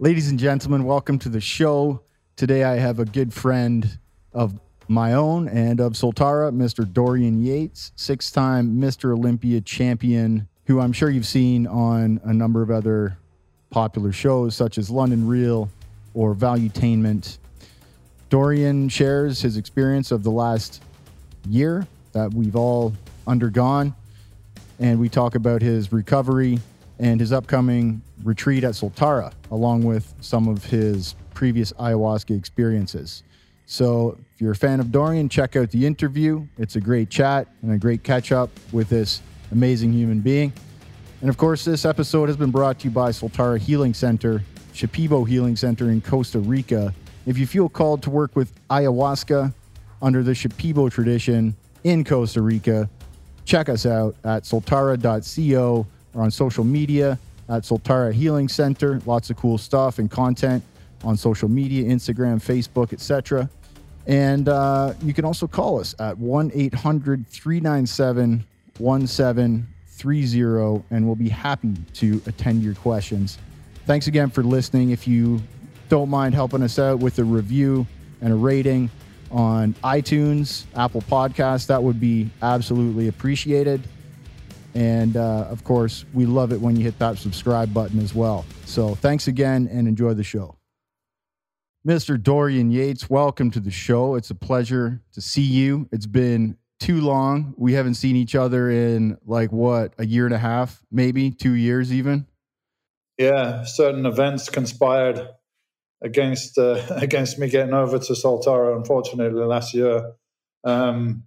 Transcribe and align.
Ladies 0.00 0.28
and 0.28 0.40
gentlemen, 0.40 0.82
welcome 0.82 1.20
to 1.20 1.28
the 1.28 1.40
show. 1.40 2.00
Today 2.34 2.64
I 2.64 2.78
have 2.78 2.98
a 2.98 3.04
good 3.04 3.32
friend 3.32 3.96
of 4.32 4.58
my 4.88 5.12
own 5.12 5.46
and 5.46 5.78
of 5.78 5.92
Soltara, 5.92 6.52
Mr. 6.52 6.92
Dorian 6.92 7.40
Yates, 7.40 7.92
six 7.94 8.32
time 8.32 8.80
Mr. 8.80 9.12
Olympia 9.12 9.60
champion, 9.60 10.48
who 10.66 10.80
I'm 10.80 10.92
sure 10.92 11.10
you've 11.10 11.28
seen 11.28 11.68
on 11.68 12.20
a 12.24 12.34
number 12.34 12.60
of 12.60 12.72
other 12.72 13.16
popular 13.70 14.10
shows 14.10 14.56
such 14.56 14.78
as 14.78 14.90
London 14.90 15.28
Real 15.28 15.70
or 16.12 16.34
Valuetainment. 16.34 17.38
Dorian 18.30 18.88
shares 18.88 19.42
his 19.42 19.56
experience 19.56 20.10
of 20.10 20.24
the 20.24 20.32
last 20.32 20.82
year 21.48 21.86
that 22.10 22.34
we've 22.34 22.56
all 22.56 22.92
undergone, 23.28 23.94
and 24.80 24.98
we 24.98 25.08
talk 25.08 25.36
about 25.36 25.62
his 25.62 25.92
recovery 25.92 26.58
and 26.98 27.20
his 27.20 27.32
upcoming 27.32 28.02
retreat 28.22 28.64
at 28.64 28.72
Soltara, 28.72 29.32
along 29.50 29.84
with 29.84 30.14
some 30.20 30.48
of 30.48 30.64
his 30.64 31.14
previous 31.34 31.72
ayahuasca 31.72 32.36
experiences. 32.36 33.22
So, 33.66 34.18
if 34.34 34.40
you're 34.40 34.52
a 34.52 34.56
fan 34.56 34.78
of 34.78 34.92
Dorian, 34.92 35.28
check 35.28 35.56
out 35.56 35.70
the 35.70 35.86
interview. 35.86 36.46
It's 36.58 36.76
a 36.76 36.80
great 36.80 37.08
chat 37.08 37.48
and 37.62 37.72
a 37.72 37.78
great 37.78 38.02
catch 38.02 38.30
up 38.30 38.50
with 38.72 38.88
this 38.90 39.22
amazing 39.52 39.92
human 39.92 40.20
being. 40.20 40.52
And 41.20 41.30
of 41.30 41.38
course, 41.38 41.64
this 41.64 41.86
episode 41.86 42.28
has 42.28 42.36
been 42.36 42.50
brought 42.50 42.80
to 42.80 42.84
you 42.84 42.90
by 42.90 43.10
Soltara 43.10 43.58
Healing 43.58 43.94
Center, 43.94 44.42
Shipibo 44.74 45.26
Healing 45.26 45.56
Center 45.56 45.90
in 45.90 46.02
Costa 46.02 46.38
Rica. 46.38 46.92
If 47.24 47.38
you 47.38 47.46
feel 47.46 47.70
called 47.70 48.02
to 48.02 48.10
work 48.10 48.36
with 48.36 48.52
ayahuasca 48.68 49.54
under 50.02 50.22
the 50.22 50.32
Shipibo 50.32 50.90
tradition 50.90 51.56
in 51.84 52.04
Costa 52.04 52.42
Rica, 52.42 52.90
check 53.46 53.70
us 53.70 53.86
out 53.86 54.16
at 54.24 54.42
soltara.co 54.42 55.86
or 56.14 56.22
on 56.22 56.30
social 56.30 56.64
media 56.64 57.18
at 57.48 57.62
Soltara 57.62 58.12
Healing 58.12 58.48
Center. 58.48 59.00
Lots 59.06 59.30
of 59.30 59.36
cool 59.36 59.58
stuff 59.58 59.98
and 59.98 60.10
content 60.10 60.62
on 61.02 61.16
social 61.16 61.48
media, 61.48 61.84
Instagram, 61.84 62.42
Facebook, 62.42 62.92
etc. 62.92 63.48
And 64.06 64.48
uh, 64.48 64.94
you 65.02 65.14
can 65.14 65.24
also 65.24 65.46
call 65.46 65.80
us 65.80 65.94
at 65.98 66.18
1 66.18 66.50
800 66.54 67.26
397 67.26 68.44
1730, 68.78 70.84
and 70.90 71.06
we'll 71.06 71.14
be 71.14 71.28
happy 71.28 71.74
to 71.94 72.20
attend 72.26 72.62
your 72.62 72.74
questions. 72.74 73.38
Thanks 73.86 74.08
again 74.08 74.30
for 74.30 74.42
listening. 74.42 74.90
If 74.90 75.06
you 75.06 75.40
don't 75.88 76.08
mind 76.08 76.34
helping 76.34 76.62
us 76.62 76.78
out 76.78 76.98
with 76.98 77.18
a 77.18 77.24
review 77.24 77.86
and 78.20 78.32
a 78.32 78.36
rating 78.36 78.90
on 79.30 79.74
iTunes, 79.84 80.64
Apple 80.76 81.02
Podcasts, 81.02 81.66
that 81.66 81.82
would 81.82 82.00
be 82.00 82.30
absolutely 82.42 83.08
appreciated. 83.08 83.82
And 84.74 85.16
uh, 85.16 85.46
of 85.50 85.62
course, 85.64 86.04
we 86.12 86.26
love 86.26 86.52
it 86.52 86.60
when 86.60 86.76
you 86.76 86.82
hit 86.82 86.98
that 86.98 87.18
subscribe 87.18 87.72
button 87.72 88.00
as 88.00 88.14
well. 88.14 88.44
So 88.64 88.94
thanks 88.96 89.28
again 89.28 89.68
and 89.70 89.86
enjoy 89.86 90.14
the 90.14 90.24
show. 90.24 90.56
Mr. 91.86 92.20
Dorian 92.20 92.70
Yates, 92.70 93.10
welcome 93.10 93.50
to 93.50 93.60
the 93.60 93.70
show. 93.70 94.14
It's 94.14 94.30
a 94.30 94.34
pleasure 94.34 95.02
to 95.12 95.20
see 95.20 95.42
you. 95.42 95.88
It's 95.92 96.06
been 96.06 96.56
too 96.80 97.00
long. 97.00 97.54
We 97.56 97.74
haven't 97.74 97.94
seen 97.94 98.16
each 98.16 98.34
other 98.34 98.70
in 98.70 99.18
like 99.26 99.52
what, 99.52 99.92
a 99.98 100.06
year 100.06 100.24
and 100.24 100.34
a 100.34 100.38
half, 100.38 100.82
maybe 100.90 101.30
two 101.30 101.52
years 101.52 101.92
even. 101.92 102.26
Yeah, 103.18 103.64
certain 103.64 104.06
events 104.06 104.48
conspired 104.48 105.28
against 106.02 106.58
uh, 106.58 106.82
against 106.90 107.38
me 107.38 107.48
getting 107.48 107.74
over 107.74 107.98
to 107.98 108.12
Soltara. 108.12 108.76
Unfortunately, 108.76 109.44
last 109.44 109.74
year, 109.74 110.12
um, 110.64 111.24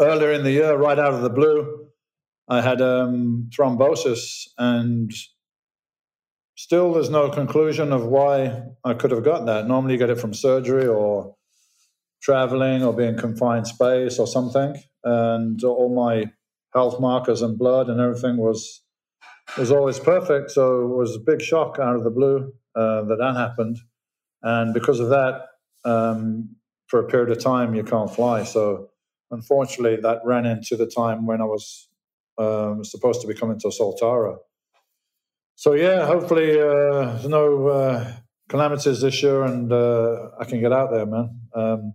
earlier 0.00 0.32
in 0.32 0.44
the 0.44 0.52
year, 0.52 0.76
right 0.76 0.98
out 0.98 1.14
of 1.14 1.22
the 1.22 1.30
blue, 1.30 1.85
I 2.48 2.60
had 2.60 2.80
um, 2.80 3.50
thrombosis, 3.56 4.48
and 4.56 5.10
still 6.54 6.92
there's 6.92 7.10
no 7.10 7.28
conclusion 7.30 7.92
of 7.92 8.06
why 8.06 8.62
I 8.84 8.94
could 8.94 9.10
have 9.10 9.24
got 9.24 9.46
that. 9.46 9.66
Normally, 9.66 9.94
you 9.94 9.98
get 9.98 10.10
it 10.10 10.20
from 10.20 10.32
surgery 10.32 10.86
or 10.86 11.34
traveling 12.22 12.82
or 12.82 12.92
being 12.92 13.16
confined 13.16 13.66
space 13.66 14.18
or 14.18 14.26
something, 14.26 14.76
and 15.04 15.62
all 15.64 15.94
my 15.94 16.30
health 16.72 17.00
markers 17.00 17.42
and 17.42 17.58
blood 17.58 17.88
and 17.88 18.00
everything 18.00 18.36
was 18.36 18.82
was 19.58 19.72
always 19.72 19.98
perfect. 19.98 20.50
So 20.50 20.82
it 20.82 20.96
was 20.96 21.16
a 21.16 21.20
big 21.20 21.40
shock 21.40 21.78
out 21.80 21.96
of 21.96 22.04
the 22.04 22.10
blue 22.10 22.52
uh, 22.74 23.02
that 23.02 23.16
that 23.18 23.34
happened, 23.36 23.78
and 24.42 24.72
because 24.72 25.00
of 25.00 25.08
that, 25.08 25.46
um, 25.84 26.56
for 26.86 27.00
a 27.00 27.08
period 27.08 27.30
of 27.36 27.42
time 27.42 27.74
you 27.74 27.82
can't 27.82 28.14
fly. 28.14 28.44
So 28.44 28.90
unfortunately, 29.32 29.96
that 30.02 30.20
ran 30.24 30.46
into 30.46 30.76
the 30.76 30.86
time 30.86 31.26
when 31.26 31.40
I 31.40 31.44
was 31.46 31.88
um, 32.38 32.84
supposed 32.84 33.20
to 33.22 33.26
be 33.26 33.34
coming 33.34 33.58
to 33.60 33.68
Soltara. 33.68 34.36
So 35.54 35.72
yeah, 35.72 36.06
hopefully 36.06 36.52
uh, 36.60 37.14
there's 37.14 37.28
no 37.28 37.68
uh, 37.68 38.12
calamities 38.48 39.00
this 39.00 39.22
year, 39.22 39.42
and 39.42 39.72
uh, 39.72 40.30
I 40.38 40.44
can 40.44 40.60
get 40.60 40.72
out 40.72 40.90
there, 40.90 41.06
man. 41.06 41.40
Um, 41.54 41.94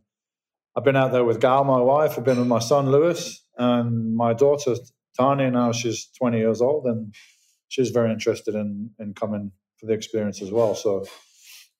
I've 0.75 0.83
been 0.83 0.95
out 0.95 1.11
there 1.11 1.23
with 1.23 1.39
Gal, 1.39 1.63
my 1.63 1.79
wife. 1.79 2.17
I've 2.17 2.23
been 2.23 2.39
with 2.39 2.47
my 2.47 2.59
son 2.59 2.91
Lewis 2.91 3.45
and 3.57 4.15
my 4.15 4.33
daughter 4.33 4.75
Tanya. 5.17 5.51
Now 5.51 5.71
she's 5.73 6.09
20 6.17 6.39
years 6.39 6.61
old, 6.61 6.85
and 6.85 7.13
she's 7.67 7.89
very 7.89 8.11
interested 8.11 8.55
in 8.55 8.91
in 8.99 9.13
coming 9.13 9.51
for 9.79 9.85
the 9.85 9.93
experience 9.93 10.41
as 10.41 10.51
well. 10.51 10.75
So 10.75 11.05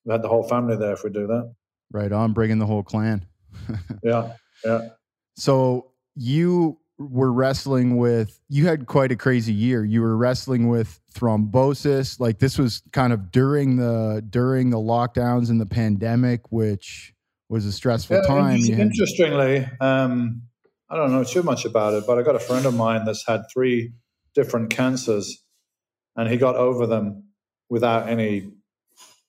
we 0.04 0.12
had 0.12 0.22
the 0.22 0.28
whole 0.28 0.46
family 0.46 0.76
there 0.76 0.92
if 0.92 1.02
we 1.04 1.10
do 1.10 1.26
that. 1.26 1.54
Right 1.90 2.12
on, 2.12 2.32
bringing 2.32 2.58
the 2.58 2.66
whole 2.66 2.82
clan. 2.82 3.26
yeah, 4.02 4.32
yeah. 4.64 4.88
So 5.36 5.92
you 6.14 6.78
were 7.10 7.32
wrestling 7.32 7.96
with 7.96 8.38
you 8.48 8.66
had 8.66 8.86
quite 8.86 9.12
a 9.12 9.16
crazy 9.16 9.52
year. 9.52 9.84
You 9.84 10.02
were 10.02 10.16
wrestling 10.16 10.68
with 10.68 11.00
thrombosis. 11.14 12.20
Like 12.20 12.38
this 12.38 12.58
was 12.58 12.82
kind 12.92 13.12
of 13.12 13.30
during 13.30 13.76
the 13.76 14.24
during 14.28 14.70
the 14.70 14.78
lockdowns 14.78 15.50
and 15.50 15.60
the 15.60 15.66
pandemic 15.66 16.50
which 16.50 17.14
was 17.48 17.66
a 17.66 17.72
stressful 17.72 18.16
yeah, 18.16 18.22
time. 18.22 18.60
interestingly 18.60 19.68
um, 19.78 20.40
i 20.88 20.96
don't 20.96 21.12
know 21.12 21.22
too 21.22 21.42
much 21.42 21.66
about 21.66 21.92
it 21.92 22.04
but 22.06 22.18
i 22.18 22.22
got 22.22 22.34
a 22.34 22.38
friend 22.38 22.64
of 22.64 22.72
mine 22.74 23.04
that's 23.04 23.26
had 23.26 23.42
three 23.52 23.92
different 24.34 24.70
cancers 24.70 25.44
and 26.16 26.28
he 26.28 26.36
got 26.36 26.56
over 26.56 26.86
them 26.86 27.24
without 27.68 28.08
any 28.08 28.50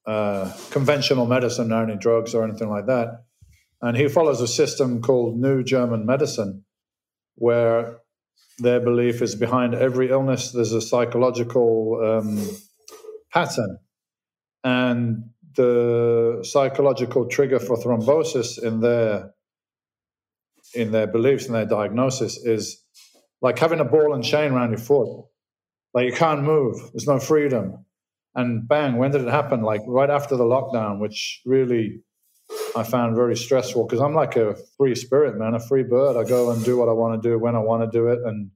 uh, 0.05 0.51
conventional 0.69 1.25
medicine 1.25 1.71
or 1.71 1.83
any 1.83 1.95
drugs 1.95 2.35
or 2.35 2.43
anything 2.43 2.69
like 2.69 2.87
that. 2.87 3.23
And 3.81 3.95
he 3.95 4.07
follows 4.07 4.41
a 4.41 4.47
system 4.47 5.01
called 5.01 5.37
new 5.37 5.63
german 5.63 6.05
medicine 6.05 6.63
where 7.35 7.99
their 8.59 8.79
belief 8.79 9.21
is 9.21 9.35
behind 9.35 9.73
every 9.73 10.09
illness 10.09 10.51
there's 10.51 10.73
a 10.73 10.81
psychological 10.81 11.99
um, 12.03 12.47
pattern. 13.31 13.79
And 14.63 15.29
the 15.55 16.39
psychological 16.43 17.27
trigger 17.27 17.59
for 17.59 17.77
thrombosis 17.77 18.61
in 18.61 18.79
their 18.79 19.33
in 20.73 20.91
their 20.91 21.07
beliefs 21.07 21.45
and 21.45 21.55
their 21.55 21.65
diagnosis 21.65 22.37
is 22.37 22.81
like 23.41 23.59
having 23.59 23.79
a 23.79 23.85
ball 23.85 24.13
and 24.13 24.23
chain 24.23 24.53
around 24.53 24.69
your 24.69 24.79
foot. 24.79 25.25
Like 25.93 26.05
you 26.05 26.13
can't 26.13 26.43
move. 26.43 26.75
There's 26.93 27.07
no 27.07 27.19
freedom. 27.19 27.85
And 28.33 28.67
bang 28.67 28.97
when 28.97 29.11
did 29.11 29.21
it 29.21 29.29
happen? 29.29 29.61
Like 29.61 29.81
right 29.85 30.09
after 30.09 30.35
the 30.35 30.45
lockdown 30.45 30.99
which 30.99 31.41
really 31.45 32.01
I 32.75 32.83
found 32.83 33.15
very 33.15 33.35
stressful 33.35 33.85
because 33.85 34.01
I'm 34.01 34.15
like 34.15 34.35
a 34.35 34.55
free 34.77 34.95
spirit, 34.95 35.37
man, 35.37 35.53
a 35.53 35.59
free 35.59 35.83
bird. 35.83 36.17
I 36.17 36.27
go 36.27 36.51
and 36.51 36.63
do 36.63 36.77
what 36.77 36.89
I 36.89 36.93
want 36.93 37.21
to 37.21 37.29
do 37.29 37.37
when 37.37 37.55
I 37.55 37.59
want 37.59 37.83
to 37.83 37.97
do 37.97 38.07
it. 38.07 38.19
And 38.23 38.51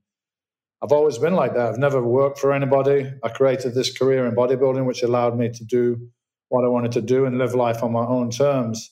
I've 0.82 0.92
always 0.92 1.18
been 1.18 1.34
like 1.34 1.54
that. 1.54 1.66
I've 1.66 1.78
never 1.78 2.02
worked 2.02 2.38
for 2.38 2.52
anybody. 2.52 3.12
I 3.22 3.28
created 3.28 3.74
this 3.74 3.96
career 3.96 4.26
in 4.26 4.34
bodybuilding, 4.34 4.84
which 4.86 5.02
allowed 5.02 5.36
me 5.36 5.50
to 5.50 5.64
do 5.64 6.10
what 6.48 6.64
I 6.64 6.68
wanted 6.68 6.92
to 6.92 7.00
do 7.00 7.26
and 7.26 7.38
live 7.38 7.54
life 7.54 7.82
on 7.82 7.92
my 7.92 8.04
own 8.04 8.30
terms. 8.30 8.90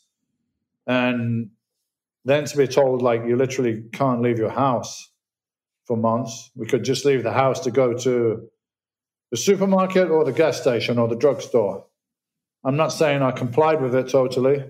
And 0.86 1.50
then 2.24 2.44
to 2.44 2.56
be 2.56 2.68
told, 2.68 3.02
like, 3.02 3.24
you 3.26 3.36
literally 3.36 3.84
can't 3.92 4.20
leave 4.20 4.38
your 4.38 4.50
house 4.50 5.10
for 5.86 5.96
months. 5.96 6.50
We 6.54 6.66
could 6.66 6.84
just 6.84 7.04
leave 7.04 7.22
the 7.22 7.32
house 7.32 7.60
to 7.60 7.70
go 7.70 7.94
to 7.94 8.48
the 9.30 9.36
supermarket 9.36 10.08
or 10.08 10.24
the 10.24 10.32
gas 10.32 10.60
station 10.60 10.98
or 10.98 11.08
the 11.08 11.16
drugstore. 11.16 11.86
I'm 12.64 12.76
not 12.76 12.88
saying 12.88 13.22
I 13.22 13.32
complied 13.32 13.80
with 13.80 13.94
it 13.94 14.08
totally 14.08 14.64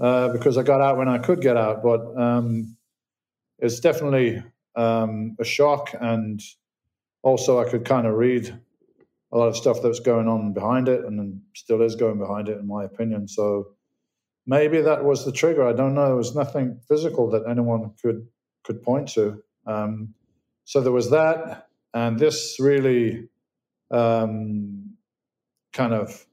uh, 0.00 0.28
because 0.28 0.56
I 0.56 0.62
got 0.62 0.80
out 0.80 0.96
when 0.96 1.08
I 1.08 1.18
could 1.18 1.40
get 1.40 1.56
out. 1.56 1.82
But 1.82 2.00
um, 2.16 2.76
it's 3.58 3.80
definitely 3.80 4.42
um, 4.76 5.36
a 5.38 5.44
shock, 5.44 5.90
and 6.00 6.40
also 7.22 7.60
I 7.60 7.68
could 7.68 7.84
kind 7.84 8.06
of 8.06 8.14
read 8.14 8.58
a 9.32 9.38
lot 9.38 9.48
of 9.48 9.56
stuff 9.56 9.78
that's 9.82 10.00
going 10.00 10.26
on 10.26 10.52
behind 10.52 10.88
it, 10.88 11.04
and 11.04 11.40
still 11.54 11.82
is 11.82 11.94
going 11.94 12.18
behind 12.18 12.48
it, 12.48 12.58
in 12.58 12.66
my 12.66 12.84
opinion. 12.84 13.28
So 13.28 13.68
maybe 14.46 14.80
that 14.80 15.04
was 15.04 15.24
the 15.24 15.32
trigger. 15.32 15.66
I 15.66 15.72
don't 15.72 15.94
know. 15.94 16.06
There 16.06 16.16
was 16.16 16.34
nothing 16.34 16.80
physical 16.88 17.30
that 17.30 17.46
anyone 17.48 17.92
could 18.02 18.26
could 18.64 18.82
point 18.82 19.08
to. 19.08 19.42
Um, 19.66 20.14
so 20.64 20.80
there 20.80 20.92
was 20.92 21.10
that, 21.10 21.68
and 21.94 22.18
this 22.18 22.56
really 22.58 23.28
um, 23.90 24.96
kind 25.72 25.92
of 25.92 26.26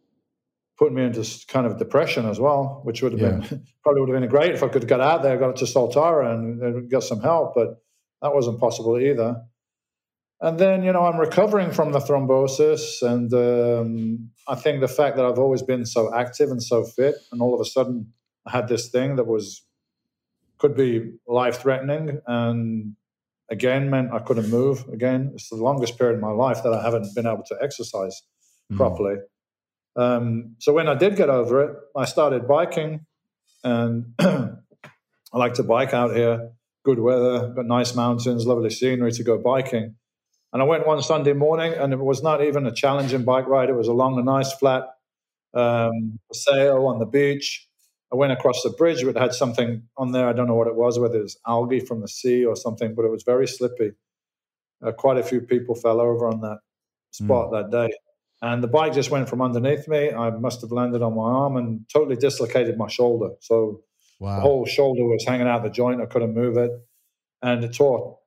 put 0.78 0.94
me 0.94 1.04
into 1.04 1.26
kind 1.48 1.66
of 1.66 1.78
depression 1.78 2.28
as 2.28 2.40
well, 2.40 2.82
which 2.84 3.02
would 3.02 3.14
have 3.14 3.22
yeah. 3.22 3.48
been 3.48 3.64
probably 3.84 4.02
would 4.02 4.10
have 4.10 4.22
been 4.22 4.30
great 4.30 4.54
if 4.54 4.64
I 4.64 4.68
could 4.68 4.84
have 4.84 4.90
got 4.90 5.02
out 5.02 5.24
there, 5.24 5.38
got 5.38 5.56
to 5.58 5.66
Soltara, 5.66 6.34
and, 6.34 6.90
got 6.90 7.04
some 7.04 7.22
help. 7.22 7.54
But 7.56 7.82
that 8.22 8.34
wasn't 8.34 8.60
possible 8.60 9.00
either. 9.00 9.42
and 10.42 10.60
then 10.60 10.84
you 10.84 10.92
know 10.94 11.06
I'm 11.06 11.20
recovering 11.20 11.72
from 11.72 11.92
the 11.92 12.00
thrombosis, 12.00 13.02
and 13.02 13.34
um, 13.34 14.30
I 14.48 14.56
think 14.56 14.82
the 14.82 14.88
fact 14.88 15.18
that 15.18 15.26
I've 15.26 15.40
always 15.40 15.64
been 15.64 15.86
so 15.86 16.14
active 16.14 16.52
and 16.52 16.62
so 16.62 16.84
fit, 16.84 17.16
and 17.32 17.42
all 17.42 17.54
of 17.54 17.62
a 17.62 17.66
sudden 17.66 18.14
I 18.46 18.52
had 18.52 18.68
this 18.68 18.90
thing 18.90 19.16
that 19.16 19.26
was 19.26 19.64
could 20.60 20.76
be 20.76 21.14
life 21.28 21.62
threatening, 21.62 22.22
and 22.28 22.96
again 23.50 23.90
meant 23.90 24.14
I 24.14 24.20
couldn't 24.20 24.50
move. 24.50 24.88
Again, 24.94 25.32
it's 25.34 25.50
the 25.50 25.56
longest 25.56 25.98
period 25.98 26.16
in 26.16 26.22
my 26.22 26.32
life 26.32 26.62
that 26.64 26.74
I 26.74 26.84
haven't 26.84 27.16
been 27.16 27.26
able 27.26 27.44
to 27.48 27.58
exercise 27.62 28.22
mm. 28.72 28.78
properly. 28.78 29.16
Um, 29.98 30.56
so 30.60 30.74
when 30.74 30.88
I 30.88 30.94
did 30.94 31.16
get 31.16 31.30
over 31.30 31.64
it, 31.64 31.76
I 31.96 32.06
started 32.06 32.48
biking, 32.48 33.06
and 33.64 34.14
I 34.20 34.58
like 35.34 35.56
to 35.56 35.64
bike 35.64 35.94
out 35.94 36.16
here. 36.16 36.52
Good 36.86 37.00
weather, 37.00 37.50
got 37.50 37.66
nice 37.66 37.96
mountains, 37.96 38.46
lovely 38.46 38.70
scenery 38.70 39.12
to 39.12 39.24
go 39.24 39.38
biking. 39.38 39.96
And 40.54 40.62
I 40.62 40.66
went 40.66 40.88
one 40.88 41.02
Sunday 41.02 41.34
morning, 41.34 41.74
and 41.74 41.92
it 41.92 42.00
was 42.00 42.24
not 42.24 42.42
even 42.44 42.66
a 42.66 42.72
challenging 42.72 43.24
bike 43.24 43.48
ride. 43.48 43.70
It 43.70 43.76
was 43.76 43.90
along 43.90 44.18
a 44.20 44.24
nice 44.24 44.54
flat 44.54 44.84
um, 45.54 46.20
sail 46.32 46.86
on 46.86 47.00
the 47.00 47.06
beach. 47.06 47.68
I 48.12 48.16
went 48.16 48.32
across 48.32 48.64
the 48.64 48.70
bridge, 48.70 49.04
but 49.04 49.18
it 49.18 49.20
had 49.20 49.34
something 49.34 49.84
on 49.98 50.14
there. 50.14 50.30
I 50.30 50.34
don't 50.34 50.48
know 50.48 50.56
what 50.56 50.68
it 50.68 50.76
was, 50.76 50.98
whether 50.98 51.18
it 51.18 51.24
was 51.24 51.38
algae 51.46 51.82
from 51.82 52.00
the 52.02 52.08
sea 52.08 52.46
or 52.46 52.56
something, 52.56 52.96
but 52.96 53.04
it 53.04 53.12
was 53.12 53.24
very 53.24 53.48
slippy. 53.48 53.92
Uh, 54.86 54.92
quite 54.92 55.18
a 55.18 55.24
few 55.24 55.42
people 55.42 55.76
fell 55.76 56.00
over 56.00 56.28
on 56.28 56.40
that 56.42 56.60
spot 57.12 57.50
mm. 57.50 57.52
that 57.52 57.72
day. 57.72 57.94
And 58.42 58.64
the 58.64 58.68
bike 58.68 58.94
just 58.94 59.10
went 59.10 59.28
from 59.30 59.42
underneath 59.42 59.88
me. 59.88 60.12
I 60.12 60.30
must 60.30 60.62
have 60.62 60.72
landed 60.72 61.02
on 61.02 61.16
my 61.16 61.24
arm 61.24 61.58
and 61.58 61.86
totally 61.92 62.16
dislocated 62.16 62.78
my 62.78 62.88
shoulder. 62.88 63.32
So 63.40 63.82
wow. 64.20 64.36
the 64.36 64.42
whole 64.42 64.66
shoulder 64.66 65.06
was 65.06 65.26
hanging 65.26 65.48
out 65.48 65.64
the 65.64 65.70
joint. 65.70 66.02
I 66.02 66.06
couldn't 66.06 66.36
move 66.36 66.58
it. 66.58 66.72
And 67.42 67.64
it 67.64 67.74
tore 67.76 68.20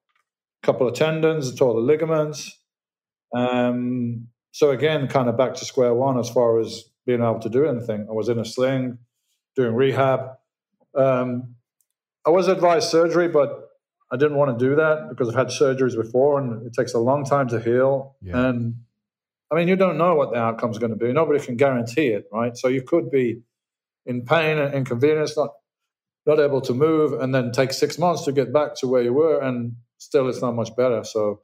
a 0.63 0.67
couple 0.67 0.89
of 0.89 0.95
tendons, 0.95 1.49
it 1.49 1.57
tore 1.57 1.75
the 1.75 1.81
ligaments. 1.81 2.59
Um, 3.35 4.29
so 4.53 4.71
again, 4.71 5.07
kind 5.07 5.29
of 5.29 5.37
back 5.37 5.55
to 5.55 5.65
square 5.65 5.95
one 5.95 6.19
as 6.19 6.29
far 6.29 6.59
as 6.59 6.85
being 7.07 7.23
able 7.23 7.41
to 7.41 7.49
do 7.49 7.67
anything. 7.67 8.07
I 8.09 8.13
was 8.13 8.29
in 8.29 8.39
a 8.39 8.45
sling, 8.45 8.99
doing 9.55 9.75
rehab. 9.75 10.33
Um, 10.97 11.55
I 12.27 12.31
was 12.31 12.49
advised 12.49 12.91
surgery, 12.91 13.29
but 13.29 13.69
I 14.13 14.17
didn't 14.17 14.37
want 14.37 14.59
to 14.59 14.65
do 14.65 14.75
that 14.77 15.09
because 15.09 15.29
I've 15.29 15.37
had 15.37 15.49
surgeries 15.49 15.97
before, 15.97 16.41
and 16.41 16.67
it 16.67 16.73
takes 16.73 16.95
a 16.95 16.99
long 16.99 17.25
time 17.25 17.49
to 17.49 17.61
heal. 17.61 18.17
Yeah. 18.21 18.49
And 18.49 18.75
I 19.53 19.57
mean, 19.57 19.69
you 19.69 19.77
don't 19.77 19.99
know 19.99 20.15
what 20.15 20.33
the 20.33 20.39
outcome 20.39 20.71
is 20.71 20.79
going 20.79 20.91
to 20.93 20.97
be. 20.97 21.13
Nobody 21.13 21.45
can 21.45 21.57
guarantee 21.57 22.09
it, 22.09 22.27
right? 22.33 22.57
So 22.57 22.69
you 22.69 22.83
could 22.83 23.11
be 23.11 23.43
in 24.07 24.25
pain 24.25 24.59
and 24.59 24.75
inconvenience, 24.75 25.37
not 25.37 25.51
not 26.27 26.41
able 26.41 26.61
to 26.63 26.75
move, 26.75 27.15
and 27.21 27.35
then 27.35 27.53
take 27.53 27.73
six 27.73 27.99
months 27.99 28.25
to 28.25 28.33
get 28.33 28.53
back 28.53 28.75
to 28.77 28.89
where 28.89 29.03
you 29.03 29.13
were, 29.15 29.41
and 29.41 29.75
still 29.99 30.29
it's 30.29 30.43
not 30.43 30.55
much 30.55 30.75
better. 30.77 31.05
So 31.05 31.41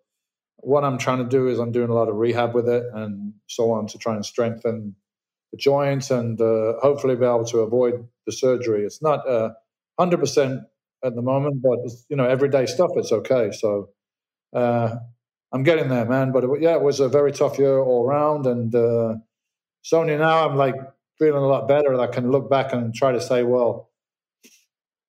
what 0.58 0.84
I'm 0.84 0.98
trying 0.98 1.18
to 1.18 1.28
do 1.28 1.48
is 1.48 1.58
I'm 1.58 1.72
doing 1.72 1.90
a 1.90 1.94
lot 1.94 2.08
of 2.08 2.16
rehab 2.16 2.54
with 2.54 2.68
it 2.68 2.84
and 2.94 3.34
so 3.48 3.72
on 3.72 3.86
to 3.88 3.98
try 3.98 4.14
and 4.14 4.24
strengthen 4.24 4.96
the 5.52 5.58
joints 5.58 6.10
and 6.10 6.40
uh, 6.40 6.74
hopefully 6.82 7.16
be 7.16 7.24
able 7.24 7.44
to 7.46 7.60
avoid 7.60 8.06
the 8.26 8.32
surgery. 8.32 8.84
It's 8.84 9.02
not 9.02 9.28
uh, 9.28 9.50
100% 10.00 10.62
at 11.04 11.14
the 11.14 11.22
moment, 11.22 11.62
but 11.62 11.78
you 12.08 12.16
know 12.16 12.26
everyday 12.26 12.66
stuff. 12.66 12.90
It's 12.96 13.12
okay. 13.12 13.52
So. 13.52 13.90
Uh, 14.54 14.96
I'm 15.52 15.62
getting 15.62 15.88
there, 15.88 16.04
man. 16.04 16.32
But 16.32 16.44
it, 16.44 16.50
yeah, 16.60 16.74
it 16.74 16.82
was 16.82 17.00
a 17.00 17.08
very 17.08 17.32
tough 17.32 17.58
year 17.58 17.78
all 17.78 18.06
around. 18.06 18.46
And 18.46 18.74
uh, 18.74 19.14
now, 19.92 20.48
I'm 20.48 20.56
like 20.56 20.74
feeling 21.18 21.42
a 21.42 21.46
lot 21.46 21.68
better. 21.68 21.92
And 21.92 22.00
I 22.00 22.08
can 22.08 22.30
look 22.30 22.50
back 22.50 22.72
and 22.72 22.94
try 22.94 23.12
to 23.12 23.20
say, 23.20 23.42
well, 23.42 23.90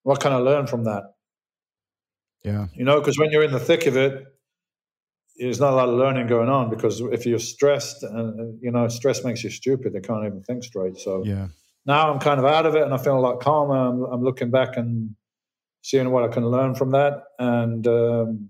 what 0.04 0.19
can 0.19 0.31
I 0.31 0.38
learn 0.38 0.68
from 0.68 0.86
that? 0.86 1.16
Yeah. 2.44 2.68
You 2.74 2.86
know, 2.86 3.00
because 3.00 3.18
when 3.18 3.31
you're 3.31 3.44
in 3.44 3.51
the 3.51 3.60
thick 3.60 3.88
of 3.88 3.98
it, 3.98 4.25
there's 5.38 5.60
not 5.60 5.74
a 5.74 5.75
lot 5.75 5.89
of 5.89 5.95
learning 5.95 6.28
going 6.28 6.50
on 6.50 6.69
because 6.69 7.00
if 7.00 7.25
you're 7.25 7.39
stressed 7.39 8.04
and 8.04 8.60
you 8.62 8.72
know 8.72 8.88
stress 8.88 9.24
makes 9.24 9.44
you 9.44 9.50
stupid 9.50 9.94
they 9.94 10.00
can't 10.00 10.25
even 10.25 10.42
think 10.44 10.63
straight 10.63 10.98
so 10.98 11.24
yeah 11.24 11.48
now 11.86 12.12
i'm 12.12 12.19
kind 12.19 12.39
of 12.39 12.45
out 12.45 12.66
of 12.66 12.75
it 12.75 12.84
and 12.84 12.94
i 12.94 12.98
feel 12.98 13.18
a 13.18 13.19
lot 13.19 13.39
calmer 13.39 13.75
i'm, 13.75 14.04
I'm 14.04 14.24
looking 14.24 14.50
back 14.50 14.78
and 14.78 15.16
seeing 15.84 16.10
what 16.12 16.24
i 16.24 16.28
can 16.28 16.48
learn 16.48 16.75
from 16.75 16.92
that 16.92 17.24
and 17.39 17.86
um, 17.88 18.50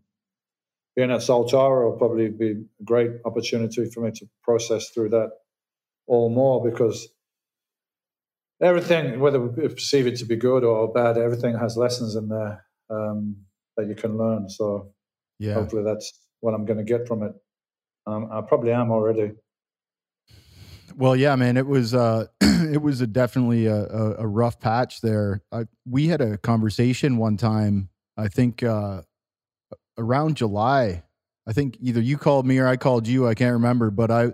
being 0.98 1.12
at 1.12 1.20
Soltara 1.20 1.92
will 1.92 1.98
probably 1.98 2.28
be 2.28 2.50
a 2.50 2.84
great 2.84 3.12
opportunity 3.24 3.86
for 3.86 4.02
me 4.02 4.10
to 4.16 4.26
process 4.44 4.90
through 4.90 5.10
that 5.10 5.30
all 6.08 6.32
more 6.32 6.68
because 6.68 7.08
everything, 8.60 9.20
whether 9.20 9.40
we 9.40 9.68
perceive 9.68 10.08
it 10.08 10.18
to 10.18 10.26
be 10.26 10.36
good 10.36 10.64
or 10.64 10.92
bad, 10.92 11.20
everything 11.20 11.56
has 11.56 11.78
lessons 11.78 12.16
in 12.16 12.30
there 12.30 12.66
um, 12.90 13.36
that 13.78 13.88
you 13.88 13.94
can 13.94 14.18
learn. 14.18 14.50
So 14.50 14.92
yeah. 15.38 15.54
hopefully 15.54 15.84
that's 15.84 16.12
what 16.40 16.56
I'm 16.56 16.66
going 16.66 16.80
to 16.80 16.84
get 16.84 17.08
from 17.08 17.22
it. 17.22 17.34
Um, 18.08 18.30
I 18.32 18.42
probably 18.42 18.72
am 18.72 18.90
already. 18.90 19.34
Well, 20.96 21.16
yeah, 21.16 21.36
man, 21.36 21.58
it 21.58 21.68
was 21.68 21.94
uh, 21.94 22.26
it 22.42 22.82
was 22.82 23.02
a 23.02 23.08
definitely 23.08 23.68
a, 23.68 23.84
a, 23.84 24.16
a 24.20 24.28
rough 24.28 24.60
patch 24.60 25.02
there. 25.02 25.44
I, 25.52 25.66
we 25.88 26.08
had 26.08 26.22
a 26.22 26.40
conversation 26.40 27.18
one 27.18 27.38
time. 27.38 27.90
I 28.18 28.30
think 28.30 28.64
uh, 28.64 29.02
around 29.98 30.38
July. 30.38 31.04
I 31.48 31.54
think 31.54 31.78
either 31.80 32.02
you 32.02 32.18
called 32.18 32.46
me 32.46 32.60
or 32.60 32.68
I 32.68 32.78
called 32.78 33.08
you. 33.08 33.28
I 33.28 33.34
can't 33.34 33.54
remember, 33.54 33.90
but 33.90 34.12
I 34.12 34.34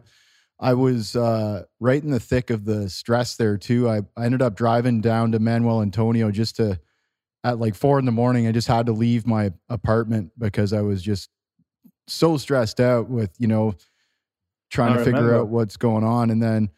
I 0.59 0.73
was 0.75 1.15
uh, 1.15 1.63
right 1.79 2.01
in 2.01 2.11
the 2.11 2.19
thick 2.19 2.49
of 2.49 2.65
the 2.65 2.89
stress 2.89 3.35
there 3.35 3.57
too. 3.57 3.89
I, 3.89 4.01
I 4.15 4.25
ended 4.25 4.41
up 4.41 4.55
driving 4.55 5.01
down 5.01 5.33
to 5.33 5.39
Manuel 5.39 5.81
Antonio 5.81 6.31
just 6.31 6.55
to 6.57 6.79
at 7.43 7.59
like 7.59 7.75
four 7.75 7.99
in 7.99 8.05
the 8.05 8.11
morning. 8.11 8.47
I 8.47 8.51
just 8.51 8.67
had 8.67 8.85
to 8.85 8.93
leave 8.93 9.27
my 9.27 9.51
apartment 9.69 10.31
because 10.37 10.73
I 10.73 10.81
was 10.81 11.01
just 11.01 11.29
so 12.07 12.37
stressed 12.37 12.79
out 12.79 13.09
with 13.09 13.31
you 13.39 13.47
know 13.47 13.75
trying 14.71 14.93
I 14.93 14.97
to 14.97 15.03
figure 15.03 15.35
out 15.35 15.49
what's 15.49 15.77
going 15.77 16.03
on. 16.03 16.29
And 16.29 16.41
then 16.41 16.69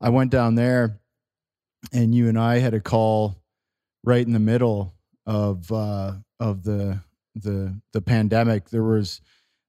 I 0.00 0.10
went 0.10 0.30
down 0.30 0.54
there, 0.54 1.00
and 1.92 2.14
you 2.14 2.28
and 2.28 2.38
I 2.38 2.58
had 2.58 2.74
a 2.74 2.80
call 2.80 3.42
right 4.04 4.24
in 4.24 4.32
the 4.32 4.38
middle 4.38 4.94
of 5.26 5.70
uh, 5.72 6.12
of 6.38 6.62
the 6.62 7.00
the 7.34 7.80
the 7.92 8.02
pandemic, 8.02 8.70
there 8.70 8.84
was 8.84 9.20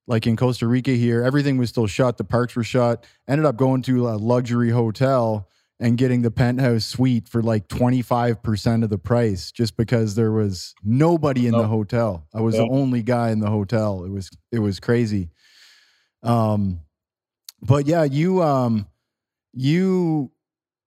like 0.06 0.26
in 0.26 0.36
Costa 0.36 0.66
Rica 0.66 0.92
here, 0.92 1.22
everything 1.22 1.58
was 1.58 1.68
still 1.68 1.86
shut. 1.86 2.16
The 2.16 2.24
parks 2.24 2.56
were 2.56 2.64
shut. 2.64 3.04
Ended 3.28 3.46
up 3.46 3.56
going 3.56 3.82
to 3.82 4.08
a 4.08 4.16
luxury 4.16 4.70
hotel 4.70 5.48
and 5.82 5.98
getting 5.98 6.22
the 6.22 6.30
penthouse 6.30 6.84
suite 6.84 7.28
for 7.28 7.42
like 7.42 7.66
25% 7.66 8.84
of 8.84 8.90
the 8.90 8.98
price 8.98 9.50
just 9.50 9.76
because 9.76 10.14
there 10.14 10.30
was 10.30 10.74
nobody 10.84 11.46
in 11.48 11.52
the 11.52 11.66
hotel. 11.66 12.24
I 12.32 12.40
was 12.40 12.54
the 12.54 12.68
only 12.68 13.02
guy 13.02 13.30
in 13.30 13.40
the 13.40 13.50
hotel. 13.50 14.04
It 14.04 14.10
was 14.10 14.30
it 14.52 14.60
was 14.60 14.78
crazy. 14.78 15.30
Um 16.22 16.80
but 17.60 17.86
yeah, 17.86 18.04
you 18.04 18.42
um 18.42 18.86
you 19.52 20.30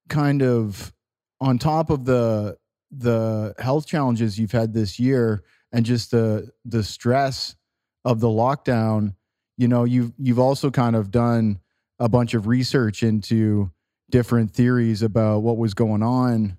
kind 0.08 0.42
of 0.42 0.94
on 1.42 1.58
top 1.58 1.90
of 1.90 2.06
the 2.06 2.58
the 2.90 3.54
health 3.60 3.88
challenges 3.88 4.40
you've 4.40 4.54
had 4.54 4.74
this 4.74 4.98
year, 4.98 5.44
and 5.72 5.86
just 5.86 6.12
the 6.12 6.52
the 6.64 6.84
stress 6.84 7.56
of 8.04 8.20
the 8.20 8.28
lockdown 8.28 9.14
you 9.58 9.68
know 9.68 9.84
you've 9.84 10.12
you've 10.18 10.40
also 10.40 10.70
kind 10.70 10.96
of 10.96 11.12
done 11.12 11.60
a 12.00 12.10
bunch 12.10 12.34
of 12.34 12.48
research 12.48 13.04
into 13.04 13.72
different 14.10 14.52
theories 14.52 15.02
about 15.02 15.40
what 15.40 15.58
was 15.58 15.74
going 15.74 16.04
on. 16.04 16.58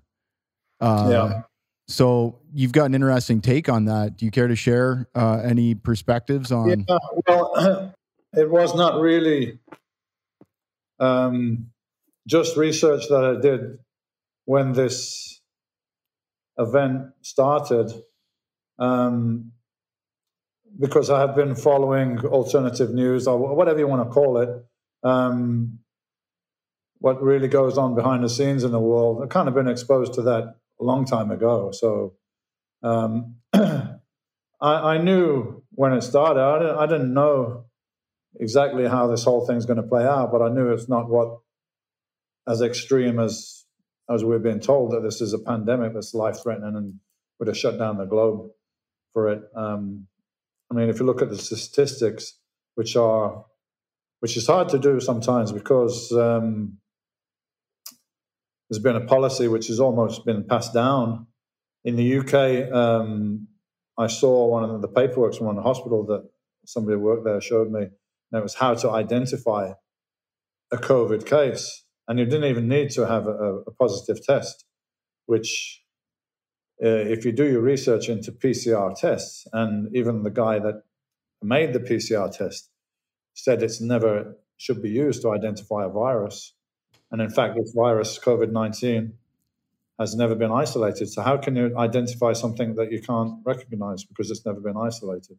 Uh, 0.79 1.07
yeah. 1.09 1.41
so 1.87 2.39
you've 2.53 2.71
got 2.71 2.85
an 2.85 2.95
interesting 2.95 3.41
take 3.41 3.69
on 3.69 3.85
that. 3.85 4.17
Do 4.17 4.25
you 4.25 4.31
care 4.31 4.47
to 4.47 4.55
share 4.55 5.07
uh, 5.15 5.41
any 5.43 5.75
perspectives 5.75 6.51
on 6.51 6.85
yeah, 6.87 6.97
well 7.27 7.93
it 8.33 8.49
was 8.49 8.75
not 8.75 8.99
really 8.99 9.59
um, 10.99 11.71
just 12.27 12.57
research 12.57 13.07
that 13.09 13.23
i 13.23 13.39
did 13.39 13.77
when 14.45 14.73
this 14.73 15.41
event 16.57 17.07
started 17.21 17.91
um, 18.79 19.51
because 20.79 21.09
I 21.09 21.19
have 21.21 21.35
been 21.35 21.55
following 21.55 22.19
alternative 22.19 22.93
news 22.93 23.27
or 23.27 23.55
whatever 23.55 23.79
you 23.79 23.87
want 23.87 24.07
to 24.07 24.13
call 24.13 24.37
it. 24.39 24.49
Um, 25.03 25.79
what 26.99 27.21
really 27.21 27.47
goes 27.47 27.77
on 27.77 27.95
behind 27.95 28.23
the 28.23 28.29
scenes 28.29 28.63
in 28.63 28.71
the 28.71 28.79
world. 28.79 29.21
I've 29.21 29.29
kind 29.29 29.47
of 29.47 29.53
been 29.53 29.67
exposed 29.67 30.13
to 30.13 30.23
that 30.23 30.55
a 30.79 30.83
long 30.83 31.05
time 31.05 31.31
ago. 31.31 31.71
So 31.71 32.13
um, 32.83 33.35
I, 33.53 33.99
I, 34.61 34.97
knew 34.97 35.63
when 35.71 35.93
it 35.93 36.01
started, 36.01 36.41
I 36.41 36.59
didn't, 36.59 36.77
I 36.77 36.85
didn't 36.87 37.13
know 37.13 37.65
exactly 38.39 38.87
how 38.87 39.07
this 39.07 39.23
whole 39.23 39.45
thing's 39.45 39.65
going 39.65 39.81
to 39.81 39.87
play 39.87 40.05
out, 40.05 40.31
but 40.31 40.41
I 40.41 40.49
knew 40.49 40.71
it's 40.71 40.89
not 40.89 41.09
what 41.09 41.39
as 42.47 42.61
extreme 42.61 43.19
as 43.19 43.65
as 44.09 44.23
we've 44.23 44.43
been 44.43 44.61
told 44.61 44.91
that 44.91 45.03
this 45.03 45.19
is 45.19 45.33
a 45.33 45.39
pandemic 45.39 45.93
that's 45.93 46.13
life 46.13 46.37
threatening 46.41 46.77
and 46.77 46.93
would 47.39 47.47
have 47.47 47.57
shut 47.57 47.77
down 47.77 47.97
the 47.97 48.05
globe 48.05 48.49
for 49.13 49.29
it. 49.29 49.41
Um, 49.55 50.07
I 50.71 50.75
mean, 50.75 50.89
if 50.89 50.99
you 50.99 51.05
look 51.05 51.21
at 51.21 51.29
the 51.29 51.37
statistics, 51.37 52.33
which 52.75 52.95
are 52.95 53.45
which 54.19 54.35
is 54.35 54.47
hard 54.47 54.69
to 54.69 54.79
do 54.79 54.99
sometimes 54.99 55.51
because 55.51 56.11
um, 56.11 56.79
there's 58.69 58.81
been 58.81 58.95
a 58.95 59.05
policy 59.05 59.47
which 59.47 59.67
has 59.67 59.79
almost 59.79 60.25
been 60.25 60.43
passed 60.43 60.73
down 60.73 61.27
in 61.83 61.95
the 61.95 62.17
UK. 62.17 62.71
Um, 62.71 63.47
I 63.97 64.07
saw 64.07 64.47
one 64.47 64.63
of 64.63 64.81
the 64.81 64.87
paperwork 64.87 65.35
from 65.35 65.47
one 65.47 65.57
hospital 65.57 66.05
that 66.07 66.27
somebody 66.65 66.95
who 66.95 67.01
worked 67.01 67.25
there 67.25 67.41
showed 67.41 67.71
me 67.71 67.81
And 67.81 68.39
it 68.39 68.43
was 68.43 68.55
how 68.55 68.73
to 68.75 68.91
identify 68.91 69.73
a 70.71 70.77
COVID 70.77 71.25
case. 71.25 71.83
And 72.07 72.19
you 72.19 72.25
didn't 72.25 72.49
even 72.49 72.67
need 72.67 72.89
to 72.91 73.07
have 73.07 73.27
a, 73.27 73.59
a 73.67 73.71
positive 73.71 74.23
test, 74.23 74.65
which, 75.25 75.81
if 76.79 77.25
you 77.25 77.31
do 77.31 77.49
your 77.49 77.61
research 77.61 78.09
into 78.09 78.31
PCR 78.31 78.95
tests, 78.95 79.47
and 79.53 79.95
even 79.95 80.23
the 80.23 80.29
guy 80.29 80.59
that 80.59 80.83
made 81.41 81.73
the 81.73 81.79
PCR 81.79 82.35
test 82.35 82.69
said 83.33 83.61
it's 83.61 83.81
never 83.81 84.35
should 84.57 84.81
be 84.81 84.89
used 84.89 85.21
to 85.21 85.31
identify 85.31 85.85
a 85.85 85.89
virus. 85.89 86.53
And 87.11 87.21
in 87.21 87.29
fact, 87.29 87.55
this 87.55 87.73
virus, 87.75 88.19
COVID 88.19 88.51
19, 88.51 89.13
has 89.99 90.15
never 90.15 90.35
been 90.35 90.51
isolated. 90.51 91.07
So, 91.09 91.21
how 91.21 91.37
can 91.37 91.55
you 91.55 91.77
identify 91.77 92.33
something 92.33 92.75
that 92.75 92.91
you 92.91 93.01
can't 93.01 93.39
recognize 93.45 94.03
because 94.03 94.29
it's 94.29 94.45
never 94.45 94.59
been 94.59 94.77
isolated? 94.77 95.37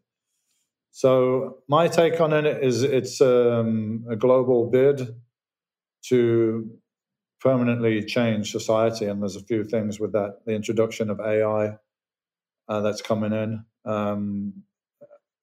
So, 0.91 1.59
my 1.69 1.89
take 1.89 2.21
on 2.21 2.33
it 2.33 2.65
is 2.65 2.83
it's 2.83 3.21
um, 3.21 4.07
a 4.11 4.17
global 4.17 4.71
bid 4.71 5.15
to 6.07 6.71
permanently 7.41 8.05
change 8.05 8.51
society. 8.51 9.07
And 9.07 9.23
there's 9.23 9.37
a 9.37 9.45
few 9.45 9.65
things 9.65 10.01
with 10.01 10.13
that 10.13 10.39
the 10.47 10.53
introduction 10.53 11.11
of 11.11 11.21
AI 11.21 11.77
uh, 12.69 12.81
that's 12.81 13.03
coming 13.03 13.33
in, 13.33 13.65
um, 13.85 14.53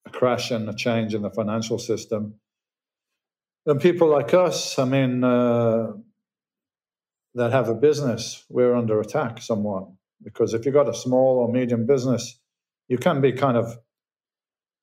a 0.06 0.10
crash 0.10 0.52
and 0.52 0.70
a 0.70 0.76
change 0.76 1.14
in 1.14 1.22
the 1.22 1.32
financial 1.32 1.80
system. 1.80 2.36
And 3.66 3.82
people 3.82 4.08
like 4.10 4.34
us, 4.34 4.78
I 4.78 4.86
mean, 4.86 5.24
uh, 5.24 5.94
that 7.34 7.52
have 7.52 7.68
a 7.68 7.76
business, 7.76 8.46
we're 8.50 8.76
under 8.76 9.00
attack 9.00 9.42
somewhat. 9.42 9.88
Because 10.24 10.54
if 10.54 10.66
you've 10.66 10.74
got 10.74 10.88
a 10.88 10.94
small 10.94 11.38
or 11.40 11.52
medium 11.52 11.86
business, 11.86 12.40
you 12.88 12.98
can 12.98 13.22
be 13.22 13.34
kind 13.34 13.58
of 13.58 13.78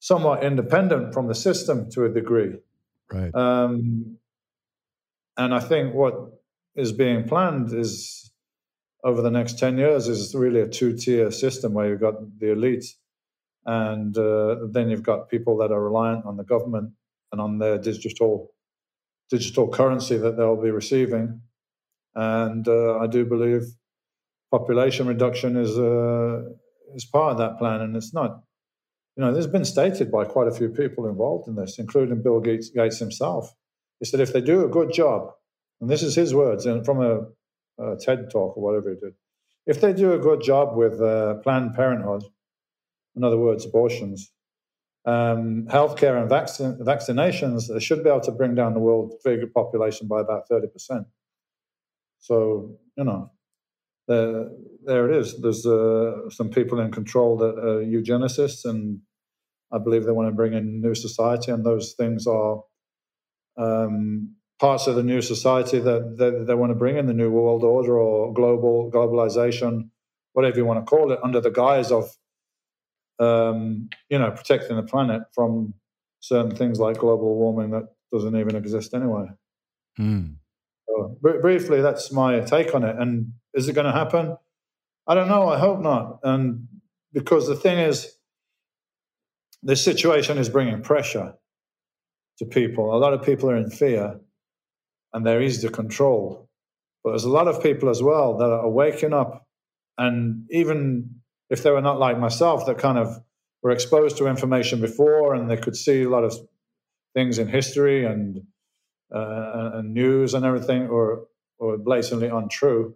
somewhat 0.00 0.42
independent 0.42 1.14
from 1.14 1.28
the 1.28 1.34
system 1.34 1.88
to 1.90 2.04
a 2.04 2.08
degree. 2.08 2.56
Right. 3.10 3.34
Um, 3.34 4.18
and 5.36 5.54
I 5.54 5.60
think 5.60 5.94
what 5.94 6.41
is 6.74 6.92
being 6.92 7.24
planned 7.24 7.72
is 7.72 8.32
over 9.04 9.20
the 9.20 9.30
next 9.30 9.58
10 9.58 9.78
years 9.78 10.08
is 10.08 10.34
really 10.34 10.60
a 10.60 10.68
two 10.68 10.96
tier 10.96 11.30
system 11.30 11.74
where 11.74 11.88
you've 11.88 12.00
got 12.00 12.14
the 12.38 12.52
elite 12.52 12.86
and 13.66 14.16
uh, 14.16 14.56
then 14.70 14.88
you've 14.88 15.02
got 15.02 15.28
people 15.28 15.56
that 15.58 15.70
are 15.70 15.82
reliant 15.82 16.24
on 16.24 16.36
the 16.36 16.44
government 16.44 16.92
and 17.30 17.40
on 17.40 17.58
their 17.58 17.78
digital 17.78 18.52
digital 19.30 19.68
currency 19.68 20.18
that 20.18 20.36
they'll 20.36 20.60
be 20.60 20.70
receiving. 20.70 21.40
And 22.14 22.68
uh, 22.68 22.98
I 22.98 23.06
do 23.06 23.24
believe 23.24 23.62
population 24.50 25.06
reduction 25.06 25.56
is 25.56 25.78
uh, 25.78 26.42
is 26.94 27.06
part 27.06 27.32
of 27.32 27.38
that 27.38 27.58
plan 27.58 27.80
and 27.80 27.96
it's 27.96 28.12
not 28.12 28.42
you 29.16 29.24
know 29.24 29.32
this 29.32 29.44
has 29.44 29.52
been 29.52 29.64
stated 29.64 30.10
by 30.10 30.24
quite 30.24 30.48
a 30.48 30.52
few 30.52 30.68
people 30.68 31.08
involved 31.08 31.48
in 31.48 31.54
this 31.54 31.78
including 31.78 32.22
Bill 32.22 32.40
Gates, 32.40 32.70
Gates 32.70 32.98
himself. 32.98 33.54
He 33.98 34.06
said, 34.06 34.18
if 34.18 34.32
they 34.32 34.40
do 34.40 34.64
a 34.64 34.68
good 34.68 34.92
job, 34.92 35.30
and 35.82 35.90
this 35.90 36.02
is 36.04 36.14
his 36.14 36.32
words 36.32 36.64
and 36.64 36.86
from 36.86 37.02
a, 37.02 37.82
a 37.82 37.96
TED 37.96 38.30
talk 38.30 38.56
or 38.56 38.62
whatever 38.62 38.90
he 38.90 38.96
did, 38.96 39.14
if 39.66 39.80
they 39.80 39.92
do 39.92 40.12
a 40.12 40.18
good 40.18 40.40
job 40.40 40.76
with 40.76 41.00
uh, 41.02 41.34
Planned 41.42 41.74
Parenthood, 41.74 42.22
in 43.16 43.24
other 43.24 43.36
words, 43.36 43.66
abortions, 43.66 44.32
um, 45.04 45.66
healthcare 45.66 46.22
and 46.22 46.30
vaccin- 46.30 46.78
vaccinations, 46.80 47.66
they 47.68 47.80
should 47.80 48.04
be 48.04 48.10
able 48.10 48.20
to 48.20 48.30
bring 48.30 48.54
down 48.54 48.74
the 48.74 48.80
world 48.80 49.14
figure 49.24 49.48
population 49.48 50.06
by 50.06 50.20
about 50.20 50.48
30%. 50.48 51.04
So, 52.20 52.78
you 52.96 53.02
know, 53.02 53.32
there, 54.06 54.50
there 54.84 55.10
it 55.10 55.16
is. 55.16 55.40
There's 55.40 55.66
uh, 55.66 56.30
some 56.30 56.50
people 56.50 56.78
in 56.78 56.92
control 56.92 57.36
that 57.38 57.58
are 57.58 57.82
eugenicists, 57.82 58.64
and 58.64 59.00
I 59.72 59.78
believe 59.78 60.04
they 60.04 60.12
want 60.12 60.28
to 60.28 60.34
bring 60.34 60.52
in 60.52 60.80
new 60.80 60.94
society, 60.94 61.50
and 61.50 61.64
those 61.64 61.94
things 61.94 62.28
are 62.28 62.62
um, 63.56 64.36
parts 64.62 64.86
of 64.86 64.94
the 64.94 65.02
new 65.02 65.20
society 65.20 65.80
that, 65.80 66.18
that 66.18 66.44
they 66.46 66.54
want 66.54 66.70
to 66.70 66.76
bring 66.76 66.96
in 66.96 67.06
the 67.06 67.12
new 67.12 67.32
world 67.32 67.64
order 67.64 67.98
or 67.98 68.32
global 68.32 68.88
globalization, 68.92 69.90
whatever 70.34 70.56
you 70.56 70.64
want 70.64 70.78
to 70.78 70.88
call 70.88 71.10
it, 71.10 71.18
under 71.24 71.40
the 71.40 71.50
guise 71.50 71.90
of 71.90 72.04
um, 73.18 73.90
you 74.08 74.18
know 74.20 74.30
protecting 74.30 74.76
the 74.76 74.84
planet 74.84 75.22
from 75.34 75.74
certain 76.20 76.54
things 76.54 76.78
like 76.78 76.98
global 76.98 77.34
warming 77.34 77.72
that 77.72 77.88
doesn't 78.12 78.36
even 78.36 78.54
exist 78.54 78.94
anyway. 78.94 79.26
Mm. 79.98 80.36
So, 80.88 81.18
br- 81.20 81.40
briefly, 81.40 81.80
that's 81.80 82.12
my 82.12 82.38
take 82.38 82.72
on 82.72 82.84
it. 82.84 82.94
And 82.96 83.32
is 83.54 83.68
it 83.68 83.72
going 83.72 83.86
to 83.92 83.98
happen? 84.02 84.36
I 85.08 85.14
don't 85.16 85.28
know. 85.28 85.48
I 85.48 85.58
hope 85.58 85.80
not. 85.80 86.20
And 86.22 86.68
because 87.12 87.48
the 87.48 87.56
thing 87.56 87.80
is, 87.80 88.14
this 89.64 89.84
situation 89.84 90.38
is 90.38 90.48
bringing 90.48 90.82
pressure 90.82 91.34
to 92.38 92.44
people. 92.44 92.94
A 92.94 92.98
lot 92.98 93.12
of 93.12 93.24
people 93.24 93.50
are 93.50 93.56
in 93.56 93.68
fear 93.68 94.20
and 95.12 95.26
they're 95.26 95.42
easy 95.42 95.66
to 95.66 95.72
control. 95.72 96.48
But 97.02 97.10
there's 97.10 97.24
a 97.24 97.30
lot 97.30 97.48
of 97.48 97.62
people 97.62 97.88
as 97.88 98.02
well 98.02 98.36
that 98.38 98.50
are 98.50 98.68
waking 98.68 99.12
up. 99.12 99.46
And 99.98 100.46
even 100.50 101.20
if 101.50 101.62
they 101.62 101.70
were 101.70 101.80
not 101.80 101.98
like 101.98 102.18
myself, 102.18 102.66
that 102.66 102.78
kind 102.78 102.98
of 102.98 103.20
were 103.62 103.70
exposed 103.70 104.16
to 104.18 104.26
information 104.26 104.80
before 104.80 105.34
and 105.34 105.50
they 105.50 105.56
could 105.56 105.76
see 105.76 106.02
a 106.02 106.08
lot 106.08 106.24
of 106.24 106.34
things 107.14 107.38
in 107.38 107.48
history 107.48 108.04
and, 108.04 108.42
uh, 109.14 109.70
and 109.74 109.92
news 109.92 110.34
and 110.34 110.44
everything, 110.44 110.88
or, 110.88 111.26
or 111.58 111.76
blatantly 111.76 112.28
untrue. 112.28 112.94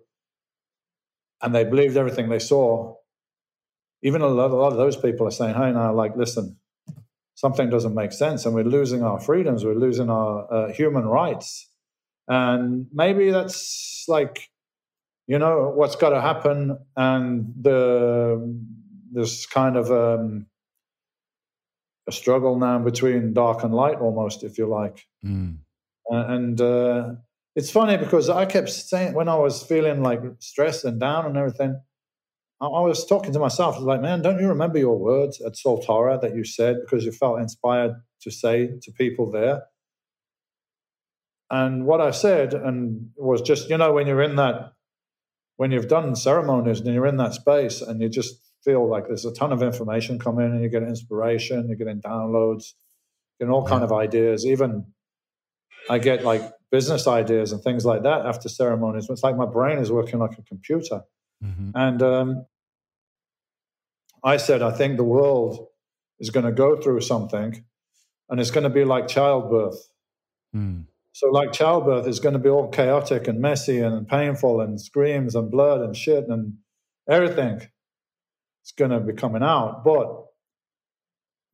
And 1.43 1.55
they 1.55 1.65
believed 1.65 1.97
everything 1.97 2.29
they 2.29 2.39
saw. 2.39 2.97
Even 4.03 4.23
a 4.23 4.29
lot, 4.29 4.51
a 4.51 4.55
lot 4.55 4.73
of 4.73 4.79
those 4.79 4.97
people 4.97 5.27
are 5.27 5.33
saying, 5.33 5.55
hey, 5.55 5.73
now, 5.73 5.93
like, 5.93 6.17
listen, 6.17 6.57
something 7.35 7.69
doesn't 7.69 7.95
make 7.95 8.13
sense 8.13 8.47
and 8.47 8.55
we're 8.55 8.65
losing 8.65 9.03
our 9.03 9.21
freedoms, 9.21 9.65
we're 9.65 9.75
losing 9.75 10.11
our 10.11 10.53
uh, 10.53 10.73
human 10.73 11.05
rights. 11.05 11.71
And 12.28 12.87
maybe 12.92 13.30
that's 13.30 14.04
like, 14.09 14.50
you 15.26 15.38
know, 15.38 15.73
what's 15.75 15.97
got 15.97 16.11
to 16.11 16.21
happen. 16.21 16.78
And 16.97 17.52
the 17.61 18.56
this 19.12 19.47
kind 19.47 19.76
of 19.76 19.90
um, 19.90 20.47
a 22.06 22.12
struggle 22.12 22.59
now 22.59 22.78
between 22.78 23.33
dark 23.33 23.62
and 23.64 23.75
light, 23.75 23.99
almost, 23.99 24.45
if 24.45 24.59
you 24.59 24.66
like. 24.66 25.06
Mm. 25.25 25.59
And 26.09 26.61
uh, 26.61 27.12
it's 27.56 27.71
funny 27.71 27.97
because 27.97 28.28
I 28.28 28.45
kept 28.45 28.68
saying 28.68 29.14
when 29.14 29.28
I 29.28 29.37
was 29.37 29.62
feeling 29.62 30.02
like 30.02 30.21
stressed 30.38 30.85
and 30.85 31.00
down 31.00 31.26
and 31.26 31.37
everything, 31.37 31.80
I 32.61 32.68
was 32.68 33.04
talking 33.04 33.33
to 33.35 33.38
myself, 33.38 33.78
like, 33.80 34.00
man, 34.00 34.23
don't 34.23 34.40
you 34.40 34.49
remember 34.49 34.78
your 34.78 34.99
words 34.99 35.42
at 35.42 35.54
Soltara 35.54 36.21
that 36.23 36.35
you 36.35 36.42
said 36.42 36.76
because 36.80 37.04
you 37.04 37.12
felt 37.12 37.38
inspired 37.38 37.92
to 38.23 38.30
say 38.30 38.71
to 38.83 38.92
people 38.92 39.30
there? 39.30 39.62
And 41.50 41.87
what 41.87 42.00
I 42.00 42.11
said 42.11 42.55
and 42.55 43.11
was 43.17 43.41
just, 43.43 43.71
you 43.71 43.79
know, 43.79 43.93
when 43.93 44.07
you're 44.07 44.23
in 44.23 44.37
that, 44.37 44.73
when 45.57 45.71
you've 45.71 45.88
done 45.88 46.17
ceremonies 46.17 46.81
and 46.81 46.93
you're 46.93 47.07
in 47.07 47.17
that 47.19 47.35
space 47.35 47.81
and 47.81 48.00
you 48.00 48.09
just 48.09 48.41
feel 48.65 48.88
like 48.88 49.07
there's 49.07 49.25
a 49.25 49.33
ton 49.33 49.53
of 49.53 49.62
information 49.62 50.19
coming 50.19 50.50
and 50.50 50.62
you 50.62 50.69
get 50.69 50.83
inspiration, 50.83 51.69
you're 51.69 51.76
getting 51.76 52.00
downloads, 52.00 52.73
getting 53.38 53.53
all 53.53 53.65
kind 53.65 53.85
of 53.85 53.93
ideas. 53.93 54.45
Even 54.45 54.87
I 55.88 55.99
get 55.99 56.25
like 56.25 56.43
business 56.71 57.07
ideas 57.07 57.53
and 57.53 57.62
things 57.62 57.85
like 57.85 58.03
that 58.03 58.26
after 58.26 58.49
ceremonies. 58.49 59.07
It's 59.09 59.23
like 59.23 59.37
my 59.37 59.47
brain 59.47 59.79
is 59.79 59.93
working 59.93 60.19
like 60.19 60.37
a 60.37 60.43
computer 60.43 61.03
Mm-hmm. 61.45 61.71
And 61.75 62.03
um, 62.03 62.47
I 64.25 64.37
said, 64.37 64.62
I 64.62 64.71
think 64.71 64.97
the 64.97 65.05
world 65.05 65.67
is 66.19 66.31
going 66.31 66.47
to 66.47 66.53
go 66.53 66.81
through 66.81 67.03
something 67.03 67.65
and 68.29 68.41
it's 68.41 68.50
going 68.50 68.65
to 68.65 68.71
be 68.71 68.85
like 68.85 69.09
childbirth. 69.09 69.88
Mm. 70.55 70.87
So, 71.17 71.31
like 71.31 71.51
childbirth 71.51 72.07
is 72.07 72.21
going 72.21 72.35
to 72.35 72.39
be 72.39 72.51
all 72.51 72.69
chaotic 72.69 73.27
and 73.27 73.41
messy 73.41 73.79
and 73.79 74.07
painful 74.07 74.61
and 74.61 74.79
screams 74.79 75.35
and 75.35 75.51
blood 75.51 75.81
and 75.81 75.97
shit 75.97 76.27
and 76.29 76.59
everything. 77.09 77.67
It's 78.63 78.73
going 78.73 78.91
to 78.91 79.01
be 79.01 79.15
coming 79.15 79.43
out. 79.43 79.83
But 79.83 80.27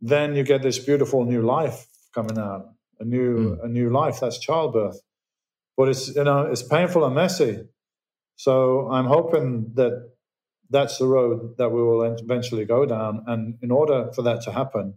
then 0.01 0.35
you 0.35 0.43
get 0.43 0.63
this 0.63 0.81
beautiful 0.81 1.25
new 1.25 1.43
life 1.43 1.87
coming 2.13 2.41
out, 2.41 2.71
a 2.99 3.05
new, 3.05 3.55
mm. 3.55 3.65
a 3.65 3.69
new 3.69 3.89
life. 3.91 4.19
That's 4.19 4.41
childbirth. 4.41 5.01
But 5.77 5.91
it's, 5.91 6.13
you 6.13 6.25
know, 6.25 6.47
it's 6.47 6.65
painful 6.65 7.05
and 7.05 7.15
messy. 7.15 7.63
So 8.35 8.91
I'm 8.91 9.07
hoping 9.07 9.75
that 9.75 10.11
that's 10.71 10.99
the 10.99 11.07
road 11.07 11.55
that 11.59 11.69
we 11.69 11.81
will 11.81 12.03
eventually 12.03 12.65
go 12.65 12.85
down. 12.85 13.23
And 13.29 13.59
in 13.63 13.71
order 13.71 14.11
for 14.13 14.23
that 14.23 14.43
to 14.43 14.51
happen, 14.51 14.95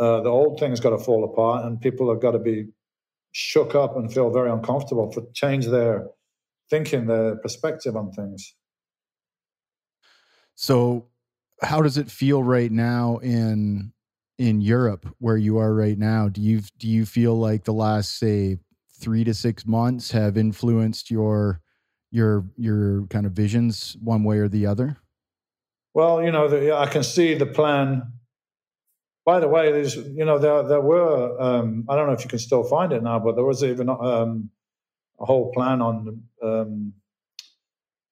uh, 0.00 0.22
the 0.22 0.28
old 0.28 0.58
thing's 0.58 0.80
got 0.80 0.90
to 0.90 0.98
fall 0.98 1.22
apart, 1.22 1.64
and 1.64 1.80
people 1.80 2.10
have 2.12 2.20
got 2.20 2.32
to 2.32 2.40
be 2.40 2.66
shook 3.32 3.74
up 3.74 3.96
and 3.96 4.12
feel 4.12 4.30
very 4.30 4.50
uncomfortable 4.50 5.10
to 5.12 5.26
change 5.34 5.66
their 5.66 6.06
thinking, 6.70 7.06
their 7.06 7.36
perspective 7.36 7.96
on 7.96 8.12
things. 8.12 8.54
So, 10.54 11.08
how 11.62 11.82
does 11.82 11.96
it 11.96 12.10
feel 12.10 12.42
right 12.42 12.70
now 12.70 13.18
in 13.18 13.92
in 14.38 14.60
Europe, 14.60 15.06
where 15.18 15.36
you 15.36 15.58
are 15.58 15.74
right 15.74 15.98
now? 15.98 16.28
Do 16.28 16.40
you 16.40 16.62
do 16.78 16.88
you 16.88 17.06
feel 17.06 17.38
like 17.38 17.64
the 17.64 17.72
last 17.72 18.18
say 18.18 18.58
three 18.94 19.24
to 19.24 19.34
six 19.34 19.66
months 19.66 20.10
have 20.12 20.36
influenced 20.36 21.10
your 21.10 21.60
your 22.10 22.44
your 22.56 23.06
kind 23.06 23.26
of 23.26 23.32
visions 23.32 23.96
one 24.00 24.24
way 24.24 24.38
or 24.38 24.48
the 24.48 24.66
other? 24.66 24.98
Well, 25.94 26.22
you 26.22 26.32
know, 26.32 26.48
the, 26.48 26.74
I 26.74 26.86
can 26.86 27.02
see 27.02 27.34
the 27.34 27.46
plan 27.46 28.12
by 29.24 29.40
the 29.40 29.48
way, 29.48 29.70
there's 29.70 29.96
you 29.96 30.24
know 30.24 30.38
there 30.38 30.62
there 30.64 30.80
were 30.80 31.40
um, 31.40 31.86
I 31.88 31.96
don't 31.96 32.06
know 32.06 32.12
if 32.12 32.24
you 32.24 32.30
can 32.30 32.38
still 32.38 32.64
find 32.64 32.92
it 32.92 33.02
now, 33.02 33.18
but 33.18 33.36
there 33.36 33.44
was 33.44 33.62
even 33.62 33.88
um, 33.88 34.50
a 35.20 35.24
whole 35.24 35.52
plan 35.52 35.80
on 35.80 36.22
um, 36.42 36.94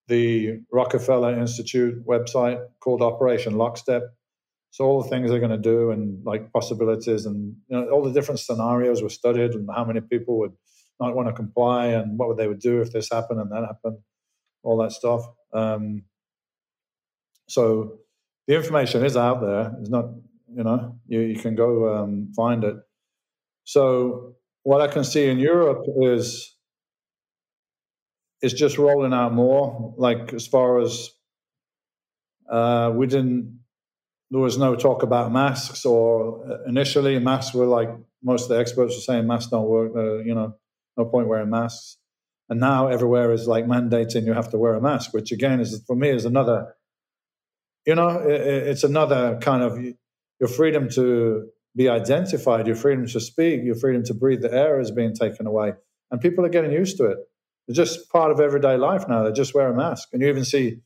the 0.07 0.61
Rockefeller 0.73 1.39
Institute 1.39 2.07
website 2.07 2.65
called 2.81 3.03
Operation 3.03 3.57
Lockstep. 3.57 4.03
So 4.73 4.85
all 4.85 5.03
the 5.03 5.09
things 5.09 5.31
they're 5.31 5.41
going 5.41 5.51
to 5.51 5.59
do 5.59 5.91
and 5.91 6.25
like 6.25 6.53
possibilities 6.53 7.27
and 7.27 7.57
you 7.69 7.77
know, 7.77 7.89
all 7.91 8.05
the 8.05 8.13
different 8.13 8.39
scenarios 8.39 9.03
were 9.03 9.09
studied 9.09 9.53
and 9.53 9.69
how 9.75 9.85
many 9.85 10.01
people 10.01 10.39
would 10.39 10.53
not 11.01 11.17
want 11.17 11.29
to 11.29 11.35
comply 11.35 11.87
and 11.87 12.17
what 12.19 12.29
would 12.29 12.37
they 12.37 12.47
would 12.47 12.61
do 12.61 12.81
if 12.81 12.93
this 12.93 13.09
happened 13.11 13.41
and 13.41 13.51
that 13.51 13.65
happened, 13.65 13.99
all 14.63 14.77
that 14.79 14.93
stuff. 14.93 15.23
Um, 15.53 16.05
so 17.49 17.99
the 18.47 18.55
information 18.55 19.05
is 19.05 19.17
out 19.17 19.41
there. 19.41 19.75
It's 19.81 19.91
not 19.91 20.07
you 20.55 20.65
know, 20.65 20.97
you, 21.07 21.21
you 21.21 21.37
can 21.37 21.55
go 21.55 21.95
um, 21.95 22.33
find 22.35 22.65
it. 22.65 22.77
So 23.65 24.35
what 24.63 24.81
I 24.81 24.89
can 24.89 25.05
see 25.05 25.27
in 25.29 25.39
Europe 25.39 25.85
is 26.03 26.57
is 28.43 28.53
just 28.53 28.79
rolling 28.79 29.13
out 29.13 29.33
more. 29.35 29.95
Like 29.97 30.33
as 30.33 30.47
far 30.47 30.81
as 30.81 31.11
uh, 32.51 32.93
we 32.95 33.07
didn't, 33.07 33.61
there 34.31 34.41
was 34.41 34.59
no 34.59 34.75
talk 34.77 35.03
about 35.03 35.33
masks, 35.33 35.85
or 35.85 36.51
uh, 36.51 36.69
initially 36.69 37.19
masks 37.19 37.55
were 37.55 37.67
like 37.67 37.91
most 38.23 38.45
of 38.45 38.49
the 38.51 38.59
experts 38.59 38.95
were 38.95 39.01
saying 39.01 39.27
masks 39.27 39.51
don't 39.51 39.67
work. 39.67 39.93
Uh, 39.95 40.19
you 40.19 40.35
know, 40.35 40.55
no 40.97 41.05
point 41.05 41.29
wearing 41.29 41.51
masks. 41.51 41.97
And 42.49 42.59
now 42.59 42.89
everywhere 42.89 43.33
is 43.33 43.47
like 43.47 43.67
mandating 43.67 44.27
you 44.27 44.33
have 44.33 44.51
to 44.51 44.59
wear 44.59 44.75
a 44.75 44.81
mask, 44.81 45.15
which 45.15 45.31
again 45.31 45.61
is 45.61 45.83
for 45.87 45.95
me 45.95 46.09
is 46.11 46.25
another, 46.25 46.75
you 47.87 47.95
know, 47.95 48.09
it, 48.09 48.41
it's 48.41 48.83
another 48.83 49.39
kind 49.41 49.63
of 49.63 49.79
your 50.41 50.49
freedom 50.49 50.89
to 50.91 51.49
be 51.77 51.89
identified, 51.89 52.67
your 52.67 52.77
freedom 52.77 53.07
to 53.07 53.21
speak, 53.21 53.63
your 53.63 53.77
freedom 53.77 54.03
to 54.05 54.15
breathe 54.15 54.43
the 54.43 54.53
air 54.53 54.81
is 54.81 54.91
being 54.91 55.15
taken 55.15 55.47
away. 55.47 55.75
And 56.11 56.21
people 56.21 56.45
are 56.45 56.49
getting 56.49 56.73
used 56.73 56.97
to 56.97 57.05
it. 57.05 57.19
It's 57.69 57.77
just 57.77 58.11
part 58.11 58.33
of 58.33 58.41
everyday 58.41 58.77
life 58.77 59.07
now. 59.07 59.23
They 59.23 59.33
just 59.33 59.55
wear 59.55 59.69
a 59.69 59.77
mask. 59.77 60.09
And 60.13 60.21
you 60.21 60.29
even 60.29 60.45
see 60.45 60.81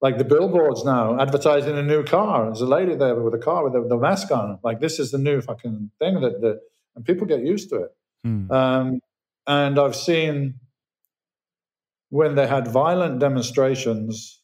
like 0.00 0.18
the 0.18 0.24
billboards 0.24 0.84
now 0.84 1.18
advertising 1.18 1.76
a 1.76 1.82
new 1.82 2.04
car. 2.04 2.44
There's 2.44 2.60
a 2.60 2.66
lady 2.66 2.94
there 2.94 3.16
with 3.16 3.34
a 3.34 3.38
car 3.38 3.64
with 3.64 3.72
the, 3.72 3.88
the 3.88 3.96
mask 3.96 4.30
on. 4.30 4.58
Like 4.62 4.78
this 4.78 5.00
is 5.00 5.10
the 5.10 5.18
new 5.18 5.40
fucking 5.40 5.90
thing 5.98 6.20
that, 6.20 6.40
that 6.42 6.60
and 6.94 7.04
people 7.04 7.26
get 7.26 7.40
used 7.40 7.70
to 7.70 7.76
it. 7.84 7.90
Hmm. 8.22 8.52
Um, 8.52 9.00
and 9.46 9.78
I've 9.78 9.96
seen 9.96 10.60
when 12.10 12.36
they 12.36 12.46
had 12.46 12.68
violent 12.68 13.18
demonstrations 13.18 14.40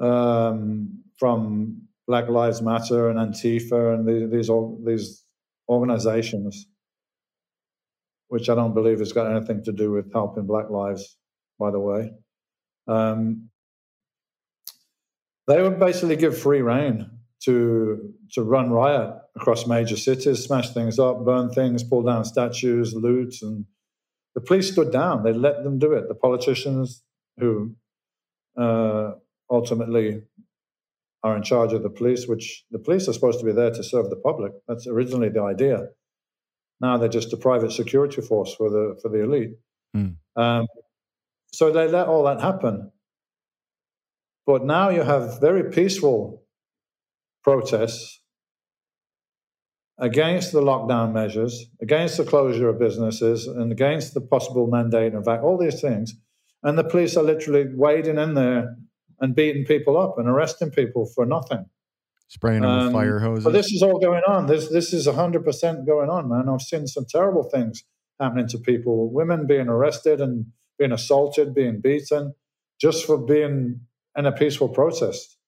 um, 0.00 1.04
from 1.16 1.83
Black 2.06 2.28
Lives 2.28 2.60
Matter 2.60 3.08
and 3.08 3.18
Antifa 3.18 3.94
and 3.94 4.06
these 4.06 4.48
these, 4.48 4.50
these 4.84 5.24
organizations, 5.68 6.66
which 8.28 8.48
I 8.48 8.54
don't 8.54 8.74
believe 8.74 8.98
has 8.98 9.12
got 9.12 9.34
anything 9.34 9.64
to 9.64 9.72
do 9.72 9.90
with 9.90 10.12
helping 10.12 10.46
Black 10.46 10.70
lives, 10.70 11.16
by 11.58 11.70
the 11.70 11.80
way. 11.80 12.12
Um, 12.86 13.48
they 15.46 15.62
would 15.62 15.78
basically 15.78 16.16
give 16.16 16.36
free 16.36 16.60
rein 16.60 17.10
to 17.44 18.14
to 18.32 18.42
run 18.42 18.70
riot 18.70 19.14
across 19.36 19.66
major 19.66 19.96
cities, 19.96 20.44
smash 20.44 20.70
things 20.70 20.98
up, 20.98 21.24
burn 21.24 21.50
things, 21.50 21.82
pull 21.82 22.02
down 22.02 22.24
statues, 22.24 22.94
loot, 22.94 23.34
and 23.42 23.64
the 24.34 24.40
police 24.40 24.72
stood 24.72 24.92
down. 24.92 25.22
They 25.22 25.32
let 25.32 25.62
them 25.64 25.78
do 25.78 25.92
it. 25.92 26.08
The 26.08 26.14
politicians 26.14 27.02
who 27.38 27.74
uh, 28.58 29.12
ultimately 29.50 30.22
are 31.24 31.36
in 31.36 31.42
charge 31.42 31.72
of 31.72 31.82
the 31.82 31.90
police, 31.90 32.28
which 32.28 32.64
the 32.70 32.78
police 32.78 33.08
are 33.08 33.14
supposed 33.14 33.40
to 33.40 33.46
be 33.46 33.52
there 33.52 33.70
to 33.70 33.82
serve 33.82 34.10
the 34.10 34.16
public. 34.16 34.52
That's 34.68 34.86
originally 34.86 35.30
the 35.30 35.42
idea. 35.42 35.88
Now 36.80 36.98
they're 36.98 37.08
just 37.08 37.32
a 37.32 37.38
private 37.38 37.72
security 37.72 38.20
force 38.20 38.54
for 38.54 38.68
the 38.68 38.98
for 39.00 39.08
the 39.08 39.22
elite. 39.24 39.52
Mm. 39.96 40.16
Um, 40.36 40.66
so 41.52 41.72
they 41.72 41.88
let 41.88 42.08
all 42.08 42.24
that 42.24 42.40
happen. 42.40 42.92
But 44.46 44.64
now 44.66 44.90
you 44.90 45.02
have 45.02 45.40
very 45.40 45.72
peaceful 45.72 46.42
protests 47.42 48.20
against 49.98 50.52
the 50.52 50.60
lockdown 50.60 51.12
measures, 51.12 51.66
against 51.80 52.18
the 52.18 52.24
closure 52.24 52.68
of 52.68 52.78
businesses, 52.78 53.46
and 53.46 53.72
against 53.72 54.12
the 54.12 54.20
possible 54.20 54.66
mandate 54.66 55.14
of 55.14 55.26
all 55.26 55.56
these 55.56 55.80
things. 55.80 56.12
And 56.62 56.76
the 56.76 56.84
police 56.84 57.16
are 57.16 57.22
literally 57.22 57.66
wading 57.74 58.18
in 58.18 58.34
there 58.34 58.76
and 59.24 59.34
beating 59.34 59.64
people 59.64 59.96
up 59.96 60.18
and 60.18 60.28
arresting 60.28 60.70
people 60.70 61.06
for 61.06 61.24
nothing. 61.24 61.64
Spraying 62.28 62.60
them 62.60 62.70
um, 62.70 62.84
with 62.84 62.92
fire 62.92 63.18
hoses. 63.18 63.44
But 63.44 63.54
this 63.54 63.72
is 63.72 63.82
all 63.82 63.98
going 63.98 64.22
on. 64.28 64.46
This 64.46 64.68
this 64.68 64.92
is 64.92 65.06
hundred 65.06 65.44
percent 65.44 65.86
going 65.86 66.10
on, 66.10 66.28
man. 66.28 66.48
I've 66.48 66.60
seen 66.60 66.86
some 66.86 67.06
terrible 67.08 67.42
things 67.42 67.84
happening 68.20 68.48
to 68.48 68.58
people. 68.58 69.10
Women 69.10 69.46
being 69.46 69.68
arrested 69.68 70.20
and 70.20 70.46
being 70.78 70.92
assaulted, 70.92 71.54
being 71.54 71.80
beaten, 71.80 72.34
just 72.78 73.06
for 73.06 73.16
being 73.16 73.80
in 74.16 74.26
a 74.26 74.32
peaceful 74.32 74.68
protest. 74.68 75.38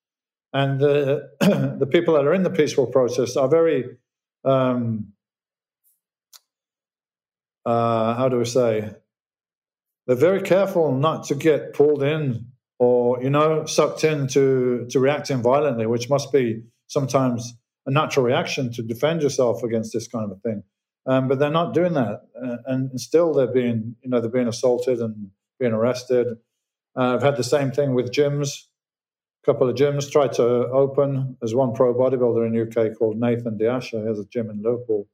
And 0.54 0.80
the 0.80 1.28
the 1.40 1.88
people 1.90 2.14
that 2.14 2.26
are 2.26 2.34
in 2.34 2.44
the 2.44 2.50
peaceful 2.50 2.86
protest 2.86 3.36
are 3.36 3.48
very 3.48 3.84
um, 4.44 5.12
uh, 7.66 8.14
how 8.14 8.30
do 8.30 8.38
we 8.38 8.46
say? 8.46 8.90
They're 10.06 10.16
very 10.16 10.40
careful 10.40 10.96
not 10.96 11.24
to 11.24 11.34
get 11.34 11.74
pulled 11.74 12.02
in 12.02 12.52
or 12.78 13.22
you 13.22 13.30
know 13.30 13.64
sucked 13.66 14.04
into 14.04 14.86
to 14.90 15.00
reacting 15.00 15.42
violently, 15.42 15.86
which 15.86 16.10
must 16.10 16.32
be 16.32 16.62
sometimes 16.88 17.54
a 17.86 17.90
natural 17.90 18.24
reaction 18.24 18.72
to 18.72 18.82
defend 18.82 19.22
yourself 19.22 19.62
against 19.62 19.92
this 19.92 20.08
kind 20.08 20.30
of 20.30 20.36
a 20.36 20.40
thing. 20.40 20.62
Um, 21.06 21.28
but 21.28 21.38
they're 21.38 21.50
not 21.50 21.72
doing 21.72 21.94
that, 21.94 22.22
uh, 22.42 22.56
and 22.66 23.00
still 23.00 23.32
they're 23.32 23.52
being 23.52 23.96
you 24.02 24.10
know 24.10 24.20
they're 24.20 24.30
being 24.30 24.48
assaulted 24.48 25.00
and 25.00 25.30
being 25.58 25.72
arrested. 25.72 26.26
Uh, 26.96 27.14
I've 27.14 27.22
had 27.22 27.36
the 27.36 27.44
same 27.44 27.70
thing 27.70 27.94
with 27.94 28.12
gyms. 28.12 28.64
A 29.44 29.52
couple 29.52 29.68
of 29.68 29.76
gyms 29.76 30.10
tried 30.10 30.32
to 30.34 30.42
open. 30.42 31.36
There's 31.40 31.54
one 31.54 31.74
pro 31.74 31.94
bodybuilder 31.94 32.46
in 32.46 32.88
UK 32.88 32.96
called 32.98 33.18
Nathan 33.18 33.58
De 33.58 33.64
Asha. 33.64 34.00
He 34.00 34.06
has 34.08 34.18
a 34.18 34.24
gym 34.24 34.50
in 34.50 34.62
Liverpool. 34.62 35.06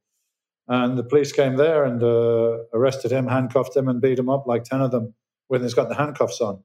And 0.67 0.97
the 0.97 1.03
police 1.03 1.31
came 1.33 1.57
there 1.57 1.83
and 1.83 2.01
uh, 2.01 2.63
arrested 2.73 3.11
him, 3.11 3.27
handcuffed 3.27 3.75
him, 3.75 3.89
and 3.89 4.01
beat 4.01 4.17
him 4.17 4.29
up 4.29 4.47
like 4.47 4.63
10 4.63 4.81
of 4.81 4.91
them 4.91 5.13
when 5.47 5.61
he's 5.61 5.73
got 5.73 5.89
the 5.89 5.95
handcuffs 5.95 6.39
on. 6.39 6.63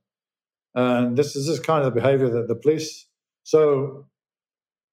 And 0.74 1.16
this 1.16 1.34
is 1.36 1.46
this 1.46 1.60
kind 1.60 1.84
of 1.84 1.94
behavior 1.94 2.28
that 2.30 2.48
the 2.48 2.54
police. 2.54 3.06
So 3.42 4.06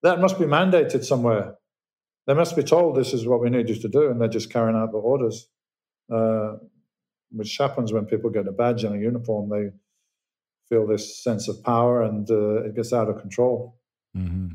that 0.04 0.20
must 0.20 0.40
be 0.40 0.46
mandated 0.46 1.04
somewhere. 1.04 1.56
They 2.28 2.34
must 2.34 2.56
be 2.56 2.64
told 2.64 2.96
this 2.96 3.14
is 3.14 3.28
what 3.28 3.42
we 3.42 3.50
need 3.50 3.70
you 3.70 3.76
to 3.76 3.88
do, 3.88 4.10
and 4.10 4.20
they're 4.20 4.28
just 4.28 4.52
carrying 4.52 4.76
out 4.76 4.92
the 4.92 4.98
orders, 4.98 5.48
uh, 6.12 6.54
which 7.32 7.56
happens 7.58 7.94
when 7.94 8.06
people 8.06 8.30
get 8.30 8.48
a 8.48 8.52
badge 8.52 8.84
and 8.84 8.96
a 8.96 9.00
uniform. 9.00 9.50
They 9.50 9.70
feel 10.70 10.88
this 10.88 11.24
sense 11.24 11.48
of 11.48 11.64
power, 11.64 12.02
and 12.02 12.30
uh, 12.30 12.64
it 12.64 12.76
gets 12.76 12.94
out 12.94 13.10
of 13.10 13.20
control. 13.20 13.80
Mm-hmm. 14.18 14.54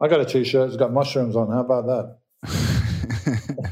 I 0.00 0.06
got 0.06 0.20
a 0.20 0.24
T-shirt. 0.24 0.68
It's 0.68 0.76
got 0.76 0.92
mushrooms 0.92 1.34
on. 1.34 1.50
How 1.50 1.60
about 1.60 1.86
that? 1.86 2.18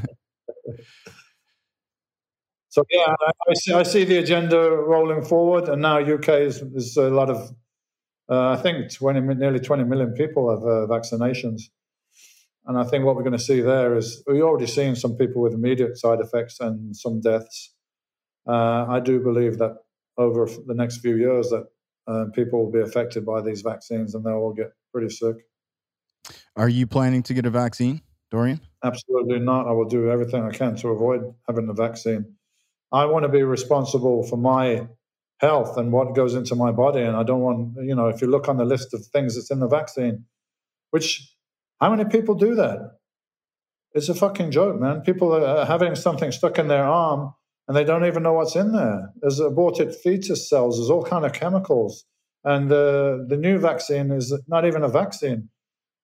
So 2.77 2.85
yeah, 2.91 3.15
I, 3.49 3.53
see, 3.55 3.73
I 3.73 3.81
see 3.81 4.03
the 4.03 4.17
agenda 4.17 4.69
rolling 4.69 5.25
forward, 5.25 5.67
and 5.67 5.81
now 5.81 5.97
UK 5.97 6.29
is, 6.41 6.61
is 6.61 6.95
a 6.95 7.09
lot 7.09 7.31
of, 7.31 7.49
uh, 8.29 8.49
I 8.49 8.57
think 8.57 8.93
20, 8.93 9.19
nearly 9.33 9.59
20 9.59 9.83
million 9.85 10.13
people 10.13 10.51
have 10.51 10.61
uh, 10.61 10.85
vaccinations. 10.85 11.61
And 12.67 12.77
I 12.77 12.83
think 12.83 13.03
what 13.03 13.15
we're 13.15 13.23
going 13.23 13.35
to 13.35 13.43
see 13.43 13.61
there 13.61 13.97
is 13.97 14.21
we're 14.27 14.43
already 14.43 14.67
seeing 14.67 14.93
some 14.93 15.15
people 15.15 15.41
with 15.41 15.55
immediate 15.55 15.97
side 15.97 16.19
effects 16.19 16.59
and 16.59 16.95
some 16.95 17.19
deaths. 17.19 17.73
Uh, 18.47 18.85
I 18.87 18.99
do 18.99 19.21
believe 19.21 19.57
that 19.57 19.77
over 20.19 20.47
the 20.67 20.75
next 20.75 20.97
few 20.97 21.15
years 21.15 21.49
that 21.49 21.65
uh, 22.05 22.25
people 22.35 22.63
will 22.63 22.71
be 22.71 22.81
affected 22.81 23.25
by 23.25 23.41
these 23.41 23.61
vaccines 23.61 24.13
and 24.13 24.23
they'll 24.23 24.33
all 24.33 24.53
get 24.53 24.71
pretty 24.93 25.09
sick. 25.09 25.37
Are 26.55 26.69
you 26.69 26.85
planning 26.85 27.23
to 27.23 27.33
get 27.33 27.47
a 27.47 27.49
vaccine, 27.49 28.03
Dorian? 28.29 28.61
Absolutely 28.83 29.39
not. 29.39 29.67
I 29.67 29.71
will 29.71 29.89
do 29.89 30.11
everything 30.11 30.43
I 30.43 30.51
can 30.51 30.75
to 30.75 30.89
avoid 30.89 31.33
having 31.47 31.65
the 31.65 31.73
vaccine. 31.73 32.36
I 32.91 33.05
want 33.05 33.23
to 33.23 33.29
be 33.29 33.43
responsible 33.43 34.23
for 34.23 34.37
my 34.37 34.87
health 35.39 35.77
and 35.77 35.91
what 35.91 36.15
goes 36.15 36.33
into 36.33 36.55
my 36.55 36.71
body. 36.71 37.01
And 37.01 37.15
I 37.15 37.23
don't 37.23 37.41
want, 37.41 37.75
you 37.83 37.95
know, 37.95 38.07
if 38.07 38.21
you 38.21 38.27
look 38.27 38.47
on 38.47 38.57
the 38.57 38.65
list 38.65 38.93
of 38.93 39.05
things 39.05 39.35
that's 39.35 39.51
in 39.51 39.59
the 39.59 39.67
vaccine, 39.67 40.25
which 40.91 41.33
how 41.79 41.93
many 41.93 42.09
people 42.09 42.35
do 42.35 42.55
that? 42.55 42.97
It's 43.93 44.09
a 44.09 44.15
fucking 44.15 44.51
joke, 44.51 44.79
man. 44.79 45.01
People 45.01 45.33
are 45.33 45.65
having 45.65 45.95
something 45.95 46.31
stuck 46.31 46.57
in 46.57 46.67
their 46.67 46.83
arm 46.85 47.33
and 47.67 47.75
they 47.75 47.83
don't 47.83 48.05
even 48.05 48.23
know 48.23 48.33
what's 48.33 48.55
in 48.55 48.71
there. 48.71 49.09
There's 49.21 49.39
aborted 49.39 49.93
fetus 49.93 50.49
cells. 50.49 50.77
There's 50.77 50.89
all 50.89 51.03
kind 51.03 51.25
of 51.25 51.33
chemicals. 51.33 52.05
And 52.43 52.71
uh, 52.71 53.17
the 53.27 53.37
new 53.37 53.59
vaccine 53.59 54.11
is 54.11 54.37
not 54.47 54.65
even 54.65 54.83
a 54.83 54.87
vaccine. 54.87 55.49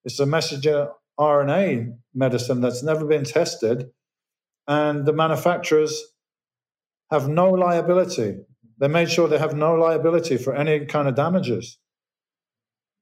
It's 0.03 0.19
a 0.19 0.25
messenger 0.25 0.89
RNA 1.19 1.95
medicine 2.13 2.61
that's 2.61 2.83
never 2.83 3.05
been 3.05 3.23
tested. 3.23 3.91
And 4.67 5.05
the 5.05 5.13
manufacturers 5.13 6.03
have 7.13 7.29
no 7.29 7.51
liability. 7.51 8.37
They 8.79 8.87
made 8.87 9.09
sure 9.09 9.27
they 9.27 9.37
have 9.37 9.55
no 9.55 9.75
liability 9.75 10.37
for 10.37 10.55
any 10.55 10.85
kind 10.85 11.07
of 11.07 11.15
damages. 11.15 11.77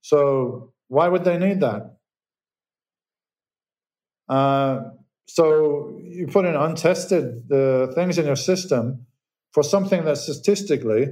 So 0.02 0.74
why 0.90 1.08
would 1.08 1.24
they 1.24 1.38
need 1.38 1.62
that? 1.62 1.98
Uh, 4.28 4.82
so 5.28 5.98
you 6.04 6.28
put 6.28 6.46
in 6.46 6.56
untested 6.56 7.52
uh, 7.52 7.88
things 7.94 8.18
in 8.18 8.26
your 8.26 8.36
system 8.36 9.06
for 9.54 9.64
something 9.64 10.04
that 10.06 10.18
statistically 10.18 11.08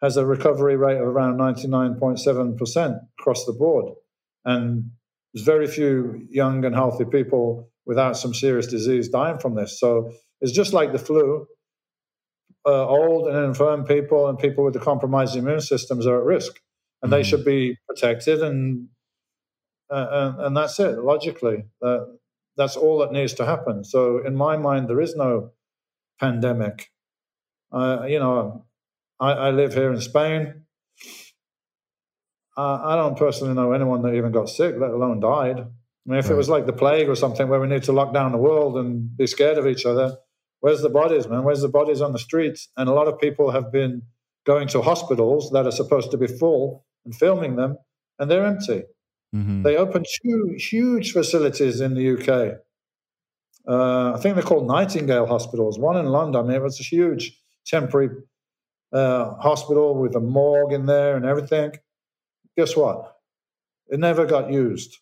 has 0.00 0.16
a 0.16 0.26
recovery 0.26 0.76
rate 0.76 0.98
of 0.98 1.06
around 1.06 1.38
99.7% 1.38 3.00
across 3.18 3.44
the 3.46 3.52
board. 3.52 3.94
And 4.44 4.90
there's 5.32 5.46
very 5.46 5.68
few 5.68 6.26
young 6.30 6.64
and 6.64 6.74
healthy 6.74 7.04
people 7.04 7.70
without 7.86 8.16
some 8.16 8.34
serious 8.34 8.66
disease 8.66 9.08
dying 9.08 9.38
from 9.38 9.54
this. 9.54 9.78
So 9.78 10.12
it's 10.40 10.52
just 10.52 10.72
like 10.72 10.92
the 10.92 10.98
flu. 10.98 11.46
Uh, 12.64 12.86
old 12.86 13.26
and 13.26 13.44
infirm 13.44 13.84
people 13.84 14.28
and 14.28 14.38
people 14.38 14.64
with 14.64 14.72
the 14.72 14.80
compromised 14.80 15.34
immune 15.34 15.60
systems 15.60 16.06
are 16.06 16.18
at 16.18 16.24
risk, 16.24 16.60
and 17.02 17.10
mm-hmm. 17.10 17.18
they 17.18 17.22
should 17.24 17.44
be 17.44 17.76
protected. 17.88 18.40
And, 18.40 18.88
uh, 19.90 20.06
and, 20.10 20.46
and 20.46 20.56
that's 20.56 20.78
it. 20.78 20.98
Logically, 20.98 21.64
uh, 21.82 22.00
that's 22.56 22.76
all 22.76 22.98
that 22.98 23.12
needs 23.12 23.34
to 23.34 23.44
happen. 23.44 23.82
So 23.84 24.24
in 24.24 24.36
my 24.36 24.56
mind, 24.56 24.88
there 24.88 25.00
is 25.00 25.16
no 25.16 25.50
pandemic. 26.20 26.90
Uh, 27.72 28.04
you 28.06 28.18
know, 28.18 28.66
I, 29.18 29.32
I, 29.32 29.50
live 29.50 29.74
here 29.74 29.92
in 29.92 30.00
Spain. 30.00 30.64
I 32.56 32.96
don't 32.96 33.16
personally 33.16 33.54
know 33.54 33.72
anyone 33.72 34.02
that 34.02 34.14
even 34.14 34.30
got 34.30 34.50
sick, 34.50 34.74
let 34.78 34.90
alone 34.90 35.20
died. 35.20 35.58
I 35.60 36.10
mean, 36.10 36.18
if 36.18 36.26
right. 36.26 36.34
it 36.34 36.36
was 36.36 36.48
like 36.48 36.66
the 36.66 36.72
plague 36.72 37.08
or 37.08 37.14
something 37.14 37.48
where 37.48 37.60
we 37.60 37.66
need 37.66 37.84
to 37.84 37.92
lock 37.92 38.12
down 38.12 38.32
the 38.32 38.38
world 38.38 38.76
and 38.76 39.16
be 39.16 39.26
scared 39.26 39.56
of 39.56 39.66
each 39.66 39.86
other, 39.86 40.16
Where's 40.62 40.80
the 40.80 40.88
bodies, 40.88 41.26
man? 41.26 41.42
Where's 41.42 41.60
the 41.60 41.68
bodies 41.68 42.00
on 42.00 42.12
the 42.12 42.20
streets? 42.20 42.68
And 42.76 42.88
a 42.88 42.92
lot 42.92 43.08
of 43.08 43.18
people 43.18 43.50
have 43.50 43.72
been 43.72 44.02
going 44.46 44.68
to 44.68 44.80
hospitals 44.80 45.50
that 45.50 45.66
are 45.66 45.72
supposed 45.72 46.12
to 46.12 46.16
be 46.16 46.28
full 46.28 46.86
and 47.04 47.12
filming 47.12 47.56
them, 47.56 47.78
and 48.20 48.30
they're 48.30 48.46
empty. 48.46 48.84
Mm-hmm. 49.34 49.62
They 49.62 49.76
opened 49.76 50.06
huge, 50.22 50.68
huge 50.68 51.12
facilities 51.12 51.80
in 51.80 51.94
the 51.94 52.12
UK. 52.12 52.58
Uh, 53.66 54.12
I 54.12 54.20
think 54.20 54.36
they're 54.36 54.44
called 54.44 54.68
Nightingale 54.68 55.26
hospitals. 55.26 55.80
One 55.80 55.96
in 55.96 56.06
London. 56.06 56.44
I 56.44 56.44
mean, 56.44 56.56
it 56.56 56.62
was 56.62 56.78
a 56.78 56.84
huge 56.84 57.36
temporary 57.66 58.10
uh, 58.92 59.34
hospital 59.34 59.96
with 59.96 60.14
a 60.14 60.20
morgue 60.20 60.74
in 60.74 60.86
there 60.86 61.16
and 61.16 61.26
everything. 61.26 61.72
Guess 62.56 62.76
what? 62.76 63.16
It 63.88 63.98
never 63.98 64.26
got 64.26 64.52
used 64.52 64.96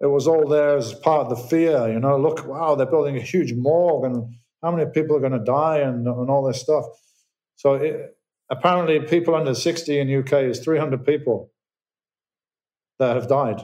it 0.00 0.06
was 0.06 0.26
all 0.26 0.46
there 0.48 0.76
as 0.76 0.92
part 0.94 1.26
of 1.26 1.30
the 1.30 1.48
fear, 1.48 1.88
you 1.88 2.00
know, 2.00 2.18
look, 2.18 2.46
wow, 2.46 2.74
they're 2.74 2.86
building 2.86 3.16
a 3.16 3.20
huge 3.20 3.52
morgue 3.54 4.04
and 4.04 4.34
how 4.62 4.74
many 4.74 4.90
people 4.90 5.16
are 5.16 5.20
going 5.20 5.32
to 5.32 5.38
die 5.38 5.78
and, 5.78 6.06
and 6.06 6.30
all 6.30 6.44
this 6.46 6.60
stuff. 6.60 6.84
So 7.56 7.74
it, 7.74 8.16
apparently 8.50 9.00
people 9.00 9.34
under 9.34 9.54
60 9.54 9.98
in 9.98 10.18
UK 10.18 10.32
is 10.44 10.60
300 10.60 11.04
people 11.04 11.52
that 12.98 13.14
have 13.14 13.28
died. 13.28 13.60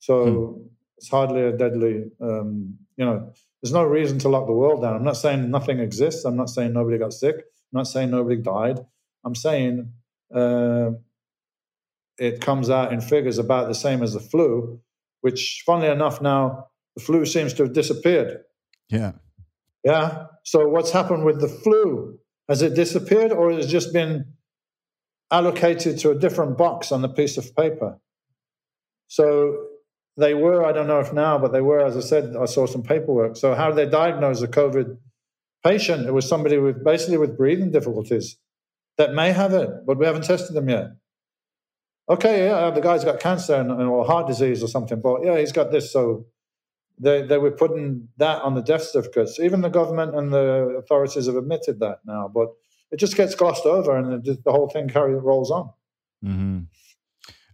So 0.00 0.24
hmm. 0.26 0.66
it's 0.96 1.08
hardly 1.08 1.42
a 1.42 1.52
deadly, 1.52 2.10
um, 2.20 2.78
you 2.96 3.04
know, 3.04 3.32
there's 3.62 3.72
no 3.72 3.84
reason 3.84 4.18
to 4.20 4.28
lock 4.28 4.46
the 4.46 4.52
world 4.52 4.82
down. 4.82 4.96
I'm 4.96 5.04
not 5.04 5.16
saying 5.16 5.50
nothing 5.50 5.80
exists. 5.80 6.24
I'm 6.24 6.36
not 6.36 6.50
saying 6.50 6.72
nobody 6.72 6.98
got 6.98 7.12
sick. 7.12 7.36
I'm 7.36 7.78
not 7.78 7.88
saying 7.88 8.10
nobody 8.10 8.36
died. 8.36 8.78
I'm 9.24 9.34
saying 9.34 9.92
uh, 10.34 10.90
it 12.18 12.40
comes 12.40 12.70
out 12.70 12.92
in 12.92 13.00
figures 13.00 13.38
about 13.38 13.68
the 13.68 13.74
same 13.74 14.02
as 14.02 14.14
the 14.14 14.20
flu 14.20 14.80
which, 15.20 15.62
funnily 15.66 15.88
enough, 15.88 16.20
now 16.20 16.68
the 16.96 17.02
flu 17.02 17.24
seems 17.24 17.52
to 17.54 17.64
have 17.64 17.72
disappeared. 17.72 18.40
Yeah. 18.88 19.12
Yeah. 19.84 20.26
So 20.44 20.68
what's 20.68 20.90
happened 20.90 21.24
with 21.24 21.40
the 21.40 21.48
flu? 21.48 22.18
Has 22.48 22.62
it 22.62 22.74
disappeared 22.74 23.32
or 23.32 23.52
has 23.52 23.66
it 23.66 23.68
just 23.68 23.92
been 23.92 24.32
allocated 25.30 25.98
to 25.98 26.10
a 26.10 26.14
different 26.14 26.56
box 26.56 26.90
on 26.90 27.02
the 27.02 27.08
piece 27.08 27.36
of 27.36 27.54
paper? 27.54 27.98
So 29.08 29.66
they 30.16 30.34
were, 30.34 30.64
I 30.64 30.72
don't 30.72 30.86
know 30.86 31.00
if 31.00 31.12
now, 31.12 31.38
but 31.38 31.52
they 31.52 31.60
were, 31.60 31.84
as 31.84 31.96
I 31.96 32.00
said, 32.00 32.34
I 32.36 32.46
saw 32.46 32.66
some 32.66 32.82
paperwork. 32.82 33.36
So 33.36 33.54
how 33.54 33.68
did 33.70 33.76
they 33.76 33.90
diagnose 33.90 34.42
a 34.42 34.48
COVID 34.48 34.96
patient? 35.64 36.06
It 36.06 36.12
was 36.12 36.28
somebody 36.28 36.58
with 36.58 36.82
basically 36.84 37.18
with 37.18 37.36
breathing 37.36 37.70
difficulties 37.70 38.36
that 38.96 39.14
may 39.14 39.32
have 39.32 39.52
it, 39.52 39.70
but 39.86 39.98
we 39.98 40.06
haven't 40.06 40.24
tested 40.24 40.56
them 40.56 40.68
yet 40.68 40.90
okay, 42.08 42.46
yeah, 42.46 42.70
the 42.70 42.80
guy's 42.80 43.04
got 43.04 43.20
cancer 43.20 43.54
and, 43.54 43.70
or 43.70 44.04
heart 44.04 44.26
disease 44.26 44.62
or 44.62 44.68
something, 44.68 45.00
but 45.00 45.24
yeah, 45.24 45.38
he's 45.38 45.52
got 45.52 45.70
this. 45.70 45.92
So 45.92 46.26
they, 46.98 47.22
they 47.22 47.38
were 47.38 47.50
putting 47.50 48.08
that 48.16 48.42
on 48.42 48.54
the 48.54 48.62
death 48.62 48.82
certificates. 48.82 49.38
Even 49.38 49.60
the 49.60 49.68
government 49.68 50.14
and 50.14 50.32
the 50.32 50.76
authorities 50.78 51.26
have 51.26 51.36
admitted 51.36 51.80
that 51.80 52.00
now, 52.04 52.30
but 52.32 52.48
it 52.90 52.98
just 52.98 53.16
gets 53.16 53.34
glossed 53.34 53.66
over 53.66 53.96
and 53.96 54.24
the 54.24 54.52
whole 54.52 54.68
thing 54.68 54.88
carry 54.88 55.14
rolls 55.14 55.50
on. 55.50 55.70
Mm-hmm. 56.24 56.58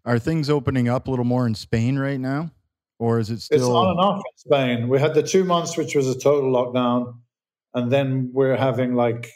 Are 0.04 0.18
things 0.18 0.50
opening 0.50 0.88
up 0.88 1.08
a 1.08 1.10
little 1.10 1.24
more 1.24 1.46
in 1.46 1.54
Spain 1.54 1.98
right 1.98 2.20
now? 2.20 2.50
Or 2.98 3.18
is 3.18 3.30
it 3.30 3.40
still? 3.40 3.58
It's 3.58 3.66
on 3.66 3.90
and 3.90 3.98
off 3.98 4.18
in 4.18 4.36
Spain. 4.36 4.88
We 4.88 5.00
had 5.00 5.14
the 5.14 5.22
two 5.22 5.44
months, 5.44 5.76
which 5.76 5.94
was 5.94 6.06
a 6.08 6.18
total 6.18 6.52
lockdown. 6.52 7.16
And 7.74 7.90
then 7.90 8.30
we're 8.32 8.56
having 8.56 8.94
like 8.94 9.28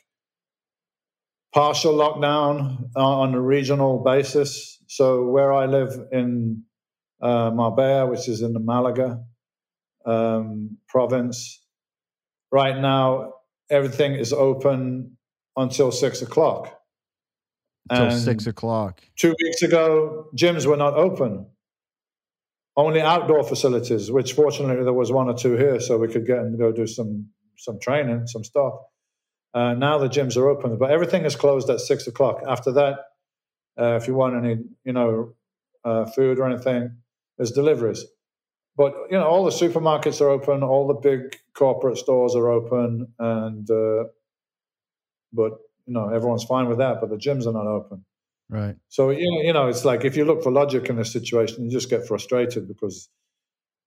partial 1.53 1.95
lockdown 1.95 2.91
on 2.95 3.35
a 3.35 3.41
regional 3.41 3.99
basis 3.99 4.78
so 4.99 5.23
where 5.23 5.53
I 5.53 5.67
live 5.67 5.93
in 6.11 6.65
uh, 7.23 7.53
Marbella, 7.55 8.11
which 8.11 8.29
is 8.29 8.43
in 8.43 8.53
the 8.53 8.59
Malaga 8.59 9.23
um, 10.05 10.77
province, 10.89 11.65
right 12.51 12.77
now 12.77 13.35
everything 13.71 14.15
is 14.15 14.33
open 14.33 15.17
until 15.57 15.93
six 15.93 16.21
o'clock. 16.21 16.81
Until 17.89 18.07
and 18.07 18.21
six 18.21 18.49
o'clock. 18.49 19.03
Two 19.15 19.37
weeks 19.41 19.63
ago, 19.63 20.27
gyms 20.37 20.67
were 20.67 20.77
not 20.77 20.95
open. 20.95 21.47
Only 22.77 23.01
outdoor 23.01 23.45
facilities, 23.45 24.11
which 24.11 24.33
fortunately 24.33 24.83
there 24.83 24.93
was 24.93 25.13
one 25.13 25.29
or 25.29 25.35
two 25.35 25.55
here, 25.57 25.79
so 25.79 25.97
we 25.97 26.09
could 26.09 26.27
get 26.27 26.39
and 26.39 26.59
go 26.59 26.73
do 26.73 26.89
some 26.89 27.29
some 27.57 27.79
training, 27.79 28.27
some 28.27 28.43
stuff. 28.43 28.75
Uh, 29.55 29.75
now 29.75 29.99
the 29.99 30.09
gyms 30.09 30.37
are 30.37 30.49
open, 30.49 30.77
but 30.77 30.91
everything 30.91 31.25
is 31.25 31.37
closed 31.37 31.71
at 31.71 31.79
six 31.79 32.09
o'clock. 32.09 32.43
After 32.49 32.73
that, 32.73 32.97
uh, 33.79 33.97
if 33.97 34.09
you 34.09 34.15
want 34.15 34.37
any, 34.37 34.63
you 34.85 34.93
know, 34.93 35.35
uh, 35.85 36.07
food 36.07 36.39
or 36.39 36.47
anything, 36.47 36.97
there's 37.37 37.53
deliveries. 37.53 38.05
But 38.77 38.95
you 39.11 39.19
know, 39.19 39.27
all 39.27 39.45
the 39.45 39.51
supermarkets 39.51 40.21
are 40.21 40.29
open, 40.29 40.63
all 40.63 40.87
the 40.87 40.95
big 40.95 41.37
corporate 41.55 41.99
stores 41.99 42.37
are 42.37 42.49
open, 42.49 43.13
and 43.19 43.69
uh, 43.71 44.05
but 45.33 45.53
you 45.87 45.95
know, 45.95 46.09
everyone's 46.11 46.45
fine 46.45 46.69
with 46.69 46.79
that. 46.79 47.01
But 47.01 47.11
the 47.11 47.17
gyms 47.17 47.47
are 47.47 47.53
not 47.53 47.67
open. 47.67 48.05
Right. 48.49 48.77
So 48.89 49.11
you 49.11 49.31
know, 49.31 49.43
you 49.43 49.53
know, 49.53 49.67
it's 49.69 49.85
like 49.85 50.05
if 50.05 50.17
you 50.17 50.25
look 50.25 50.43
for 50.43 50.53
logic 50.53 50.89
in 50.89 50.97
this 50.97 51.13
situation, 51.13 51.65
you 51.65 51.71
just 51.71 51.91
get 51.91 52.07
frustrated 52.07 52.69
because 52.69 53.09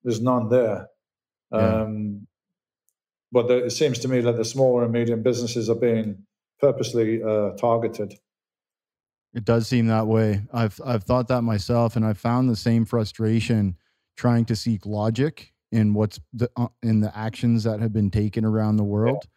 there's 0.04 0.20
none 0.20 0.48
there. 0.48 0.88
Yeah. 1.52 1.82
Um, 1.82 2.26
but 3.32 3.48
the, 3.48 3.64
it 3.64 3.70
seems 3.70 3.98
to 4.00 4.08
me 4.08 4.20
that 4.20 4.36
the 4.36 4.44
smaller 4.44 4.84
and 4.84 4.92
medium 4.92 5.22
businesses 5.22 5.70
are 5.70 5.74
being 5.74 6.26
purposely 6.60 7.22
uh, 7.22 7.52
targeted. 7.52 8.14
It 9.34 9.44
does 9.44 9.66
seem 9.66 9.86
that 9.86 10.06
way. 10.06 10.42
I've 10.52 10.80
I've 10.84 11.04
thought 11.04 11.28
that 11.28 11.42
myself, 11.42 11.96
and 11.96 12.04
I've 12.04 12.18
found 12.18 12.50
the 12.50 12.56
same 12.56 12.84
frustration 12.84 13.76
trying 14.16 14.44
to 14.46 14.56
seek 14.56 14.84
logic 14.84 15.52
in 15.70 15.94
what's 15.94 16.20
the, 16.34 16.50
uh, 16.56 16.68
in 16.82 17.00
the 17.00 17.16
actions 17.16 17.64
that 17.64 17.80
have 17.80 17.92
been 17.92 18.10
taken 18.10 18.44
around 18.44 18.76
the 18.76 18.84
world. 18.84 19.20
Yeah. 19.22 19.28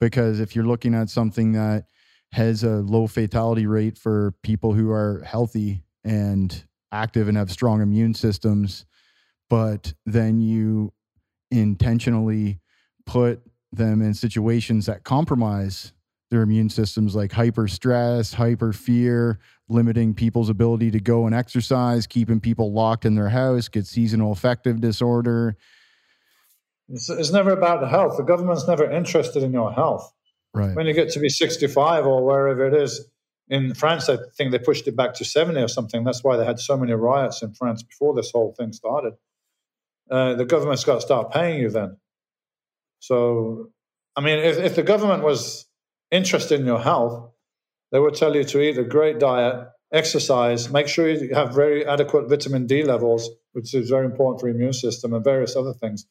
Because 0.00 0.40
if 0.40 0.56
you're 0.56 0.66
looking 0.66 0.94
at 0.94 1.10
something 1.10 1.52
that 1.52 1.84
has 2.32 2.64
a 2.64 2.76
low 2.76 3.06
fatality 3.06 3.66
rate 3.66 3.98
for 3.98 4.32
people 4.42 4.72
who 4.72 4.90
are 4.90 5.22
healthy 5.24 5.84
and 6.04 6.64
active 6.92 7.28
and 7.28 7.36
have 7.36 7.50
strong 7.50 7.80
immune 7.82 8.14
systems, 8.14 8.86
but 9.48 9.94
then 10.06 10.40
you 10.40 10.92
intentionally 11.50 12.58
put 13.04 13.42
them 13.72 14.02
in 14.02 14.14
situations 14.14 14.86
that 14.86 15.04
compromise 15.04 15.92
their 16.30 16.42
immune 16.42 16.68
systems 16.68 17.14
like 17.14 17.32
hyper 17.32 17.68
stress, 17.68 18.34
hyper 18.34 18.72
fear, 18.72 19.38
limiting 19.68 20.14
people's 20.14 20.48
ability 20.48 20.90
to 20.90 21.00
go 21.00 21.26
and 21.26 21.34
exercise, 21.34 22.06
keeping 22.06 22.40
people 22.40 22.72
locked 22.72 23.04
in 23.04 23.14
their 23.14 23.28
house, 23.28 23.68
get 23.68 23.86
seasonal 23.86 24.32
affective 24.32 24.80
disorder. 24.80 25.56
It's, 26.88 27.08
it's 27.08 27.32
never 27.32 27.50
about 27.50 27.80
the 27.80 27.88
health. 27.88 28.16
The 28.16 28.22
government's 28.22 28.66
never 28.66 28.90
interested 28.90 29.42
in 29.42 29.52
your 29.52 29.72
health. 29.72 30.12
Right. 30.54 30.74
When 30.74 30.86
you 30.86 30.94
get 30.94 31.10
to 31.10 31.20
be 31.20 31.28
65 31.28 32.06
or 32.06 32.24
wherever 32.24 32.66
it 32.66 32.74
is, 32.74 33.08
in 33.48 33.74
France, 33.74 34.08
I 34.08 34.18
think 34.36 34.50
they 34.50 34.58
pushed 34.58 34.88
it 34.88 34.96
back 34.96 35.14
to 35.14 35.24
70 35.24 35.60
or 35.60 35.68
something. 35.68 36.02
That's 36.02 36.24
why 36.24 36.36
they 36.36 36.44
had 36.44 36.58
so 36.58 36.76
many 36.76 36.92
riots 36.92 37.42
in 37.42 37.54
France 37.54 37.82
before 37.82 38.14
this 38.14 38.32
whole 38.32 38.54
thing 38.58 38.72
started. 38.72 39.14
Uh, 40.10 40.34
the 40.34 40.44
government's 40.44 40.84
got 40.84 40.96
to 40.96 41.00
start 41.00 41.32
paying 41.32 41.60
you 41.60 41.70
then. 41.70 41.96
So, 42.98 43.70
I 44.16 44.20
mean, 44.20 44.38
if, 44.38 44.58
if 44.58 44.74
the 44.76 44.82
government 44.82 45.22
was 45.22 45.65
interested 46.10 46.60
in 46.60 46.66
your 46.66 46.80
health, 46.80 47.30
they 47.92 47.98
will 47.98 48.10
tell 48.10 48.34
you 48.34 48.44
to 48.44 48.60
eat 48.60 48.78
a 48.78 48.84
great 48.84 49.18
diet, 49.18 49.68
exercise, 49.92 50.70
make 50.70 50.88
sure 50.88 51.08
you 51.08 51.34
have 51.34 51.54
very 51.54 51.86
adequate 51.86 52.28
vitamin 52.28 52.66
D 52.66 52.82
levels, 52.82 53.30
which 53.52 53.74
is 53.74 53.88
very 53.88 54.04
important 54.04 54.40
for 54.40 54.48
your 54.48 54.56
immune 54.56 54.72
system, 54.72 55.12
and 55.14 55.24
various 55.24 55.56
other 55.56 55.72
things. 55.72 56.06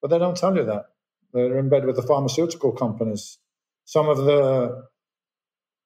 But 0.00 0.08
they 0.08 0.18
don't 0.18 0.36
tell 0.36 0.56
you 0.56 0.64
that. 0.64 0.86
They're 1.32 1.58
in 1.58 1.68
bed 1.68 1.84
with 1.84 1.96
the 1.96 2.02
pharmaceutical 2.02 2.72
companies. 2.72 3.38
Some 3.84 4.08
of 4.08 4.18
the 4.18 4.88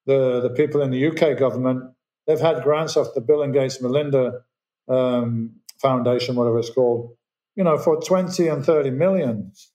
the, 0.07 0.41
the 0.41 0.51
people 0.51 0.83
in 0.83 0.91
the 0.91 1.07
UK 1.07 1.39
government, 1.39 1.95
they've 2.27 2.41
had 2.41 2.63
grants 2.63 2.97
off 2.97 3.15
the 3.15 3.21
Bill 3.21 3.43
and 3.43 3.55
Gates 3.55 3.81
Melinda 3.81 4.43
um, 4.89 5.61
Foundation, 5.81 6.37
whatever 6.37 6.59
it's 6.59 6.71
called, 6.71 7.17
you 7.57 7.65
know, 7.65 7.79
for 7.79 8.01
20 8.03 8.49
and 8.49 8.65
30 8.65 8.91
millions. 8.91 9.73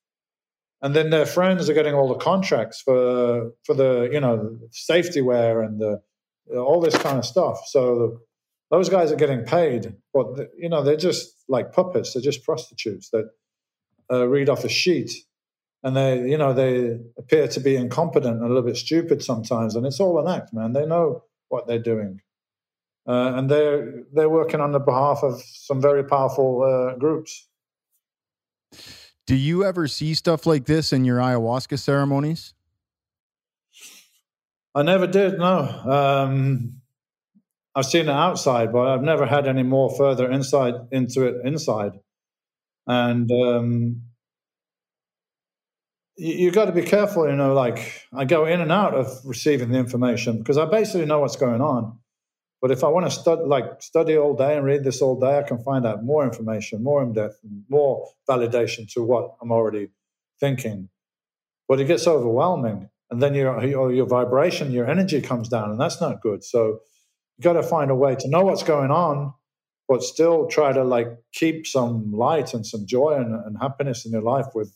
And 0.82 0.96
then 0.96 1.10
their 1.10 1.26
friends 1.26 1.70
are 1.70 1.74
getting 1.74 1.94
all 1.94 2.08
the 2.08 2.16
contracts 2.16 2.82
for 2.82 3.52
for 3.66 3.74
the, 3.74 4.10
you 4.12 4.20
know, 4.20 4.58
safety 4.72 5.22
wear 5.22 5.62
and 5.62 5.80
the, 5.80 6.02
all 6.56 6.80
this 6.80 6.98
kind 6.98 7.18
of 7.18 7.26
stuff. 7.26 7.60
So 7.68 8.22
those 8.72 8.88
guys 8.90 9.12
are 9.12 9.18
getting 9.18 9.44
paid, 9.44 9.96
but 10.14 10.28
you 10.58 10.70
know, 10.70 10.84
they're 10.84 10.96
just 10.96 11.34
like 11.50 11.74
puppets. 11.74 12.14
They're 12.14 12.22
just 12.22 12.46
prostitutes 12.46 13.10
that 13.10 13.30
uh, 14.12 14.28
read 14.28 14.50
off 14.50 14.64
a 14.64 14.70
sheet. 14.70 15.12
And 15.84 15.96
they 15.96 16.30
you 16.30 16.38
know 16.38 16.54
they 16.54 17.00
appear 17.18 17.48
to 17.50 17.60
be 17.60 17.76
incompetent 17.76 18.36
and 18.36 18.44
a 18.44 18.48
little 18.48 18.64
bit 18.64 18.78
stupid 18.78 19.24
sometimes. 19.24 19.76
And 19.76 19.86
it's 19.86 20.00
all 20.00 20.20
an 20.20 20.34
act 20.34 20.54
man. 20.54 20.74
They 20.74 20.86
know 20.86 21.24
what 21.50 21.68
they're 21.68 21.80
doing. 21.80 22.22
Uh, 23.08 23.34
and 23.36 23.50
they're 23.50 24.04
they're 24.14 24.30
working 24.30 24.62
on 24.62 24.72
the 24.72 24.80
behalf 24.80 25.24
of 25.24 25.42
some 25.42 25.82
very 25.82 26.04
powerful 26.04 26.64
uh, 26.64 26.98
groups 26.98 27.48
do 29.30 29.36
you 29.36 29.64
ever 29.64 29.88
see 29.88 30.16
stuff 30.16 30.48
like 30.48 30.66
this 30.66 30.92
in 30.92 31.06
your 31.06 31.20
ayahuasca 31.20 31.78
ceremonies 31.78 32.56
i 34.74 34.82
never 34.82 35.06
did 35.06 35.38
no 35.38 35.60
um, 35.60 36.82
i've 37.76 37.86
seen 37.86 38.10
it 38.10 38.10
outside 38.10 38.74
but 38.74 38.88
i've 38.88 39.04
never 39.04 39.28
had 39.28 39.48
any 39.48 39.62
more 39.62 39.96
further 39.96 40.32
insight 40.32 40.74
into 40.92 41.28
it 41.28 41.36
inside 41.46 41.92
and 42.88 43.32
um, 43.32 44.02
you, 46.18 46.34
you 46.34 46.52
got 46.52 46.66
to 46.66 46.72
be 46.72 46.82
careful. 46.82 47.28
You 47.30 47.36
know, 47.36 47.54
like 47.54 48.08
I 48.12 48.26
go 48.26 48.46
in 48.46 48.62
and 48.62 48.72
out 48.72 48.96
of 48.96 49.08
receiving 49.24 49.70
the 49.70 49.78
information 49.78 50.40
because 50.40 50.58
I 50.58 50.66
basically 50.66 51.06
know 51.06 51.20
what's 51.20 51.36
going 51.36 51.62
on. 51.62 52.00
But 52.62 52.72
if 52.72 52.84
I 52.84 52.88
want 52.90 53.06
to 53.06 53.12
study, 53.12 53.44
like 53.44 53.82
study 53.82 54.18
all 54.18 54.36
day 54.36 54.58
and 54.58 54.66
read 54.66 54.84
this 54.84 55.02
all 55.02 55.20
day, 55.20 55.40
I 55.40 55.44
can 55.44 55.60
find 55.64 55.86
out 55.86 56.04
more 56.04 56.26
information, 56.26 56.84
more 56.84 57.02
in 57.04 57.14
depth, 57.14 57.40
more 57.70 58.08
validation 58.30 58.92
to 58.94 59.04
what 59.04 59.36
I'm 59.42 59.52
already 59.52 59.90
thinking. 60.40 60.90
But 61.68 61.80
it 61.80 61.86
gets 61.86 62.08
overwhelming, 62.08 62.90
and 63.12 63.22
then 63.22 63.34
your 63.36 63.64
your, 63.64 63.94
your 63.94 64.08
vibration, 64.08 64.72
your 64.72 64.90
energy 64.90 65.22
comes 65.22 65.50
down, 65.50 65.72
and 65.72 65.80
that's 65.80 66.02
not 66.02 66.22
good. 66.22 66.44
So 66.44 66.80
you 67.38 67.44
got 67.44 67.54
to 67.54 67.64
find 67.64 67.92
a 67.92 67.96
way 67.96 68.16
to 68.16 68.30
know 68.30 68.42
what's 68.44 68.64
going 68.64 68.92
on 68.92 69.34
but 69.90 70.04
still 70.04 70.48
try 70.48 70.72
to 70.72 70.84
like 70.84 71.08
keep 71.34 71.66
some 71.66 72.14
light 72.14 72.54
and 72.54 72.66
some 72.66 72.86
joy 72.86 73.16
and, 73.16 73.34
and 73.46 73.58
happiness 73.60 74.06
in 74.06 74.12
your 74.12 74.22
life 74.22 74.46
with, 74.54 74.72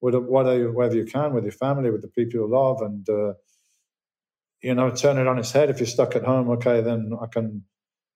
with 0.00 0.14
whatever 0.14 0.96
you 0.96 1.04
can 1.04 1.34
with 1.34 1.44
your 1.44 1.52
family, 1.52 1.90
with 1.90 2.00
the 2.00 2.08
people 2.08 2.40
you 2.40 2.48
love, 2.48 2.80
and 2.80 3.08
uh, 3.08 3.34
you 4.64 4.74
know, 4.74 4.90
turn 4.90 5.18
it 5.18 5.26
on 5.26 5.38
its 5.38 5.52
head. 5.52 5.70
If 5.70 5.78
you're 5.78 5.86
stuck 5.86 6.16
at 6.16 6.24
home, 6.24 6.50
okay, 6.52 6.80
then 6.80 7.12
I 7.20 7.26
can 7.26 7.64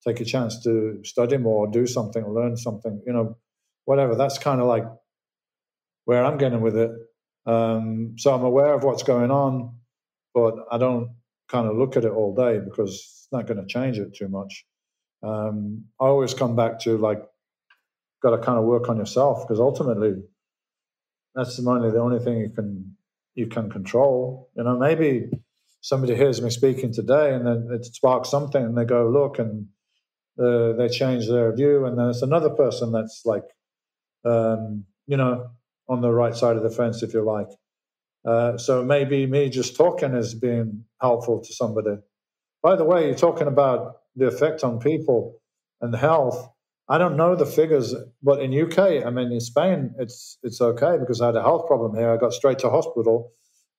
take 0.07 0.21
a 0.21 0.25
chance 0.25 0.63
to 0.65 1.01
study 1.05 1.37
more, 1.37 1.71
do 1.71 1.87
something, 1.87 2.27
learn 2.27 2.57
something, 2.57 3.03
you 3.07 3.13
know, 3.13 3.37
whatever. 3.85 4.15
That's 4.17 4.39
kind 4.39 4.61
of 4.61 4.67
like 4.67 4.85
where 6.07 6.25
I'm 6.25 6.39
getting 6.39 6.63
with 6.63 6.77
it. 6.77 6.91
Um, 7.47 8.15
so 8.19 8.35
I'm 8.35 8.45
aware 8.45 8.75
of 8.75 8.85
what's 8.85 9.03
going 9.03 9.31
on, 9.31 9.77
but 10.35 10.55
I 10.71 10.79
don't 10.79 11.11
kind 11.49 11.67
of 11.67 11.77
look 11.77 11.97
at 11.97 12.05
it 12.05 12.13
all 12.13 12.35
day 12.35 12.59
because 12.59 12.91
it's 12.91 13.29
not 13.33 13.47
going 13.47 13.61
to 13.61 13.67
change 13.67 13.99
it 13.99 14.15
too 14.15 14.29
much 14.29 14.65
um, 15.23 15.85
I 16.01 16.05
always 16.07 16.35
come 16.35 16.57
back 16.57 16.81
to 16.81 16.97
like, 16.97 17.23
got 18.23 18.31
to 18.31 18.39
kind 18.39 18.59
of 18.59 18.65
work 18.65 18.89
on 18.89 18.99
yourself 18.99 19.47
because 19.47 19.61
ultimately, 19.61 20.23
that's 21.35 21.57
the 21.57 21.71
only 21.71 21.91
the 21.91 22.01
only 22.01 22.19
thing 22.19 22.39
you 22.39 22.51
can 22.51 22.97
you 23.35 23.47
can 23.47 23.71
control. 23.71 24.51
You 24.57 24.65
know, 24.65 24.79
maybe 24.79 25.31
somebody 25.81 26.15
hears 26.15 26.43
me 26.43 26.51
speaking 26.51 26.93
today 26.93 27.35
and 27.35 27.47
then 27.47 27.69
it 27.73 27.85
sparks 27.85 28.31
something 28.31 28.63
and 28.63 28.77
they 28.77 28.85
go 28.85 29.09
look 29.09 29.39
and 29.39 29.67
uh, 30.39 30.73
they 30.73 30.89
change 30.89 31.29
their 31.29 31.55
view 31.55 31.87
and 31.87 31.99
then 31.99 32.09
it's 32.09 32.23
another 32.23 32.51
person 32.51 32.93
that's 32.93 33.23
like, 33.25 33.45
um, 34.25 34.85
you 35.07 35.17
know, 35.17 35.51
on 35.89 36.01
the 36.01 36.11
right 36.11 36.37
side 36.37 36.57
of 36.57 36.63
the 36.63 36.71
fence 36.71 37.03
if 37.03 37.15
you 37.15 37.23
like. 37.23 37.49
Uh, 38.25 38.59
so 38.59 38.85
maybe 38.85 39.27
me 39.27 39.49
just 39.49 39.77
talking 39.77 40.15
is 40.15 40.35
being 40.35 40.85
helpful 41.01 41.41
to 41.43 41.53
somebody. 41.55 41.97
By 42.63 42.77
the 42.77 42.85
way, 42.85 43.07
you're 43.07 43.15
talking 43.15 43.47
about 43.47 43.97
the 44.17 44.27
effect 44.27 44.65
on 44.65 44.81
people 44.81 45.41
and 45.81 45.95
health. 45.95 46.49
I 46.89 46.99
don't 46.99 47.17
know 47.17 47.37
the 47.37 47.47
figures, 47.47 47.95
but 48.23 48.41
in 48.41 48.53
UK, 48.53 49.07
I 49.07 49.11
mean, 49.11 49.31
in 49.31 49.41
Spain, 49.41 49.95
it's 49.99 50.39
it's 50.43 50.61
okay 50.61 50.97
because 50.99 51.21
I 51.21 51.27
had 51.27 51.37
a 51.37 51.43
health 51.43 51.67
problem 51.67 51.95
here. 51.95 52.11
I 52.11 52.17
got 52.17 52.33
straight 52.33 52.59
to 52.61 52.71
hospital, 52.71 53.31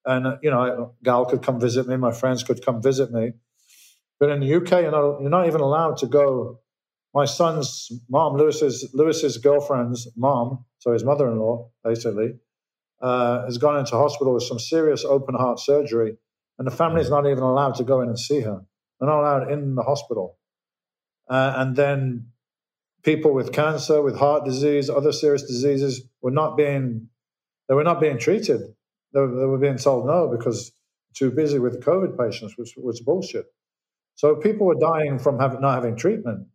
and 0.06 0.38
you 0.42 0.50
know, 0.50 0.94
Gal 1.04 1.26
could 1.26 1.44
come 1.44 1.60
visit 1.60 1.88
me, 1.88 1.98
my 1.98 2.12
friends 2.12 2.44
could 2.44 2.64
come 2.66 2.82
visit 2.82 3.12
me. 3.12 3.34
But 4.20 4.30
in 4.30 4.42
the 4.42 4.54
UK, 4.56 4.72
you're 4.72 4.92
not, 4.92 5.22
you're 5.22 5.30
not 5.30 5.48
even 5.48 5.62
allowed 5.62 5.98
to 5.98 6.08
go. 6.08 6.60
My 7.14 7.26
son's 7.26 7.90
mom, 8.10 8.38
Lewis's 8.38 8.90
Lewis's 8.94 9.38
girlfriend's 9.38 10.08
mom, 10.16 10.66
so 10.80 10.94
his 10.94 11.04
mother-in-law, 11.04 11.70
basically, 11.84 12.34
uh, 13.02 13.46
has 13.46 13.58
gone 13.58 13.78
into 13.78 13.92
hospital 13.92 14.34
with 14.34 14.44
some 14.44 14.60
serious 14.60 15.06
open 15.06 15.36
heart 15.36 15.60
surgery, 15.60 16.18
and 16.58 16.68
the 16.68 16.72
family's 16.72 17.10
not 17.10 17.26
even 17.26 17.44
allowed 17.44 17.76
to 17.76 17.84
go 17.84 18.02
in 18.02 18.10
and 18.10 18.20
see 18.20 18.42
her. 18.42 18.62
They're 19.00 19.10
not 19.10 19.22
allowed 19.22 19.52
in 19.52 19.76
the 19.76 19.84
hospital. 19.84 20.38
Uh, 21.30 21.54
and 21.58 21.76
then 21.76 22.28
people 23.04 23.34
with 23.34 23.54
cancer, 23.54 24.02
with 24.02 24.18
heart 24.18 24.46
disease, 24.46 24.90
other 24.90 25.12
serious 25.12 25.44
diseases 25.44 26.04
were 26.22 26.32
not 26.32 26.58
being 26.58 27.10
they 27.68 27.76
were 27.76 27.84
not 27.84 28.02
being 28.02 28.18
treated. 28.18 28.62
They, 29.14 29.22
they 29.22 29.46
were 29.46 29.58
being 29.58 29.78
told 29.78 30.06
no 30.06 30.28
because 30.28 30.72
too 31.16 31.32
busy 31.32 31.60
with 31.60 31.84
COVID 31.84 32.18
patients, 32.18 32.56
which 32.58 32.74
was 32.78 33.02
bullshit. 33.02 33.46
So 34.16 34.36
people 34.36 34.68
were 34.68 34.76
dying 34.80 35.20
from 35.20 35.40
having, 35.40 35.62
not 35.62 35.76
having 35.76 35.96
treatment. 35.96 36.48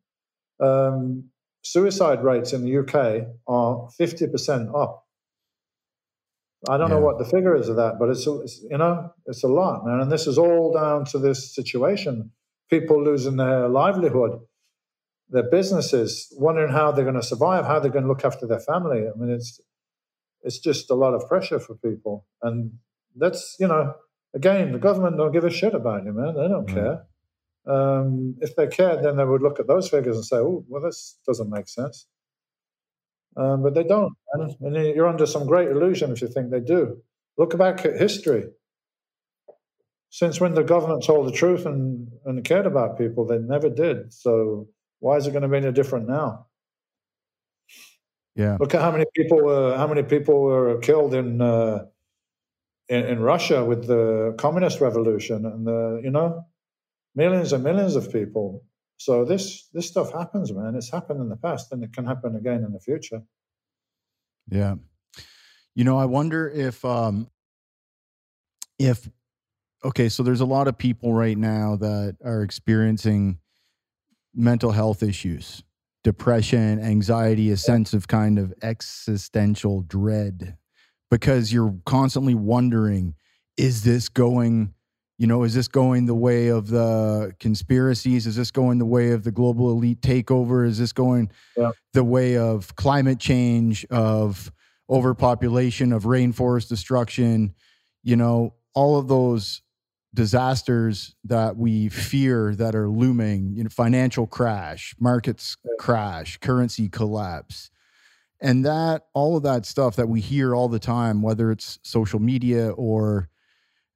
Um, 0.60 1.30
suicide 1.62 2.22
rates 2.22 2.52
in 2.52 2.62
the 2.62 2.78
UK 2.78 3.26
are 3.46 3.88
50% 4.00 4.74
up. 4.80 5.04
I 6.68 6.76
don't 6.76 6.88
yeah. 6.88 6.96
know 6.96 7.00
what 7.00 7.18
the 7.18 7.24
figure 7.24 7.56
is 7.56 7.68
of 7.68 7.76
that, 7.76 7.98
but 7.98 8.08
it's, 8.08 8.26
it's, 8.26 8.62
you 8.70 8.78
know 8.78 9.10
it's 9.26 9.44
a 9.44 9.48
lot, 9.48 9.84
man. 9.84 10.00
And 10.00 10.10
this 10.10 10.26
is 10.26 10.38
all 10.38 10.72
down 10.72 11.04
to 11.06 11.18
this 11.18 11.54
situation: 11.54 12.30
people 12.70 13.02
losing 13.04 13.36
their 13.36 13.68
livelihood, 13.68 14.40
their 15.28 15.50
businesses, 15.50 16.32
wondering 16.38 16.72
how 16.72 16.90
they're 16.90 17.04
going 17.04 17.20
to 17.20 17.22
survive, 17.22 17.66
how 17.66 17.80
they're 17.80 17.90
going 17.90 18.04
to 18.04 18.08
look 18.08 18.24
after 18.24 18.46
their 18.46 18.60
family. 18.60 19.00
I 19.00 19.18
mean, 19.18 19.30
it's 19.30 19.60
it's 20.44 20.58
just 20.58 20.90
a 20.90 20.94
lot 20.94 21.14
of 21.14 21.26
pressure 21.28 21.58
for 21.58 21.74
people, 21.74 22.26
and 22.42 22.72
that's 23.16 23.56
you 23.58 23.66
know, 23.66 23.94
again, 24.34 24.72
the 24.72 24.78
government 24.78 25.16
don't 25.16 25.32
give 25.32 25.44
a 25.44 25.50
shit 25.50 25.74
about 25.74 26.04
you, 26.04 26.12
man. 26.12 26.34
They 26.34 26.48
don't 26.48 26.68
mm. 26.68 26.74
care. 26.74 27.06
Um, 27.66 28.36
if 28.40 28.54
they 28.56 28.66
cared, 28.66 29.02
then 29.02 29.16
they 29.16 29.24
would 29.24 29.42
look 29.42 29.58
at 29.58 29.66
those 29.66 29.88
figures 29.88 30.16
and 30.16 30.24
say, 30.24 30.36
"Oh, 30.36 30.64
well, 30.68 30.82
this 30.82 31.18
doesn't 31.26 31.50
make 31.50 31.68
sense." 31.68 32.06
Um, 33.36 33.62
but 33.62 33.74
they 33.74 33.84
don't. 33.84 34.12
And, 34.32 34.54
and 34.60 34.94
you're 34.94 35.08
under 35.08 35.26
some 35.26 35.46
great 35.46 35.68
illusion 35.68 36.12
if 36.12 36.20
you 36.22 36.28
think 36.28 36.50
they 36.50 36.60
do. 36.60 37.02
Look 37.36 37.56
back 37.58 37.84
at 37.84 37.98
history. 37.98 38.44
Since 40.10 40.40
when 40.40 40.54
the 40.54 40.62
government 40.62 41.02
told 41.02 41.26
the 41.26 41.32
truth 41.32 41.66
and, 41.66 42.08
and 42.24 42.44
cared 42.44 42.66
about 42.66 42.96
people, 42.96 43.26
they 43.26 43.38
never 43.38 43.68
did. 43.68 44.12
So 44.12 44.68
why 45.00 45.16
is 45.16 45.26
it 45.26 45.32
going 45.32 45.42
to 45.42 45.48
be 45.48 45.56
any 45.56 45.72
different 45.72 46.06
now? 46.06 46.46
Yeah. 48.36 48.56
Look 48.58 48.74
at 48.74 48.80
how 48.80 48.90
many 48.90 49.04
people 49.14 49.42
were 49.42 49.76
how 49.76 49.86
many 49.86 50.02
people 50.02 50.42
were 50.42 50.78
killed 50.78 51.14
in 51.14 51.40
uh, 51.40 51.86
in, 52.88 53.04
in, 53.04 53.20
Russia 53.20 53.64
with 53.64 53.86
the 53.86 54.34
communist 54.38 54.80
revolution, 54.80 55.46
and 55.46 55.66
the 55.66 56.00
you 56.02 56.10
know 56.10 56.44
millions 57.14 57.52
and 57.52 57.62
millions 57.62 57.94
of 57.94 58.12
people 58.12 58.64
so 58.96 59.24
this 59.24 59.68
this 59.72 59.86
stuff 59.86 60.12
happens, 60.12 60.52
man. 60.52 60.74
It's 60.74 60.90
happened 60.90 61.20
in 61.20 61.28
the 61.28 61.36
past, 61.36 61.72
and 61.72 61.82
it 61.82 61.92
can 61.92 62.06
happen 62.06 62.36
again 62.36 62.64
in 62.64 62.72
the 62.72 62.80
future. 62.80 63.22
Yeah, 64.48 64.76
you 65.74 65.84
know, 65.84 65.98
I 65.98 66.04
wonder 66.04 66.48
if 66.48 66.84
um, 66.84 67.28
if 68.78 69.08
okay, 69.84 70.08
so 70.08 70.22
there's 70.22 70.40
a 70.40 70.46
lot 70.46 70.68
of 70.68 70.78
people 70.78 71.12
right 71.12 71.36
now 71.36 71.76
that 71.76 72.16
are 72.24 72.42
experiencing 72.42 73.38
mental 74.34 74.70
health 74.70 75.02
issues, 75.02 75.62
depression, 76.04 76.78
anxiety, 76.78 77.50
a 77.50 77.56
sense 77.56 77.92
of 77.92 78.06
kind 78.06 78.38
of 78.38 78.54
existential 78.62 79.80
dread 79.82 80.56
because 81.10 81.52
you're 81.52 81.74
constantly 81.86 82.34
wondering, 82.34 83.14
is 83.56 83.82
this 83.82 84.08
going 84.08 84.74
you 85.16 85.28
know, 85.28 85.44
is 85.44 85.54
this 85.54 85.68
going 85.68 86.06
the 86.06 86.14
way 86.14 86.48
of 86.48 86.68
the 86.68 87.32
conspiracies? 87.38 88.26
Is 88.26 88.34
this 88.34 88.50
going 88.50 88.78
the 88.78 88.84
way 88.84 89.12
of 89.12 89.22
the 89.22 89.30
global 89.30 89.70
elite 89.70 90.00
takeover? 90.00 90.66
Is 90.66 90.78
this 90.78 90.92
going 90.92 91.30
yeah. 91.56 91.70
the 91.92 92.02
way 92.02 92.36
of 92.36 92.74
climate 92.74 93.20
change, 93.20 93.86
of 93.90 94.50
overpopulation, 94.90 95.92
of 95.92 96.02
rainforest 96.02 96.68
destruction? 96.68 97.54
You 98.02 98.16
know, 98.16 98.54
all 98.74 98.98
of 98.98 99.06
those 99.06 99.62
disasters 100.14 101.16
that 101.24 101.56
we 101.56 101.88
fear 101.88 102.54
that 102.54 102.74
are 102.74 102.88
looming, 102.88 103.52
you 103.56 103.64
know, 103.64 103.70
financial 103.70 104.26
crash, 104.26 104.94
markets 104.98 105.56
crash, 105.78 106.38
currency 106.38 106.88
collapse. 106.88 107.70
And 108.40 108.64
that, 108.64 109.06
all 109.12 109.36
of 109.36 109.42
that 109.42 109.66
stuff 109.66 109.96
that 109.96 110.08
we 110.08 110.20
hear 110.20 110.54
all 110.54 110.68
the 110.68 110.78
time, 110.78 111.20
whether 111.20 111.50
it's 111.50 111.78
social 111.82 112.20
media 112.20 112.70
or 112.70 113.28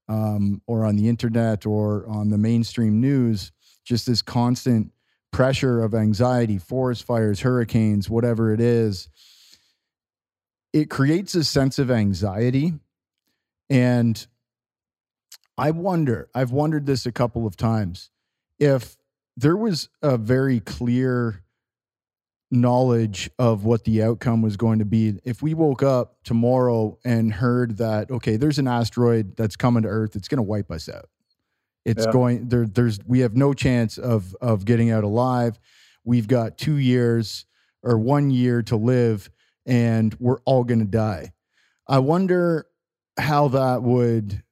um, 0.09 0.63
or 0.67 0.85
on 0.85 0.97
the 0.97 1.09
internet 1.09 1.67
or 1.67 2.07
on 2.09 2.31
the 2.31 2.39
mainstream 2.39 3.01
news, 3.01 3.53
just 3.85 4.07
this 4.07 4.23
constant 4.23 4.91
pressure 5.31 5.83
of 5.83 5.95
anxiety, 5.95 6.59
forest 6.59 7.05
fires, 7.05 7.41
hurricanes, 7.41 8.09
whatever 8.09 8.53
it 8.53 8.61
is. 8.61 9.09
it 10.73 10.91
creates 10.91 11.35
a 11.35 11.45
sense 11.45 11.79
of 11.79 11.91
anxiety. 11.91 12.73
And 13.71 14.27
I 15.59 15.73
wonder, 15.73 16.29
I've 16.35 16.53
wondered 16.53 16.87
this 16.87 17.05
a 17.05 17.13
couple 17.13 17.47
of 17.47 17.57
times, 17.57 18.11
if 18.59 18.97
there 19.37 19.57
was 19.57 19.89
a 20.03 20.17
very 20.17 20.61
clear 20.61 21.43
knowledge 22.51 23.31
of 23.39 23.65
what 23.65 23.85
the 23.85 24.03
outcome 24.03 24.43
was 24.43 24.57
going 24.57 24.79
to 24.79 24.85
be. 24.85 25.19
If 25.25 25.43
we 25.43 25.55
woke 25.55 25.83
up 25.83 26.17
tomorrow 26.25 26.99
and 27.05 27.33
heard 27.33 27.77
that, 27.79 28.11
okay, 28.11 28.37
there's 28.37 28.59
an 28.59 28.67
asteroid 28.67 29.37
that's 29.37 29.57
coming 29.57 29.83
to 29.83 29.89
Earth, 29.89 30.17
it's 30.17 30.29
going 30.29 30.39
to 30.39 30.43
wipe 30.43 30.71
us 30.71 30.89
out. 30.89 31.09
It's 31.85 32.07
yeah. 32.07 32.13
going 32.13 32.49
there. 32.49 32.67
There's 32.67 32.99
we 33.07 33.21
have 33.21 33.37
no 33.37 33.55
chance 33.55 33.99
of 33.99 34.35
of 34.41 34.65
getting 34.65 34.91
out 34.91 35.05
alive. 35.05 35.59
We've 36.05 36.29
got 36.29 36.59
two 36.59 36.77
years 36.77 37.47
or 37.83 37.99
one 37.99 38.31
year 38.31 38.63
to 38.63 38.77
live, 38.77 39.31
and 39.65 40.15
we're 40.19 40.41
all 40.45 40.65
going 40.65 40.81
to 40.81 40.85
die. 40.85 41.33
I 41.87 42.01
wonder 42.01 42.67
how 43.19 43.49
that 43.49 43.83
would 43.83 44.43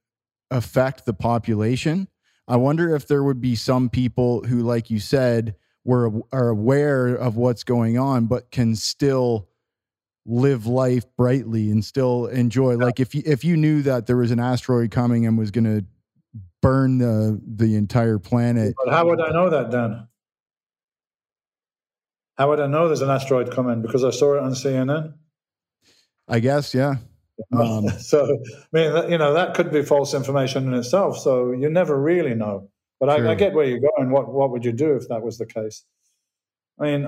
affect 0.51 1.05
the 1.05 1.13
population. 1.13 2.07
I 2.47 2.55
wonder 2.55 2.95
if 2.95 3.07
there 3.07 3.23
would 3.23 3.41
be 3.41 3.55
some 3.55 3.89
people 3.89 4.43
who, 4.43 4.61
like 4.61 4.89
you 4.89 4.99
said, 4.99 5.55
were 5.83 6.11
are 6.31 6.49
aware 6.49 7.07
of 7.07 7.35
what's 7.35 7.63
going 7.63 7.97
on, 7.97 8.25
but 8.25 8.51
can 8.51 8.75
still 8.75 9.49
live 10.25 10.65
life 10.67 11.05
brightly 11.15 11.71
and 11.71 11.83
still 11.83 12.27
enjoy. 12.27 12.75
Like 12.75 12.99
if 12.99 13.15
you 13.15 13.23
if 13.25 13.43
you 13.43 13.57
knew 13.57 13.81
that 13.83 14.07
there 14.07 14.17
was 14.17 14.31
an 14.31 14.39
asteroid 14.39 14.91
coming 14.91 15.25
and 15.25 15.37
was 15.37 15.51
going 15.51 15.65
to 15.65 15.85
burn 16.61 16.97
the 16.97 17.41
the 17.45 17.75
entire 17.75 18.19
planet. 18.19 18.75
But 18.83 18.93
how 18.93 19.05
would 19.07 19.21
I 19.21 19.31
know 19.31 19.49
that 19.49 19.71
then? 19.71 20.07
How 22.37 22.49
would 22.49 22.59
I 22.59 22.67
know 22.67 22.87
there's 22.87 23.01
an 23.01 23.09
asteroid 23.09 23.51
coming? 23.51 23.81
Because 23.81 24.03
I 24.03 24.11
saw 24.11 24.35
it 24.35 24.43
on 24.43 24.51
CNN. 24.51 25.13
I 26.27 26.39
guess, 26.39 26.73
yeah. 26.73 26.95
Um, 27.55 27.89
so, 27.99 28.25
I 28.25 28.65
mean, 28.71 29.11
you 29.11 29.17
know, 29.17 29.33
that 29.33 29.53
could 29.53 29.71
be 29.71 29.83
false 29.83 30.13
information 30.13 30.67
in 30.67 30.73
itself. 30.73 31.17
So 31.17 31.51
you 31.51 31.69
never 31.69 31.99
really 31.99 32.33
know. 32.33 32.69
But 32.99 33.09
I, 33.09 33.31
I, 33.31 33.35
get 33.35 33.53
where 33.53 33.65
you're 33.65 33.79
going. 33.79 34.09
What 34.09 34.33
what 34.33 34.49
would 34.49 34.65
you 34.65 34.71
do 34.71 34.95
if 34.95 35.07
that 35.09 35.21
was 35.21 35.37
the 35.37 35.45
case? 35.45 35.85
I 36.79 36.83
mean, 36.83 37.07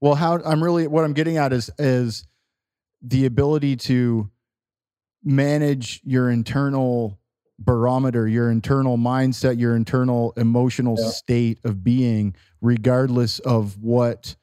well, 0.00 0.14
how 0.14 0.38
I'm 0.44 0.62
really 0.62 0.86
what 0.86 1.04
I'm 1.04 1.14
getting 1.14 1.38
at 1.38 1.54
is 1.54 1.70
is 1.78 2.26
the 3.00 3.24
ability 3.24 3.76
to 3.76 4.30
manage 5.24 6.02
your 6.04 6.28
internal 6.28 7.18
barometer, 7.58 8.28
your 8.28 8.50
internal 8.50 8.98
mindset, 8.98 9.58
your 9.58 9.74
internal 9.74 10.32
emotional 10.36 10.96
yeah. 10.98 11.08
state 11.10 11.58
of 11.64 11.82
being, 11.82 12.34
regardless 12.60 13.38
of 13.40 13.78
what 13.78 14.36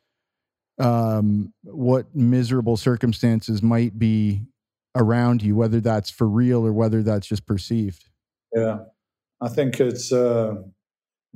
um, 0.79 1.53
what 1.63 2.15
miserable 2.15 2.77
circumstances 2.77 3.61
might 3.61 3.99
be 3.99 4.41
around 4.95 5.41
you, 5.41 5.55
whether 5.55 5.79
that's 5.79 6.09
for 6.09 6.27
real 6.27 6.65
or 6.65 6.73
whether 6.73 7.03
that's 7.03 7.27
just 7.27 7.45
perceived. 7.45 8.05
Yeah, 8.53 8.79
I 9.41 9.49
think 9.49 9.79
it's. 9.79 10.11
Uh, 10.11 10.55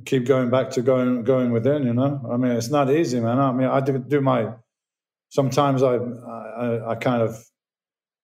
keep 0.04 0.26
going 0.26 0.50
back 0.50 0.70
to 0.70 0.82
going 0.82 1.24
going 1.24 1.52
within. 1.52 1.84
You 1.84 1.94
know, 1.94 2.28
I 2.30 2.36
mean, 2.36 2.52
it's 2.52 2.70
not 2.70 2.90
easy, 2.90 3.20
man. 3.20 3.38
I 3.38 3.52
mean, 3.52 3.68
I 3.68 3.80
do, 3.80 4.20
my. 4.20 4.52
Sometimes 5.28 5.82
I, 5.82 5.96
I 5.96 6.90
I 6.90 6.94
kind 6.96 7.22
of 7.22 7.36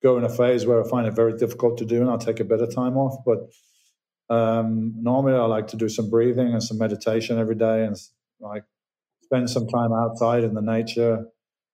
go 0.02 0.16
in 0.16 0.24
a 0.24 0.28
phase 0.28 0.66
where 0.66 0.82
I 0.82 0.88
find 0.88 1.06
it 1.06 1.14
very 1.14 1.36
difficult 1.36 1.78
to 1.78 1.84
do, 1.84 2.00
and 2.00 2.10
I'll 2.10 2.18
take 2.18 2.40
a 2.40 2.44
bit 2.44 2.60
of 2.60 2.74
time 2.74 2.96
off. 2.96 3.24
But 3.24 4.34
um, 4.34 4.94
normally, 4.96 5.34
I 5.34 5.44
like 5.44 5.68
to 5.68 5.76
do 5.76 5.88
some 5.88 6.10
breathing 6.10 6.52
and 6.52 6.62
some 6.62 6.78
meditation 6.78 7.38
every 7.38 7.56
day, 7.56 7.84
and 7.84 7.96
like 8.40 8.64
spend 9.22 9.50
some 9.50 9.68
time 9.68 9.92
outside 9.92 10.44
in 10.44 10.54
the 10.54 10.62
nature, 10.62 11.26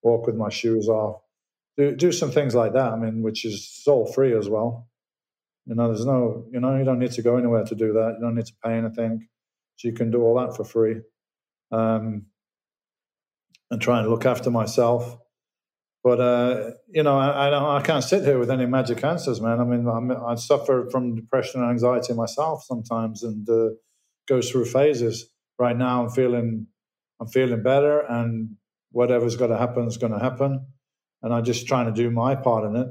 walk 0.03 0.27
with 0.27 0.37
my 0.37 0.49
shoes 0.49 0.89
off, 0.89 1.21
do 1.77 1.95
do 1.95 2.13
some 2.13 2.31
things 2.31 2.55
like 2.55 2.73
that. 2.73 2.93
I 2.93 2.97
mean, 2.97 3.23
which 3.23 3.45
is 3.45 3.83
all 3.87 4.11
free 4.13 4.37
as 4.37 4.49
well. 4.49 4.89
You 5.67 5.75
know, 5.75 5.89
there's 5.89 6.07
no, 6.07 6.47
you 6.53 6.61
know, 6.61 6.77
you 6.77 6.85
don't 6.85 7.01
need 7.01 7.13
to 7.13 7.23
go 7.23 7.37
anywhere 7.37 7.65
to 7.65 7.75
do 7.75 7.93
that. 7.95 8.17
You 8.19 8.25
don't 8.25 8.37
need 8.37 8.47
to 8.47 8.55
pay 8.65 8.73
anything. 8.73 9.27
So 9.77 9.89
you 9.89 9.95
can 9.95 10.11
do 10.11 10.23
all 10.23 10.39
that 10.39 10.57
for 10.57 10.65
free. 10.65 11.01
Um, 11.73 12.27
and 13.71 13.81
try 13.81 14.01
and 14.01 14.09
look 14.09 14.25
after 14.25 14.51
myself. 14.51 15.19
But 16.05 16.21
uh, 16.21 16.71
you 16.89 17.03
know, 17.03 17.19
I, 17.19 17.49
I, 17.49 17.79
I, 17.79 17.83
can't 17.83 18.05
sit 18.05 18.23
here 18.23 18.39
with 18.39 18.49
any 18.49 18.65
magic 18.65 19.03
answers, 19.03 19.41
man. 19.41 19.59
I 19.59 19.65
mean, 19.65 19.89
I'm, 19.89 20.13
i 20.13 20.37
suffer 20.37 20.89
from 20.89 21.17
depression 21.17 21.63
and 21.63 21.71
anxiety 21.71 22.13
myself 22.13 22.63
sometimes, 22.63 23.25
and 23.25 23.49
uh, 23.49 23.71
goes 24.29 24.49
through 24.49 24.67
phases. 24.67 25.29
Right 25.59 25.77
now, 25.77 26.05
I'm 26.05 26.11
feeling, 26.11 26.69
I'm 27.21 27.27
feeling 27.27 27.65
better, 27.65 28.01
and 28.01 28.51
whatever's 28.93 29.35
got 29.35 29.49
to 29.49 29.59
happen 29.59 29.89
is 29.89 29.97
going 29.97 30.13
to 30.13 30.21
happen, 30.21 30.67
and 31.27 31.35
I'm 31.35 31.43
just 31.43 31.67
trying 31.67 31.87
to 31.87 31.93
do 31.93 32.09
my 32.09 32.37
part 32.37 32.65
in 32.67 32.77
it. 32.77 32.89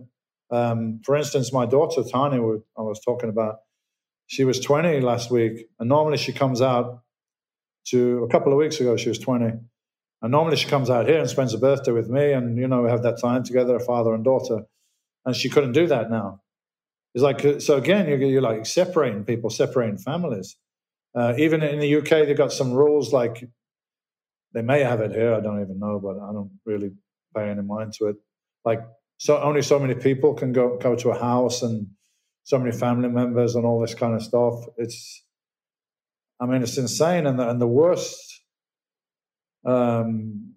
Um, 0.51 0.99
for 1.05 1.15
instance, 1.15 1.53
my 1.53 1.65
daughter 1.65 2.03
Tanya, 2.03 2.41
I 2.77 2.81
was 2.81 2.99
talking 2.99 3.29
about, 3.29 3.59
she 4.27 4.43
was 4.43 4.59
20 4.59 4.99
last 4.99 5.31
week, 5.31 5.67
and 5.79 5.87
normally 5.87 6.17
she 6.17 6.33
comes 6.33 6.61
out 6.61 7.01
to 7.87 8.25
a 8.25 8.27
couple 8.27 8.51
of 8.51 8.57
weeks 8.57 8.81
ago. 8.81 8.97
She 8.97 9.07
was 9.07 9.19
20, 9.19 9.45
and 9.45 10.31
normally 10.31 10.57
she 10.57 10.67
comes 10.67 10.89
out 10.89 11.07
here 11.07 11.17
and 11.17 11.29
spends 11.29 11.53
a 11.53 11.57
birthday 11.57 11.93
with 11.93 12.09
me, 12.09 12.33
and 12.33 12.57
you 12.57 12.67
know 12.67 12.81
we 12.81 12.89
have 12.89 13.03
that 13.03 13.21
time 13.21 13.45
together, 13.45 13.77
a 13.77 13.79
father 13.79 14.13
and 14.13 14.25
daughter. 14.25 14.63
And 15.23 15.33
she 15.33 15.47
couldn't 15.47 15.71
do 15.71 15.87
that 15.87 16.11
now. 16.11 16.41
It's 17.13 17.23
like 17.23 17.61
so 17.61 17.77
again, 17.77 18.09
you're, 18.09 18.21
you're 18.21 18.41
like 18.41 18.65
separating 18.65 19.23
people, 19.23 19.49
separating 19.49 19.97
families. 19.97 20.57
Uh, 21.15 21.35
even 21.37 21.63
in 21.63 21.79
the 21.79 21.95
UK, 21.95 22.09
they've 22.27 22.37
got 22.37 22.51
some 22.51 22.73
rules 22.73 23.13
like 23.13 23.45
they 24.53 24.61
may 24.61 24.81
have 24.81 24.99
it 24.99 25.11
here. 25.13 25.33
I 25.33 25.39
don't 25.39 25.61
even 25.61 25.79
know, 25.79 26.01
but 26.03 26.17
I 26.17 26.33
don't 26.33 26.51
really 26.65 26.91
pay 27.35 27.49
any 27.49 27.61
mind 27.61 27.93
to 27.93 28.07
it. 28.07 28.15
Like 28.63 28.81
so, 29.17 29.41
only 29.41 29.61
so 29.61 29.79
many 29.79 29.95
people 29.95 30.33
can 30.33 30.51
go 30.51 30.77
go 30.77 30.95
to 30.95 31.09
a 31.09 31.19
house 31.19 31.61
and 31.61 31.87
so 32.45 32.59
many 32.59 32.71
family 32.71 33.09
members 33.09 33.55
and 33.55 33.65
all 33.65 33.81
this 33.81 33.95
kind 33.95 34.13
of 34.13 34.21
stuff. 34.21 34.53
It's, 34.77 35.23
I 36.39 36.45
mean, 36.45 36.61
it's 36.61 36.77
insane. 36.77 37.25
And 37.25 37.39
the, 37.39 37.49
and 37.49 37.59
the 37.59 37.67
worst, 37.67 38.43
um, 39.65 40.53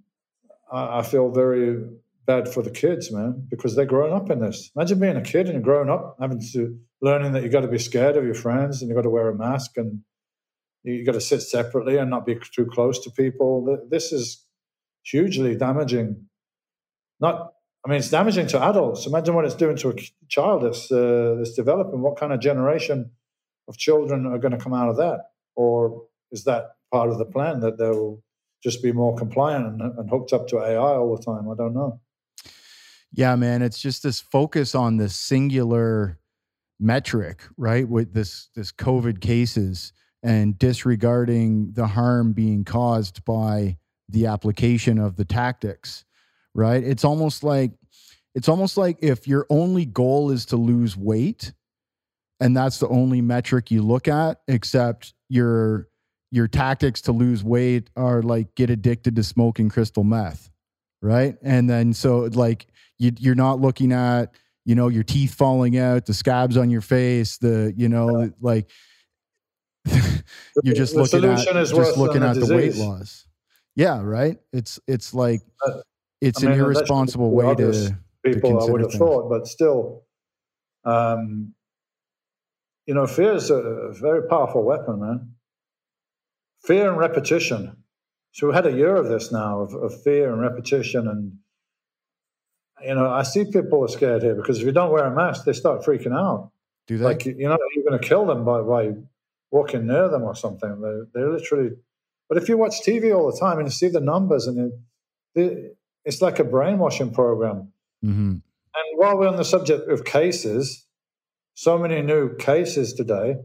I, 0.71 0.99
I, 0.99 1.03
feel 1.03 1.31
very 1.31 1.83
bad 2.27 2.47
for 2.47 2.62
the 2.62 2.71
kids, 2.71 3.11
man, 3.11 3.47
because 3.49 3.75
they're 3.75 3.87
growing 3.87 4.12
up 4.12 4.29
in 4.29 4.41
this. 4.41 4.71
Imagine 4.77 5.01
being 5.01 5.17
a 5.17 5.23
kid 5.23 5.49
and 5.49 5.64
growing 5.64 5.88
up, 5.88 6.19
having 6.21 6.43
to, 6.53 6.79
learning 7.01 7.33
that 7.33 7.43
you 7.43 7.49
got 7.49 7.62
to 7.62 7.69
be 7.69 7.79
scared 7.79 8.17
of 8.17 8.25
your 8.25 8.35
friends 8.35 8.83
and 8.83 8.91
you 8.91 8.95
got 8.95 9.03
to 9.03 9.11
wear 9.11 9.31
a 9.31 9.35
mask 9.35 9.79
and 9.79 10.01
you 10.83 11.07
got 11.07 11.12
to 11.12 11.21
sit 11.23 11.41
separately 11.41 11.97
and 11.97 12.11
not 12.11 12.27
be 12.27 12.38
too 12.55 12.67
close 12.67 13.03
to 13.03 13.11
people. 13.11 13.79
This 13.91 14.12
is 14.12 14.45
hugely 15.05 15.57
damaging, 15.57 16.28
not 17.20 17.52
I 17.85 17.90
mean, 17.90 17.98
it's 17.98 18.11
damaging 18.11 18.48
to 18.48 18.62
adults. 18.62 19.07
Imagine 19.07 19.35
what 19.35 19.44
it's 19.44 19.54
doing 19.54 19.76
to 19.76 19.90
a 19.90 19.94
child 20.28 20.62
that's, 20.62 20.90
uh, 20.90 21.37
that's 21.38 21.54
developing. 21.54 22.02
What 22.02 22.18
kind 22.18 22.33
of 22.33 22.40
generation 22.40 23.11
of 23.68 23.78
children 23.78 24.26
are 24.26 24.38
going 24.38 24.52
to 24.52 24.59
come 24.59 24.74
out 24.74 24.88
of 24.88 24.96
that? 24.96 25.31
Or 25.54 26.02
is 26.31 26.44
that 26.44 26.72
part 26.92 27.09
of 27.09 27.18
the 27.18 27.24
plan 27.24 27.61
that 27.61 27.78
they'll 27.78 28.22
just 28.62 28.83
be 28.83 28.92
more 28.92 29.16
compliant 29.16 29.66
and, 29.66 29.98
and 29.98 30.11
hooked 30.11 30.33
up 30.33 30.48
to 30.48 30.59
AI 30.59 30.76
all 30.76 31.16
the 31.16 31.22
time? 31.22 31.48
I 31.48 31.54
don't 31.54 31.74
know. 31.74 32.00
Yeah, 33.12 33.37
man, 33.37 33.62
it's 33.62 33.81
just 33.81 34.02
this 34.02 34.20
focus 34.20 34.74
on 34.74 34.98
the 34.98 35.09
singular 35.09 36.18
metric, 36.78 37.42
right? 37.57 37.88
With 37.88 38.12
this 38.12 38.50
this 38.54 38.70
COVID 38.70 39.20
cases 39.20 39.92
and 40.22 40.59
disregarding 40.59 41.72
the 41.72 41.87
harm 41.87 42.33
being 42.33 42.64
caused 42.64 43.24
by 43.24 43.78
the 44.09 44.26
application 44.26 44.98
of 44.98 45.16
the 45.16 45.24
tactics 45.24 46.04
right? 46.59 46.83
It's 46.83 47.05
almost 47.05 47.44
like 47.44 47.71
it's 48.35 48.49
almost 48.49 48.77
like 48.77 48.99
if 49.01 49.29
your 49.29 49.47
only 49.49 49.87
goal 49.87 50.31
is 50.33 50.44
to 50.47 50.57
lose 50.57 50.97
weight 50.97 51.53
and 52.40 52.57
that's 52.57 52.79
the 52.79 52.88
only 52.88 53.21
metric 53.21 53.71
you 53.71 53.83
look 53.83 54.09
at 54.09 54.40
except 54.49 55.14
your 55.29 55.88
your 56.31 56.49
tactics 56.49 57.01
to 57.03 57.12
lose 57.12 57.42
weight 57.42 57.90
are 57.97 58.23
like 58.23 58.54
get 58.56 58.71
addicted 58.71 59.17
to 59.17 59.23
smoking 59.23 59.69
crystal 59.69 60.04
meth 60.04 60.50
right 61.00 61.37
and 61.42 61.71
then 61.71 61.92
so 61.92 62.29
like 62.33 62.67
you, 62.98 63.13
you're 63.19 63.35
not 63.35 63.61
looking 63.61 63.92
at 63.92 64.35
you 64.65 64.75
know 64.75 64.88
your 64.88 65.04
teeth 65.04 65.35
falling 65.35 65.79
out 65.79 66.06
the 66.06 66.15
scabs 66.15 66.56
on 66.56 66.71
your 66.71 66.81
face 66.81 67.38
the 67.38 67.73
you 67.77 67.88
know 67.88 68.21
yeah. 68.21 68.29
like 68.40 68.71
you're 70.63 70.75
just 70.75 70.94
the 70.94 71.00
looking 71.02 71.25
at 71.25 71.38
just 71.54 71.96
looking 71.96 72.23
at 72.23 72.35
the, 72.35 72.54
weight 72.54 72.77
loss 72.77 73.27
yeah 73.75 74.00
right 74.02 74.38
it's 74.52 74.79
it's 74.87 75.15
like 75.15 75.40
uh, 75.67 75.81
it's 76.21 76.42
I 76.42 76.48
mean, 76.48 76.58
an 76.58 76.64
irresponsible 76.64 77.31
way 77.31 77.54
to 77.54 77.96
people 78.25 78.58
to 78.58 78.66
I 78.66 78.71
would 78.71 78.81
have 78.81 78.90
things. 78.90 78.98
thought, 78.98 79.29
but 79.29 79.46
still, 79.46 80.04
um, 80.85 81.54
you 82.87 82.94
know, 82.94 83.06
fear 83.06 83.35
is 83.35 83.50
a 83.50 83.92
very 83.92 84.27
powerful 84.29 84.64
weapon, 84.64 85.00
man. 85.00 85.35
Fear 86.64 86.90
and 86.90 86.98
repetition. 86.98 87.77
So 88.33 88.46
we've 88.46 88.54
had 88.54 88.66
a 88.66 88.73
year 88.73 88.96
of 88.96 89.08
this 89.08 89.33
now 89.33 89.60
of, 89.60 89.75
of 89.75 90.02
fear 90.02 90.33
and 90.33 90.40
repetition, 90.40 91.06
and 91.08 91.38
you 92.85 92.94
know, 92.94 93.10
I 93.10 93.23
see 93.23 93.44
people 93.44 93.85
are 93.85 93.88
scared 93.88 94.23
here 94.23 94.35
because 94.35 94.60
if 94.60 94.64
you 94.64 94.73
don't 94.73 94.92
wear 94.92 95.04
a 95.04 95.14
mask, 95.14 95.44
they 95.44 95.52
start 95.52 95.83
freaking 95.83 96.16
out. 96.16 96.50
Do 96.87 96.98
they? 96.98 97.04
Like 97.04 97.27
you 97.27 97.48
know, 97.48 97.58
you're 97.75 97.85
going 97.88 98.00
to 98.00 98.06
kill 98.06 98.27
them 98.27 98.44
by 98.44 98.62
by 98.62 98.94
walking 99.50 99.87
near 99.87 100.08
them 100.08 100.23
or 100.23 100.35
something. 100.35 100.81
They're, 100.81 101.06
they're 101.14 101.33
literally. 101.33 101.71
But 102.29 102.38
if 102.38 102.48
you 102.48 102.58
watch 102.58 102.83
TV 102.87 103.14
all 103.14 103.31
the 103.31 103.38
time 103.38 103.58
and 103.58 103.66
you 103.66 103.73
see 103.73 103.88
the 103.88 104.00
numbers 104.00 104.46
and 104.46 104.73
they, 105.35 105.71
it's 106.09 106.23
like 106.23 106.38
a 106.38 106.44
brainwashing 106.44 107.11
program. 107.11 107.71
Mm-hmm. 108.02 108.31
And 108.31 108.87
while 108.96 109.19
we're 109.19 109.29
on 109.29 109.37
the 109.37 109.44
subject 109.44 109.90
of 109.90 110.06
cases, 110.06 110.87
so 111.52 111.77
many 111.77 112.00
new 112.00 112.35
cases 112.37 112.94
today, 112.94 113.37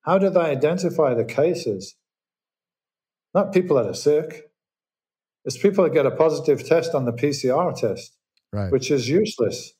how 0.00 0.18
do 0.18 0.28
they 0.28 0.40
identify 0.40 1.14
the 1.14 1.24
cases? 1.24 1.94
Not 3.34 3.52
people 3.52 3.76
that 3.76 3.86
are 3.86 3.94
sick. 3.94 4.50
It's 5.44 5.56
people 5.56 5.84
that 5.84 5.94
get 5.94 6.06
a 6.06 6.10
positive 6.10 6.66
test 6.66 6.92
on 6.92 7.04
the 7.04 7.12
PCR 7.12 7.72
test, 7.78 8.16
right. 8.52 8.72
which 8.72 8.90
is 8.90 9.08
useless. 9.08 9.72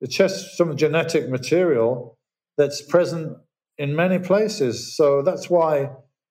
It's 0.00 0.14
just 0.14 0.56
some 0.56 0.76
genetic 0.76 1.28
material 1.28 2.16
that's 2.56 2.80
present 2.80 3.38
in 3.76 3.96
many 3.96 4.20
places. 4.20 4.94
So 4.94 5.22
that's 5.22 5.50
why 5.50 5.90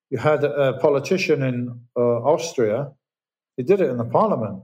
you 0.09 0.17
had 0.17 0.45
a 0.45 0.79
politician 0.79 1.43
in 1.43 1.81
uh, 1.97 2.23
Austria. 2.33 2.91
He 3.57 3.63
did 3.63 3.81
it 3.81 3.89
in 3.89 3.97
the 3.97 4.05
parliament. 4.05 4.63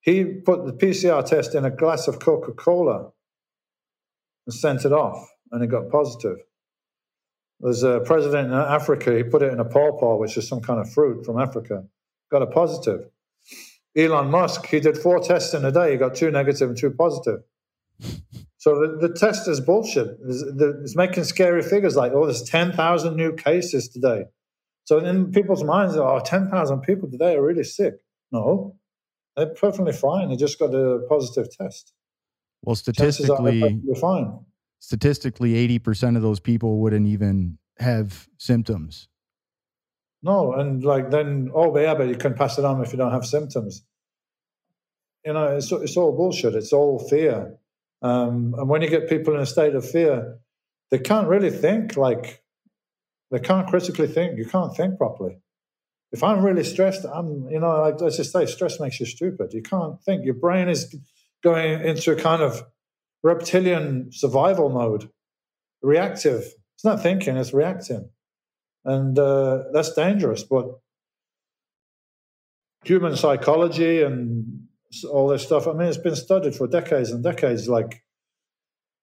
He 0.00 0.24
put 0.24 0.66
the 0.66 0.72
PCR 0.72 1.24
test 1.24 1.54
in 1.54 1.64
a 1.64 1.70
glass 1.70 2.06
of 2.06 2.20
Coca 2.20 2.52
Cola 2.52 3.10
and 4.46 4.54
sent 4.54 4.84
it 4.84 4.92
off, 4.92 5.28
and 5.50 5.62
it 5.62 5.68
got 5.68 5.90
positive. 5.90 6.38
There's 7.60 7.82
a 7.82 8.00
president 8.00 8.48
in 8.48 8.54
Africa, 8.54 9.16
he 9.16 9.22
put 9.22 9.42
it 9.42 9.52
in 9.52 9.60
a 9.60 9.64
pawpaw, 9.64 10.16
which 10.16 10.36
is 10.36 10.46
some 10.46 10.60
kind 10.60 10.78
of 10.78 10.92
fruit 10.92 11.24
from 11.24 11.40
Africa, 11.40 11.84
got 12.30 12.42
a 12.42 12.46
positive. 12.46 13.08
Elon 13.96 14.30
Musk, 14.30 14.66
he 14.66 14.78
did 14.78 14.98
four 14.98 15.20
tests 15.20 15.54
in 15.54 15.64
a 15.64 15.72
day, 15.72 15.92
he 15.92 15.96
got 15.96 16.14
two 16.14 16.30
negative 16.30 16.68
and 16.68 16.78
two 16.78 16.90
positive. 16.90 17.40
So 18.58 18.80
the, 18.80 19.08
the 19.08 19.14
test 19.14 19.46
is 19.46 19.60
bullshit. 19.60 20.18
It's, 20.26 20.42
it's, 20.42 20.96
making 20.96 21.22
scary 21.22 21.62
figures 21.62 21.94
like, 21.94 22.10
oh, 22.12 22.26
there's 22.26 22.42
10,000 22.42 23.16
new 23.16 23.32
cases 23.32 23.88
today. 23.88 24.24
So 24.84 24.98
in 24.98 25.30
people's 25.30 25.62
minds, 25.62 25.96
oh, 25.96 26.20
10,000 26.24 26.80
people 26.80 27.08
today 27.08 27.36
are 27.36 27.42
really 27.42 27.64
sick. 27.64 27.94
No, 28.32 28.76
they're 29.36 29.46
perfectly 29.46 29.92
fine. 29.92 30.30
They 30.30 30.36
just 30.36 30.58
got 30.58 30.74
a 30.74 31.00
positive 31.08 31.50
test. 31.50 31.92
Well, 32.62 32.76
statistically, 32.76 33.80
you're 33.84 33.94
fine. 33.94 34.40
Statistically, 34.80 35.54
80% 35.78 36.16
of 36.16 36.22
those 36.22 36.40
people 36.40 36.78
wouldn't 36.78 37.06
even 37.06 37.58
have 37.78 38.28
symptoms. 38.38 39.08
No, 40.22 40.54
and 40.54 40.82
like 40.82 41.10
then, 41.10 41.50
oh, 41.54 41.76
yeah, 41.78 41.94
but 41.94 42.08
you 42.08 42.16
can 42.16 42.34
pass 42.34 42.58
it 42.58 42.64
on 42.64 42.82
if 42.82 42.92
you 42.92 42.98
don't 42.98 43.12
have 43.12 43.26
symptoms. 43.26 43.84
You 45.24 45.34
know, 45.34 45.56
it's, 45.56 45.70
it's 45.70 45.96
all 45.96 46.16
bullshit. 46.16 46.54
It's 46.54 46.72
all 46.72 46.98
fear. 46.98 47.58
Um, 48.02 48.54
and 48.56 48.68
when 48.68 48.82
you 48.82 48.88
get 48.88 49.08
people 49.08 49.34
in 49.34 49.40
a 49.40 49.46
state 49.46 49.74
of 49.74 49.88
fear, 49.88 50.38
they 50.90 50.98
can't 50.98 51.28
really 51.28 51.50
think 51.50 51.96
like 51.96 52.42
they 53.30 53.40
can't 53.40 53.66
critically 53.68 54.06
think. 54.06 54.38
You 54.38 54.46
can't 54.46 54.74
think 54.76 54.98
properly. 54.98 55.38
If 56.12 56.22
I'm 56.22 56.44
really 56.44 56.64
stressed, 56.64 57.04
I'm, 57.04 57.48
you 57.50 57.60
know, 57.60 57.80
like, 57.80 58.00
let's 58.00 58.16
just 58.16 58.32
say 58.32 58.46
stress 58.46 58.80
makes 58.80 59.00
you 59.00 59.06
stupid. 59.06 59.52
You 59.52 59.62
can't 59.62 60.00
think. 60.02 60.24
Your 60.24 60.34
brain 60.34 60.68
is 60.68 60.94
going 61.42 61.84
into 61.84 62.12
a 62.12 62.16
kind 62.16 62.42
of 62.42 62.62
reptilian 63.22 64.10
survival 64.12 64.68
mode, 64.70 65.10
reactive. 65.82 66.42
It's 66.74 66.84
not 66.84 67.02
thinking, 67.02 67.36
it's 67.36 67.52
reacting. 67.52 68.10
And 68.84 69.18
uh, 69.18 69.64
that's 69.72 69.92
dangerous. 69.94 70.44
But 70.44 70.66
human 72.84 73.16
psychology 73.16 74.02
and 74.02 74.68
all 75.10 75.28
this 75.28 75.42
stuff. 75.42 75.66
I 75.66 75.72
mean, 75.72 75.88
it's 75.88 75.98
been 75.98 76.16
studied 76.16 76.54
for 76.54 76.68
decades 76.68 77.10
and 77.10 77.22
decades. 77.22 77.68
Like 77.68 78.04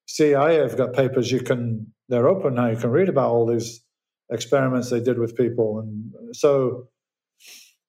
CIA 0.07 0.55
have 0.55 0.77
got 0.77 0.93
papers 0.93 1.31
you 1.31 1.41
can, 1.41 1.93
they're 2.07 2.29
open 2.29 2.55
now. 2.55 2.69
You 2.69 2.77
can 2.77 2.91
read 2.91 3.09
about 3.09 3.29
all 3.29 3.45
these 3.45 3.83
experiments 4.31 4.89
they 4.89 5.01
did 5.01 5.19
with 5.19 5.35
people. 5.35 5.79
And 5.79 6.35
so 6.35 6.87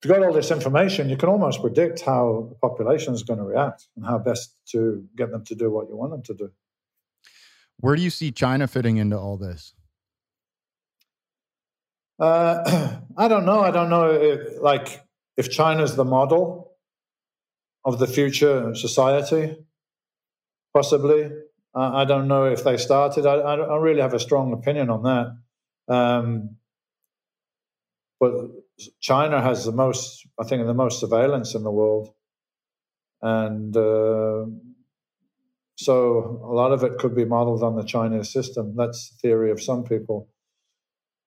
if 0.05 0.09
you've 0.11 0.19
got 0.19 0.27
all 0.27 0.35
this 0.35 0.51
information, 0.51 1.09
you 1.09 1.17
can 1.17 1.31
almost 1.31 1.63
predict 1.63 2.03
how 2.03 2.49
the 2.51 2.55
population 2.57 3.15
is 3.15 3.23
going 3.23 3.39
to 3.39 3.45
react 3.45 3.89
and 3.97 4.05
how 4.05 4.19
best 4.19 4.55
to 4.67 5.03
get 5.17 5.31
them 5.31 5.43
to 5.47 5.55
do 5.55 5.71
what 5.71 5.89
you 5.89 5.97
want 5.97 6.11
them 6.11 6.23
to 6.25 6.35
do. 6.35 6.51
Where 7.79 7.97
do 7.97 8.03
you 8.03 8.11
see 8.11 8.31
China 8.31 8.67
fitting 8.67 8.99
into 8.99 9.19
all 9.19 9.39
this? 9.39 9.73
Uh, 12.21 12.99
I 13.17 13.29
don't 13.29 13.47
know. 13.47 13.61
I 13.61 13.71
don't 13.71 13.89
know 13.89 14.11
if, 14.11 14.61
like, 14.61 15.03
if 15.39 15.51
China's 15.51 15.97
the 15.97 16.05
model 16.05 16.73
of 17.83 17.99
the 17.99 18.07
future 18.07 18.75
society, 18.75 19.57
possibly. 20.75 21.31
Uh, 21.75 21.93
I 21.95 22.05
don't 22.05 22.29
know 22.29 22.45
if 22.45 22.63
they 22.63 22.77
started. 22.77 23.25
I, 23.25 23.55
I, 23.55 23.57
don't 23.57 23.81
really 23.81 24.03
have 24.03 24.13
a 24.13 24.21
strong 24.21 24.53
opinion 24.53 24.91
on 24.91 25.03
that. 25.05 25.95
Um, 25.95 26.57
but 28.21 28.33
China 29.01 29.41
has 29.41 29.65
the 29.65 29.73
most, 29.73 30.27
I 30.41 30.45
think, 30.45 30.67
the 30.67 30.75
most 30.75 31.01
surveillance 31.01 31.55
in 31.55 31.63
the 31.63 31.71
world, 31.71 32.15
and 33.23 33.77
uh, 33.77 34.47
so 35.77 36.41
a 36.45 36.53
lot 36.53 36.73
of 36.73 36.83
it 36.83 36.99
could 36.99 37.15
be 37.15 37.25
modeled 37.25 37.63
on 37.63 37.77
the 37.77 37.85
Chinese 37.85 38.33
system. 38.33 38.75
That's 38.77 39.11
the 39.11 39.29
theory 39.29 39.51
of 39.51 39.63
some 39.63 39.85
people. 39.85 40.29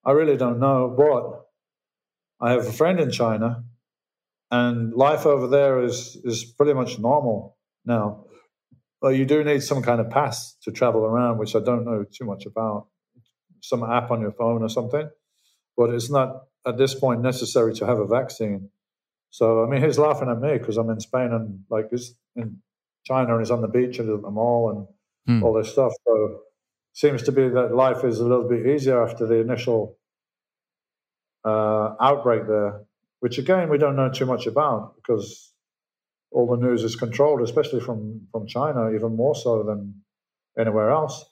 I 0.06 0.12
really 0.12 0.38
don't 0.38 0.60
know, 0.60 0.94
but 0.98 2.46
I 2.46 2.52
have 2.52 2.66
a 2.66 2.72
friend 2.72 3.00
in 3.00 3.12
China 3.12 3.64
and 4.52 4.94
life 4.94 5.26
over 5.26 5.48
there 5.48 5.84
is 5.84 6.18
is 6.24 6.46
pretty 6.46 6.74
much 6.74 7.00
normal 7.00 7.58
now. 7.86 8.26
Well, 9.02 9.12
you 9.12 9.26
do 9.26 9.44
need 9.44 9.62
some 9.62 9.84
kind 9.84 10.02
of 10.02 10.10
pass 10.10 10.56
to 10.64 10.72
travel 10.72 11.06
around, 11.06 11.38
which 11.38 11.56
I 11.56 11.60
don't 11.60 11.86
know 11.86 12.04
too 12.12 12.26
much 12.26 12.46
about. 12.46 12.88
Some 13.62 13.84
app 13.84 14.12
on 14.12 14.22
your 14.22 14.32
phone 14.32 14.64
or 14.64 14.70
something, 14.70 15.10
but 15.76 15.90
it's 15.90 16.10
not 16.10 16.44
at 16.68 16.78
this 16.78 16.94
point 16.96 17.22
necessary 17.22 17.74
to 17.76 17.86
have 17.86 18.00
a 18.00 18.08
vaccine. 18.08 18.70
So 19.30 19.64
I 19.64 19.68
mean, 19.68 19.84
he's 19.84 20.00
laughing 20.00 20.30
at 20.30 20.40
me 20.40 20.58
because 20.58 20.78
I'm 20.78 20.90
in 20.90 21.00
Spain 21.00 21.32
and 21.32 21.64
like 21.70 21.90
he's 21.92 22.16
in 22.36 22.58
China 23.06 23.34
and 23.34 23.42
he's 23.42 23.52
on 23.52 23.62
the 23.62 23.68
beach 23.68 24.00
and 24.00 24.10
at 24.10 24.22
the 24.22 24.32
mall 24.32 24.70
and 25.26 25.40
hmm. 25.40 25.44
all 25.44 25.54
this 25.54 25.72
stuff. 25.72 25.94
So 26.06 26.40
seems 26.94 27.24
to 27.24 27.32
be 27.32 27.48
that 27.50 27.76
life 27.76 28.04
is 28.04 28.20
a 28.20 28.26
little 28.26 28.48
bit 28.48 28.66
easier 28.66 29.04
after 29.04 29.28
the 29.28 29.36
initial 29.36 29.98
uh, 31.46 31.96
outbreak 32.00 32.48
there 32.48 32.82
which 33.20 33.38
again 33.38 33.70
we 33.70 33.78
don't 33.78 33.96
know 33.96 34.10
too 34.10 34.26
much 34.26 34.48
about 34.48 34.96
because 34.96 35.54
all 36.32 36.48
the 36.48 36.58
news 36.58 36.84
is 36.84 36.96
controlled, 36.96 37.42
especially 37.42 37.80
from 37.80 38.28
from 38.32 38.48
China, 38.48 38.92
even 38.92 39.16
more 39.16 39.36
so 39.36 39.64
than 39.64 40.02
anywhere 40.58 40.92
else. 40.92 41.26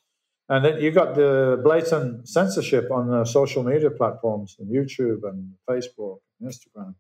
And 0.48 0.64
then 0.64 0.80
you've 0.80 0.94
got 0.94 1.16
the 1.16 1.60
blatant 1.64 2.30
censorship 2.30 2.92
on 2.92 3.10
the 3.10 3.26
social 3.26 3.64
media 3.64 3.90
platforms 3.90 4.56
and 4.60 4.70
YouTube 4.70 5.24
and 5.24 5.54
Facebook 5.68 6.20
and 6.40 6.52
Instagram. 6.52 6.94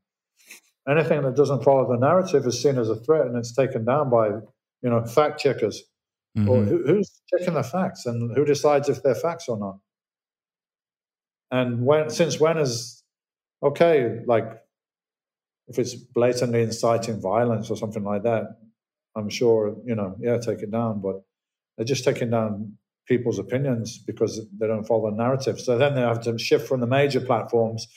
Anything 0.87 1.21
that 1.23 1.35
doesn't 1.35 1.63
follow 1.63 1.87
the 1.87 1.97
narrative 1.97 2.45
is 2.45 2.61
seen 2.61 2.77
as 2.77 2.89
a 2.89 2.95
threat 2.95 3.27
and 3.27 3.37
it's 3.37 3.55
taken 3.55 3.85
down 3.85 4.09
by, 4.09 4.27
you 4.27 4.89
know, 4.89 5.03
fact 5.05 5.39
checkers. 5.39 5.83
Mm-hmm. 6.37 6.49
Or 6.49 6.63
who, 6.63 6.83
who's 6.85 7.21
checking 7.29 7.53
the 7.53 7.63
facts 7.63 8.05
and 8.05 8.35
who 8.35 8.45
decides 8.45 8.89
if 8.89 9.01
they're 9.03 9.15
facts 9.15 9.47
or 9.47 9.57
not? 9.57 9.77
And 11.51 11.85
when 11.85 12.09
since 12.09 12.39
when 12.39 12.57
is 12.57 13.03
okay, 13.63 14.19
like 14.25 14.45
if 15.67 15.79
it's 15.79 15.93
blatantly 15.93 16.61
inciting 16.61 17.21
violence 17.21 17.69
or 17.69 17.77
something 17.77 18.03
like 18.03 18.23
that, 18.23 18.43
I'm 19.15 19.29
sure, 19.29 19.77
you 19.85 19.95
know, 19.95 20.15
yeah, 20.19 20.37
take 20.37 20.59
it 20.59 20.71
down. 20.71 21.01
But 21.01 21.21
they're 21.77 21.85
just 21.85 22.03
taking 22.03 22.31
down 22.31 22.77
people's 23.07 23.39
opinions 23.39 23.97
because 23.97 24.41
they 24.59 24.67
don't 24.67 24.85
follow 24.85 25.09
the 25.09 25.15
narrative. 25.17 25.59
So 25.59 25.77
then 25.77 25.95
they 25.95 26.01
have 26.01 26.21
to 26.21 26.37
shift 26.37 26.67
from 26.67 26.79
the 26.79 26.87
major 26.87 27.21
platforms 27.21 27.87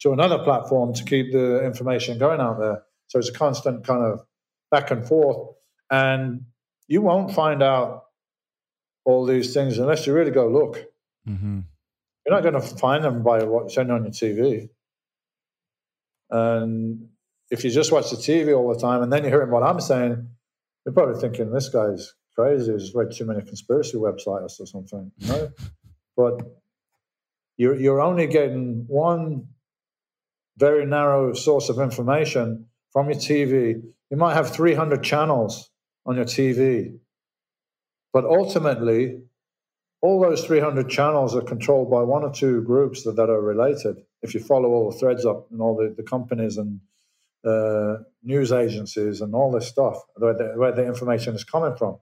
to 0.00 0.12
another 0.12 0.38
platform 0.38 0.94
to 0.94 1.04
keep 1.04 1.32
the 1.32 1.64
information 1.64 2.18
going 2.18 2.40
out 2.40 2.58
there. 2.58 2.82
So 3.08 3.18
it's 3.18 3.28
a 3.28 3.32
constant 3.32 3.84
kind 3.86 4.04
of 4.04 4.20
back 4.70 4.90
and 4.90 5.06
forth. 5.06 5.54
And 5.90 6.42
you 6.88 7.02
won't 7.02 7.32
find 7.32 7.62
out 7.62 8.04
all 9.04 9.24
these 9.24 9.54
things 9.54 9.78
unless 9.78 10.06
you 10.06 10.12
really 10.12 10.30
go 10.30 10.48
look. 10.48 10.84
Mm-hmm. 11.28 11.60
You're 12.26 12.34
not 12.34 12.42
going 12.42 12.54
to 12.54 12.76
find 12.76 13.02
them 13.02 13.22
by 13.22 13.42
what's 13.44 13.76
on 13.78 13.88
your 13.88 13.98
TV. 14.00 14.68
And 16.30 17.08
if 17.50 17.64
you 17.64 17.70
just 17.70 17.92
watch 17.92 18.10
the 18.10 18.16
TV 18.16 18.56
all 18.56 18.72
the 18.72 18.80
time 18.80 19.02
and 19.02 19.12
then 19.12 19.22
you're 19.22 19.32
hearing 19.32 19.50
what 19.50 19.62
I'm 19.62 19.80
saying, 19.80 20.28
you're 20.84 20.92
probably 20.92 21.20
thinking 21.20 21.50
this 21.50 21.68
guy's 21.68 22.14
crazy. 22.34 22.72
He's 22.72 22.94
read 22.94 23.12
too 23.12 23.26
many 23.26 23.42
conspiracy 23.42 23.96
websites 23.96 24.60
or 24.60 24.66
something. 24.66 25.10
You 25.18 25.28
know? 25.28 25.50
but 26.16 26.40
you're 27.56 27.76
you're 27.76 28.00
only 28.00 28.26
getting 28.26 28.84
one 28.88 29.48
very 30.56 30.84
narrow 30.84 31.32
source 31.32 31.68
of 31.68 31.78
information 31.78 32.66
from 32.92 33.06
your 33.10 33.18
TV. 33.18 33.82
You 34.10 34.16
might 34.16 34.34
have 34.34 34.50
300 34.50 35.02
channels 35.02 35.70
on 36.04 36.16
your 36.16 36.24
TV, 36.24 36.98
but 38.12 38.24
ultimately, 38.24 39.22
all 40.02 40.20
those 40.20 40.44
300 40.44 40.88
channels 40.88 41.36
are 41.36 41.42
controlled 41.42 41.90
by 41.90 42.02
one 42.02 42.22
or 42.22 42.32
two 42.32 42.62
groups 42.62 43.04
that, 43.04 43.16
that 43.16 43.30
are 43.30 43.40
related 43.40 44.02
if 44.22 44.34
you 44.34 44.40
follow 44.40 44.68
all 44.70 44.90
the 44.90 44.98
threads 44.98 45.24
up 45.24 45.46
and 45.50 45.60
all 45.60 45.76
the, 45.76 45.94
the 45.96 46.02
companies 46.02 46.56
and 46.56 46.80
uh, 47.44 48.02
news 48.22 48.52
agencies 48.52 49.20
and 49.20 49.34
all 49.34 49.50
this 49.50 49.66
stuff 49.66 49.96
where 50.16 50.34
the, 50.34 50.52
where 50.56 50.72
the 50.72 50.86
information 50.86 51.34
is 51.34 51.44
coming 51.44 51.76
from. 51.76 51.98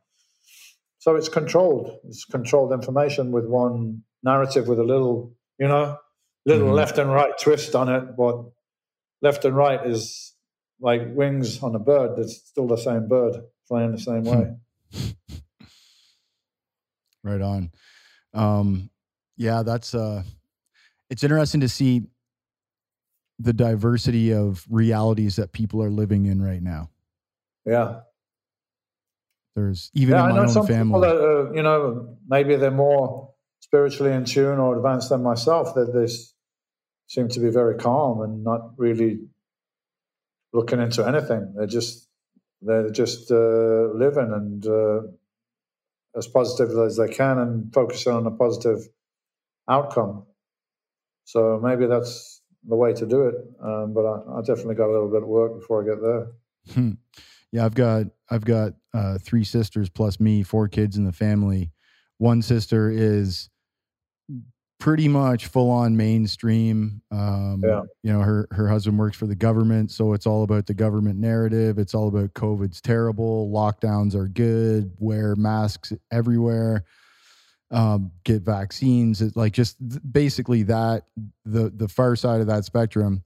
So 1.09 1.17
it's 1.17 1.31
controlled. 1.31 2.01
It's 2.07 2.27
controlled 2.27 2.71
information 2.71 3.33
with 3.33 3.47
one 3.47 4.03
narrative 4.23 4.69
with 4.69 4.79
a 4.79 4.85
little, 4.85 5.33
you 5.59 5.67
know, 5.67 5.97
little 6.45 6.67
mm-hmm. 6.67 6.77
left 6.77 6.99
and 6.99 7.11
right 7.11 7.33
twist 7.41 7.75
on 7.75 7.89
it. 7.89 8.15
But 8.15 8.45
left 9.23 9.43
and 9.47 9.57
right 9.57 9.87
is 9.87 10.35
like 10.79 11.01
wings 11.07 11.63
on 11.63 11.75
a 11.75 11.79
bird. 11.79 12.19
It's 12.19 12.37
still 12.37 12.67
the 12.67 12.77
same 12.77 13.09
bird 13.09 13.37
flying 13.67 13.93
the 13.93 13.99
same 13.99 14.25
way. 14.25 14.57
Right 17.25 17.41
on. 17.41 17.71
Um, 18.35 18.91
yeah, 19.37 19.63
that's 19.63 19.95
uh, 19.95 20.23
it's 21.09 21.25
interesting 21.25 21.61
to 21.63 21.69
see 21.69 22.03
the 23.39 23.55
diversity 23.55 24.33
of 24.33 24.65
realities 24.69 25.37
that 25.37 25.53
people 25.53 25.83
are 25.83 25.91
living 25.91 26.27
in 26.27 26.43
right 26.43 26.63
now. 26.63 26.91
Yeah. 27.65 28.01
There's 29.59 29.91
even 29.95 30.15
yeah, 30.15 30.25
in 30.25 30.29
my 30.29 30.33
I 30.33 30.37
know 30.37 30.43
own 30.43 30.49
some 30.49 30.67
family. 30.67 30.85
People 30.85 31.01
that, 31.01 31.17
uh, 31.17 31.53
you 31.53 31.63
know, 31.63 32.17
maybe 32.29 32.57
they're 32.57 32.71
more 32.71 33.33
spiritually 33.61 34.13
in 34.13 34.25
tune 34.25 34.59
or 34.59 34.77
advanced 34.77 35.09
than 35.09 35.23
myself. 35.23 35.75
That 35.75 35.93
they 35.93 36.07
seem 37.07 37.29
to 37.29 37.41
be 37.41 37.51
very 37.51 37.77
calm 37.77 38.23
and 38.23 38.45
not 38.45 38.73
really 38.77 39.21
looking 40.53 40.81
into 40.81 41.07
anything. 41.07 41.55
They're 41.57 41.67
just 41.67 42.09
they're 42.63 42.91
just 42.91 43.31
uh, 43.31 43.93
living 43.95 44.33
and 44.33 44.67
uh, 44.67 45.01
as 46.17 46.27
positive 46.27 46.77
as 46.79 46.97
they 46.97 47.09
can 47.09 47.39
and 47.39 47.73
focusing 47.73 48.13
on 48.13 48.27
a 48.27 48.31
positive 48.31 48.89
outcome. 49.69 50.27
So 51.25 51.61
maybe 51.63 51.87
that's 51.87 52.43
the 52.67 52.77
way 52.77 52.93
to 52.95 53.07
do 53.07 53.29
it. 53.29 53.35
Um, 53.63 53.93
but 53.95 54.05
I, 54.07 54.39
I, 54.39 54.41
definitely 54.41 54.75
got 54.75 54.89
a 54.89 54.93
little 54.93 55.11
bit 55.11 55.23
of 55.23 55.29
work 55.29 55.61
before 55.61 55.83
I 55.83 55.87
get 55.87 56.03
there. 56.03 56.27
Hmm. 56.75 56.93
Yeah, 57.53 57.65
I've 57.65 57.75
got 57.75 58.07
I've 58.31 58.45
got 58.45 58.73
uh, 58.99 59.19
three 59.19 59.45
sisters 59.45 59.89
plus 59.89 60.19
me, 60.19 60.43
four 60.43 60.69
kids 60.69 60.97
in 60.97 61.05
the 61.05 61.13
family. 61.13 61.71
One 62.19 62.43
sister 62.43 62.91
is 62.91 63.49
pretty 64.81 65.07
much 65.07 65.47
full 65.47 65.71
on 65.71 65.97
mainstream. 65.97 67.01
Um, 67.13 67.63
yeah. 67.65 67.83
You 68.03 68.13
know, 68.13 68.21
her 68.21 68.49
her 68.51 68.69
husband 68.69 68.99
works 68.99 69.17
for 69.17 69.27
the 69.27 69.37
government, 69.37 69.93
so 69.93 70.15
it's 70.15 70.27
all 70.27 70.43
about 70.43 70.67
the 70.67 70.75
government 70.75 71.19
narrative. 71.19 71.79
It's 71.79 71.95
all 71.95 72.09
about 72.09 72.35
COVID's 72.35 72.81
terrible, 72.81 73.51
lockdowns 73.53 74.15
are 74.17 74.27
good, 74.27 74.91
wear 74.99 75.37
masks 75.37 75.93
everywhere, 76.11 76.85
um, 77.71 78.11
get 78.25 78.43
vaccines. 78.43 79.23
It's 79.23 79.37
like 79.37 79.53
just 79.53 79.77
basically 80.13 80.65
that 80.65 81.05
the 81.45 81.71
the 81.71 81.89
far 81.89 82.17
side 82.17 82.41
of 82.41 82.49
that 82.49 82.65
spectrum. 82.65 83.23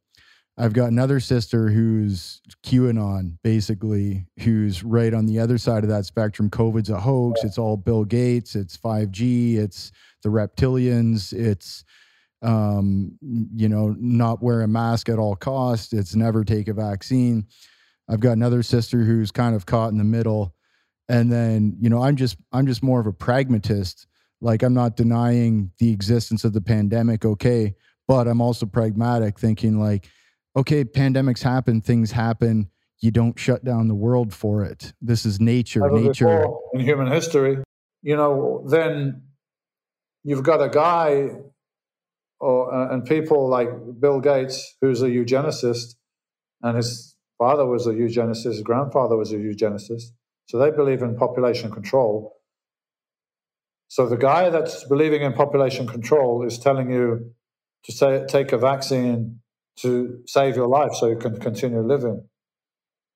I've 0.58 0.74
got 0.74 0.90
another 0.90 1.18
sister 1.18 1.70
who's 1.70 2.42
QAnon, 2.62 3.38
basically, 3.42 4.26
who's 4.40 4.84
right 4.84 5.14
on 5.14 5.24
the 5.24 5.38
other 5.38 5.56
side 5.56 5.82
of 5.82 5.88
that 5.88 6.04
spectrum. 6.04 6.50
COVID's 6.50 6.90
a 6.90 7.00
hoax. 7.00 7.42
It's 7.42 7.56
all 7.56 7.78
Bill 7.78 8.04
Gates. 8.04 8.54
It's 8.54 8.76
5G. 8.76 9.56
It's 9.56 9.92
the 10.22 10.28
reptilians. 10.28 11.32
It's, 11.32 11.84
um, 12.42 13.18
you 13.22 13.68
know, 13.68 13.96
not 13.98 14.42
wear 14.42 14.60
a 14.60 14.68
mask 14.68 15.08
at 15.08 15.18
all 15.18 15.36
costs. 15.36 15.94
It's 15.94 16.14
never 16.14 16.44
take 16.44 16.68
a 16.68 16.74
vaccine. 16.74 17.46
I've 18.08 18.20
got 18.20 18.32
another 18.32 18.62
sister 18.62 19.04
who's 19.04 19.30
kind 19.30 19.56
of 19.56 19.64
caught 19.64 19.92
in 19.92 19.98
the 19.98 20.04
middle. 20.04 20.54
And 21.08 21.32
then, 21.32 21.76
you 21.80 21.88
know, 21.88 22.02
I'm 22.02 22.16
just, 22.16 22.36
I'm 22.52 22.66
just 22.66 22.82
more 22.82 23.00
of 23.00 23.06
a 23.06 23.12
pragmatist. 23.12 24.06
Like 24.42 24.62
I'm 24.62 24.74
not 24.74 24.96
denying 24.96 25.70
the 25.78 25.92
existence 25.92 26.44
of 26.44 26.52
the 26.52 26.60
pandemic. 26.60 27.24
Okay. 27.24 27.74
But 28.06 28.28
I'm 28.28 28.42
also 28.42 28.66
pragmatic 28.66 29.38
thinking 29.38 29.80
like, 29.80 30.10
okay, 30.56 30.84
pandemics 30.84 31.42
happen, 31.42 31.80
things 31.80 32.12
happen. 32.12 32.68
You 33.00 33.10
don't 33.10 33.38
shut 33.38 33.64
down 33.64 33.88
the 33.88 33.94
world 33.94 34.32
for 34.32 34.64
it. 34.64 34.92
This 35.00 35.26
is 35.26 35.40
nature. 35.40 35.90
Nature 35.90 36.46
in 36.72 36.80
human 36.80 37.10
history, 37.10 37.58
you 38.02 38.16
know, 38.16 38.64
then 38.68 39.22
you've 40.22 40.44
got 40.44 40.62
a 40.62 40.68
guy 40.68 41.30
or 42.38 42.74
uh, 42.74 42.92
and 42.92 43.04
people 43.04 43.48
like 43.48 43.68
Bill 44.00 44.20
Gates, 44.20 44.76
who's 44.80 45.02
a 45.02 45.08
eugenicist, 45.08 45.94
and 46.60 46.76
his 46.76 47.16
father 47.38 47.66
was 47.66 47.86
a 47.86 47.92
eugenicist, 47.92 48.44
his 48.44 48.62
grandfather 48.62 49.16
was 49.16 49.32
a 49.32 49.36
eugenicist. 49.36 50.10
So 50.46 50.58
they 50.58 50.70
believe 50.70 51.02
in 51.02 51.16
population 51.16 51.70
control. 51.70 52.36
So 53.88 54.08
the 54.08 54.16
guy 54.16 54.50
that's 54.50 54.84
believing 54.84 55.22
in 55.22 55.32
population 55.34 55.86
control 55.86 56.44
is 56.44 56.58
telling 56.58 56.90
you 56.90 57.32
to 57.84 57.92
say, 57.92 58.24
take 58.26 58.52
a 58.52 58.58
vaccine 58.58 59.41
to 59.76 60.20
save 60.26 60.56
your 60.56 60.68
life 60.68 60.92
so 60.94 61.08
you 61.08 61.16
can 61.16 61.38
continue 61.38 61.80
living. 61.80 62.28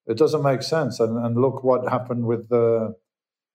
It 0.06 0.16
doesn't 0.16 0.42
make 0.42 0.62
sense. 0.62 1.00
And, 1.00 1.24
and 1.24 1.36
look 1.36 1.64
what 1.64 1.88
happened 1.88 2.26
with 2.26 2.48
the 2.48 2.94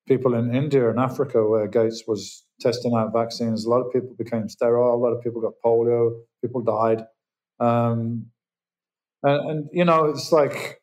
people 0.08 0.34
in 0.34 0.54
India 0.54 0.90
and 0.90 1.00
Africa 1.00 1.48
where 1.48 1.68
Gates 1.68 2.04
was 2.08 2.44
testing 2.60 2.94
out 2.94 3.14
vaccines. 3.14 3.66
A 3.66 3.70
lot 3.70 3.82
of 3.82 3.92
people 3.92 4.16
became 4.18 4.50
sterile. 4.50 4.94
A 4.94 5.02
lot 5.02 5.14
of 5.14 5.24
people 5.24 5.42
got 5.42 5.54
polio. 5.64 6.22
People 6.42 6.62
died. 6.62 7.06
Um, 7.60 8.28
and, 9.24 9.50
and, 9.50 9.70
you 9.72 9.86
know, 9.86 10.06
it's 10.06 10.32
like 10.32 10.82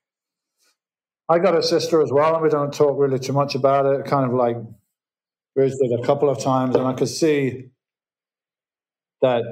I 1.28 1.38
got 1.38 1.56
a 1.56 1.62
sister 1.62 2.00
as 2.00 2.10
well, 2.10 2.34
and 2.34 2.42
we 2.42 2.48
don't 2.48 2.72
talk 2.72 2.98
really 2.98 3.18
too 3.18 3.34
much 3.34 3.54
about 3.54 3.84
it. 3.86 4.06
Kind 4.06 4.24
of 4.24 4.32
like 4.32 4.56
visited 5.56 6.00
a 6.00 6.06
couple 6.06 6.30
of 6.30 6.38
times, 6.38 6.74
and 6.74 6.86
I 6.86 6.94
could 6.94 7.08
see 7.08 7.66
that 9.20 9.42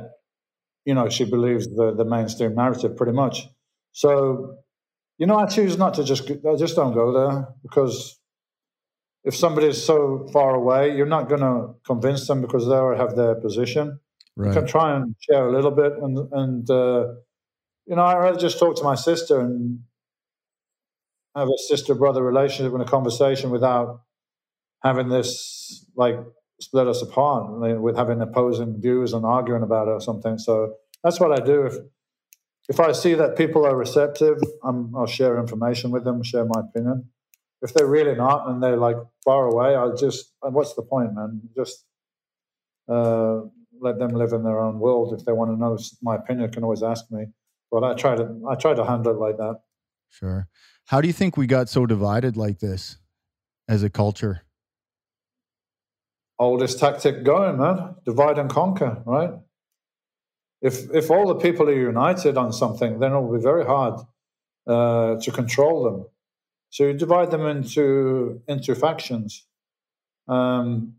you 0.86 0.94
know, 0.94 1.08
she 1.10 1.24
believes 1.24 1.66
the, 1.66 1.92
the 1.94 2.04
mainstream 2.04 2.54
narrative 2.54 2.96
pretty 2.96 3.12
much. 3.12 3.46
So, 3.92 4.56
you 5.18 5.26
know, 5.26 5.36
I 5.36 5.46
choose 5.46 5.76
not 5.76 5.94
to 5.94 6.04
just, 6.04 6.30
I 6.30 6.54
just 6.56 6.76
don't 6.76 6.94
go 6.94 7.12
there 7.12 7.48
because 7.62 8.18
if 9.24 9.34
somebody 9.34 9.66
is 9.66 9.84
so 9.84 10.28
far 10.32 10.54
away, 10.54 10.96
you're 10.96 11.04
not 11.04 11.28
going 11.28 11.40
to 11.40 11.74
convince 11.84 12.28
them 12.28 12.40
because 12.40 12.66
they 12.66 12.74
already 12.74 13.00
have 13.00 13.16
their 13.16 13.34
position. 13.34 13.98
Right. 14.36 14.48
You 14.48 14.60
can 14.60 14.68
try 14.68 14.96
and 14.96 15.16
share 15.28 15.48
a 15.48 15.52
little 15.52 15.72
bit. 15.72 15.92
And, 16.00 16.18
and 16.32 16.70
uh, 16.70 17.06
you 17.86 17.96
know, 17.96 18.02
I'd 18.02 18.18
rather 18.18 18.38
just 18.38 18.58
talk 18.60 18.76
to 18.76 18.84
my 18.84 18.94
sister 18.94 19.40
and 19.40 19.80
have 21.34 21.48
a 21.48 21.58
sister 21.68 21.96
brother 21.96 22.22
relationship 22.22 22.72
and 22.72 22.82
a 22.82 22.86
conversation 22.86 23.50
without 23.50 24.02
having 24.84 25.08
this 25.08 25.84
like 25.96 26.16
split 26.60 26.86
us 26.88 27.02
apart 27.02 27.80
with 27.80 27.96
having 27.96 28.20
opposing 28.20 28.80
views 28.80 29.12
and 29.12 29.24
arguing 29.24 29.62
about 29.62 29.88
it 29.88 29.92
or 29.92 30.00
something. 30.00 30.38
So 30.38 30.74
that's 31.02 31.20
what 31.20 31.32
I 31.32 31.44
do. 31.44 31.66
If 31.66 31.74
if 32.68 32.80
I 32.80 32.92
see 32.92 33.14
that 33.14 33.36
people 33.36 33.64
are 33.64 33.76
receptive, 33.76 34.38
i 34.64 34.70
will 34.70 35.06
share 35.06 35.38
information 35.38 35.92
with 35.92 36.02
them, 36.04 36.22
share 36.24 36.44
my 36.44 36.60
opinion. 36.60 37.10
If 37.62 37.72
they're 37.72 37.86
really 37.86 38.16
not 38.16 38.48
and 38.48 38.60
they're 38.62 38.76
like 38.76 38.96
far 39.24 39.46
away, 39.46 39.76
I 39.76 39.94
just 39.94 40.32
what's 40.40 40.74
the 40.74 40.82
point, 40.82 41.14
man? 41.14 41.42
Just 41.54 41.84
uh, 42.88 43.42
let 43.80 43.98
them 43.98 44.10
live 44.10 44.32
in 44.32 44.42
their 44.42 44.60
own 44.60 44.78
world. 44.78 45.14
If 45.18 45.24
they 45.24 45.32
want 45.32 45.50
to 45.52 45.56
know 45.56 45.78
my 46.02 46.16
opinion, 46.16 46.50
can 46.50 46.64
always 46.64 46.82
ask 46.82 47.10
me. 47.10 47.26
But 47.70 47.84
I 47.84 47.94
try 47.94 48.16
to 48.16 48.42
I 48.48 48.54
try 48.56 48.74
to 48.74 48.84
handle 48.84 49.12
it 49.12 49.18
like 49.18 49.36
that. 49.36 49.60
Sure. 50.08 50.48
How 50.86 51.00
do 51.00 51.08
you 51.08 51.12
think 51.12 51.36
we 51.36 51.46
got 51.46 51.68
so 51.68 51.86
divided 51.86 52.36
like 52.36 52.60
this 52.60 52.98
as 53.68 53.82
a 53.82 53.90
culture? 53.90 54.45
Oldest 56.38 56.78
tactic 56.78 57.24
going, 57.24 57.58
man. 57.58 57.96
Divide 58.04 58.38
and 58.38 58.50
conquer, 58.50 59.02
right? 59.04 59.30
If 60.62 60.90
if 60.94 61.10
all 61.10 61.28
the 61.28 61.36
people 61.36 61.68
are 61.68 61.74
united 61.74 62.36
on 62.36 62.52
something, 62.52 62.98
then 62.98 63.12
it 63.12 63.20
will 63.20 63.36
be 63.36 63.42
very 63.42 63.64
hard 63.64 64.00
uh, 64.66 65.16
to 65.20 65.30
control 65.30 65.84
them. 65.84 66.06
So 66.70 66.84
you 66.84 66.94
divide 66.94 67.30
them 67.30 67.46
into 67.46 68.42
into 68.48 68.74
factions. 68.74 69.46
Um, 70.28 70.94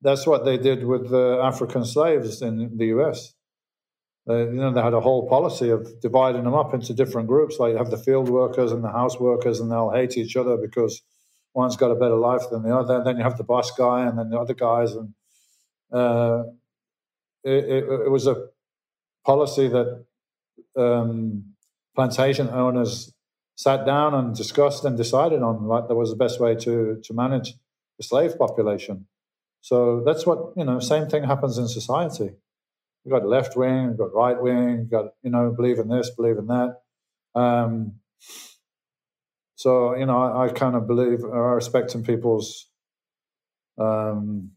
that's 0.00 0.26
what 0.26 0.44
they 0.44 0.58
did 0.58 0.84
with 0.84 1.10
the 1.10 1.40
African 1.42 1.84
slaves 1.84 2.42
in 2.42 2.76
the 2.76 2.86
U.S. 2.86 3.34
They, 4.26 4.40
you 4.40 4.52
know, 4.52 4.72
they 4.72 4.82
had 4.82 4.94
a 4.94 5.00
whole 5.00 5.28
policy 5.28 5.70
of 5.70 6.00
dividing 6.00 6.44
them 6.44 6.54
up 6.54 6.72
into 6.72 6.94
different 6.94 7.28
groups. 7.28 7.58
Like 7.58 7.72
you 7.72 7.78
have 7.78 7.90
the 7.90 7.98
field 7.98 8.28
workers 8.28 8.72
and 8.72 8.82
the 8.82 8.90
house 8.90 9.18
workers, 9.20 9.60
and 9.60 9.70
they'll 9.70 9.90
hate 9.90 10.16
each 10.16 10.36
other 10.36 10.56
because 10.56 11.02
one's 11.54 11.76
got 11.76 11.90
a 11.90 11.94
better 11.94 12.16
life 12.16 12.42
than 12.50 12.62
the 12.62 12.76
other. 12.76 13.02
Then 13.02 13.16
you 13.16 13.22
have 13.22 13.38
the 13.38 13.44
boss 13.44 13.70
guy 13.70 14.06
and 14.06 14.18
then 14.18 14.28
the 14.28 14.38
other 14.38 14.54
guys. 14.54 14.92
And 14.92 15.14
uh, 15.92 16.42
it, 17.44 17.64
it, 17.64 17.84
it, 17.84 18.10
was 18.10 18.26
a 18.26 18.48
policy 19.24 19.68
that 19.68 20.04
um, 20.76 21.54
plantation 21.94 22.48
owners 22.50 23.12
sat 23.56 23.86
down 23.86 24.14
and 24.14 24.34
discussed 24.34 24.84
and 24.84 24.96
decided 24.96 25.42
on 25.42 25.64
like 25.66 25.86
that 25.86 25.94
was 25.94 26.10
the 26.10 26.16
best 26.16 26.40
way 26.40 26.56
to 26.56 27.00
to 27.04 27.14
manage 27.14 27.54
the 27.98 28.04
slave 28.04 28.36
population. 28.36 29.06
So 29.60 30.02
that's 30.04 30.26
what 30.26 30.52
you 30.56 30.64
know. 30.64 30.80
Same 30.80 31.06
thing 31.06 31.22
happens 31.22 31.56
in 31.56 31.68
society. 31.68 32.30
You've 33.04 33.12
got 33.12 33.26
left 33.26 33.56
wing, 33.56 33.88
you've 33.88 33.98
got 33.98 34.12
right 34.14 34.40
wing, 34.40 34.78
you've 34.80 34.90
got 34.90 35.14
you 35.22 35.30
know 35.30 35.52
believe 35.52 35.78
in 35.78 35.88
this, 35.88 36.10
believe 36.10 36.38
in 36.38 36.48
that. 36.48 36.80
Um, 37.34 38.00
so 39.56 39.96
you 39.96 40.06
know, 40.06 40.22
I, 40.22 40.46
I 40.46 40.48
kind 40.50 40.76
of 40.76 40.86
believe 40.86 41.24
I 41.24 41.36
respect 41.36 41.94
in 41.94 42.02
people's 42.02 42.68
um, 43.78 44.50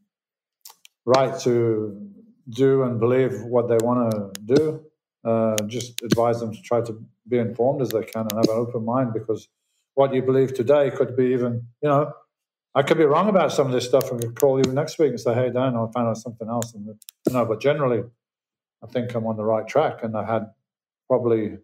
right 1.05 1.37
to 1.41 2.09
do 2.49 2.83
and 2.83 2.99
believe 2.99 3.41
what 3.43 3.67
they 3.67 3.77
want 3.77 4.11
to 4.11 4.41
do. 4.45 4.81
Uh, 5.23 5.55
just 5.67 6.01
advise 6.03 6.39
them 6.39 6.53
to 6.53 6.61
try 6.61 6.81
to 6.81 7.03
be 7.27 7.37
informed 7.37 7.81
as 7.81 7.89
they 7.89 8.03
can 8.03 8.21
and 8.21 8.33
have 8.33 8.49
an 8.49 8.55
open 8.55 8.85
mind 8.85 9.13
because 9.13 9.49
what 9.95 10.13
you 10.13 10.21
believe 10.21 10.53
today 10.53 10.91
could 10.91 11.17
be 11.17 11.25
even, 11.33 11.67
you 11.81 11.89
know, 11.89 12.13
I 12.75 12.83
could 12.83 12.97
be 12.97 13.05
wrong 13.05 13.27
about 13.27 13.51
some 13.51 13.67
of 13.67 13.73
this 13.73 13.85
stuff 13.85 14.11
and 14.11 14.21
could 14.21 14.35
call 14.35 14.63
you 14.63 14.71
next 14.71 14.99
week 14.99 15.09
and 15.09 15.19
say, 15.19 15.33
hey, 15.33 15.49
Dan, 15.49 15.75
I 15.75 15.87
found 15.91 16.09
out 16.09 16.17
something 16.17 16.47
else. 16.47 16.73
And, 16.75 16.85
you 16.85 17.33
know, 17.33 17.45
but 17.45 17.59
generally, 17.59 18.03
I 18.83 18.87
think 18.87 19.13
I'm 19.15 19.25
on 19.25 19.35
the 19.35 19.43
right 19.43 19.67
track. 19.67 20.03
And 20.03 20.15
I 20.15 20.23
had 20.31 20.47
probably 21.07 21.57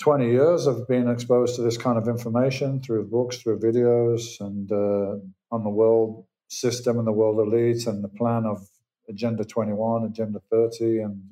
20 0.00 0.30
years 0.30 0.66
of 0.66 0.88
being 0.88 1.08
exposed 1.08 1.56
to 1.56 1.62
this 1.62 1.76
kind 1.76 1.98
of 1.98 2.08
information 2.08 2.80
through 2.80 3.06
books, 3.06 3.36
through 3.36 3.60
videos, 3.60 4.40
and 4.40 4.72
uh, 4.72 5.16
on 5.54 5.62
the 5.62 5.70
world 5.70 6.24
system 6.48 6.98
and 6.98 7.06
the 7.06 7.12
world 7.12 7.38
elite 7.38 7.86
and 7.86 8.02
the 8.02 8.08
plan 8.08 8.44
of 8.44 8.66
Agenda 9.08 9.44
21, 9.44 10.04
Agenda 10.04 10.40
30, 10.50 10.98
and 11.00 11.30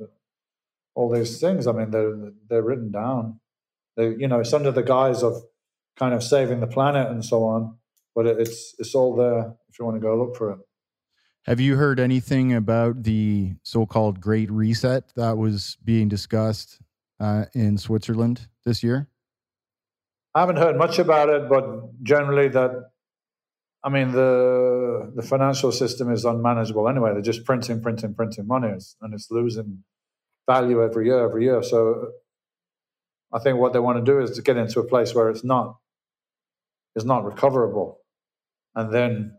all 0.95 1.11
these 1.11 1.41
things. 1.41 1.67
I 1.67 1.73
mean, 1.73 1.91
they're 1.91 2.33
they're 2.49 2.63
written 2.63 2.91
down. 2.91 3.41
They, 3.97 4.11
you 4.11 4.29
know, 4.29 4.41
it's 4.41 4.53
under 4.53 4.71
the 4.71 4.83
guise 4.83 5.23
of 5.23 5.43
kind 5.97 6.13
of 6.13 6.23
saving 6.23 6.61
the 6.61 6.67
planet 6.67 7.09
and 7.09 7.25
so 7.25 7.45
on, 7.45 7.79
but 8.15 8.27
it's 8.27 8.75
it's 8.79 8.95
all 8.95 9.17
there 9.17 9.55
if 9.71 9.79
you 9.79 9.85
want 9.85 9.97
to 9.97 10.01
go 10.01 10.17
look 10.17 10.37
for 10.37 10.53
it. 10.53 10.59
Have 11.45 11.61
you 11.61 11.77
heard 11.77 11.99
anything 11.99 12.53
about 12.53 13.05
the 13.05 13.55
so-called 13.63 14.21
Great 14.21 14.51
Reset 14.51 15.05
that 15.17 15.39
was 15.39 15.79
being 15.83 16.09
discussed 16.09 16.81
uh, 17.21 17.47
in 17.55 17.79
Switzerland 17.79 18.49
this 18.69 18.83
year? 18.83 19.09
I 20.35 20.41
haven't 20.41 20.59
heard 20.59 20.77
much 20.77 20.99
about 20.99 21.29
it, 21.31 21.49
but 21.49 21.65
generally 22.03 22.49
that 22.49 22.71
I 23.85 23.91
mean, 23.91 24.13
the 24.13 25.13
the 25.15 25.23
financial 25.23 25.71
system 25.73 26.13
is 26.13 26.25
unmanageable 26.25 26.89
anyway. 26.89 27.13
They're 27.13 27.23
just 27.23 27.45
printing, 27.45 27.81
printing, 27.81 28.15
printing 28.15 28.47
money, 28.47 28.69
and 29.01 29.15
it's 29.15 29.31
losing 29.31 29.85
value 30.47 30.83
every 30.83 31.07
year, 31.07 31.25
every 31.25 31.45
year. 31.45 31.63
So, 31.63 32.13
I 33.33 33.39
think 33.39 33.59
what 33.59 33.73
they 33.73 33.79
want 33.79 34.05
to 34.05 34.13
do 34.13 34.21
is 34.21 34.33
to 34.33 34.43
get 34.43 34.57
into 34.57 34.81
a 34.81 34.85
place 34.85 35.15
where 35.15 35.31
it's 35.31 35.45
not 35.45 35.77
is 36.97 37.05
not 37.05 37.25
recoverable, 37.25 38.01
and 38.75 38.93
then 38.93 39.39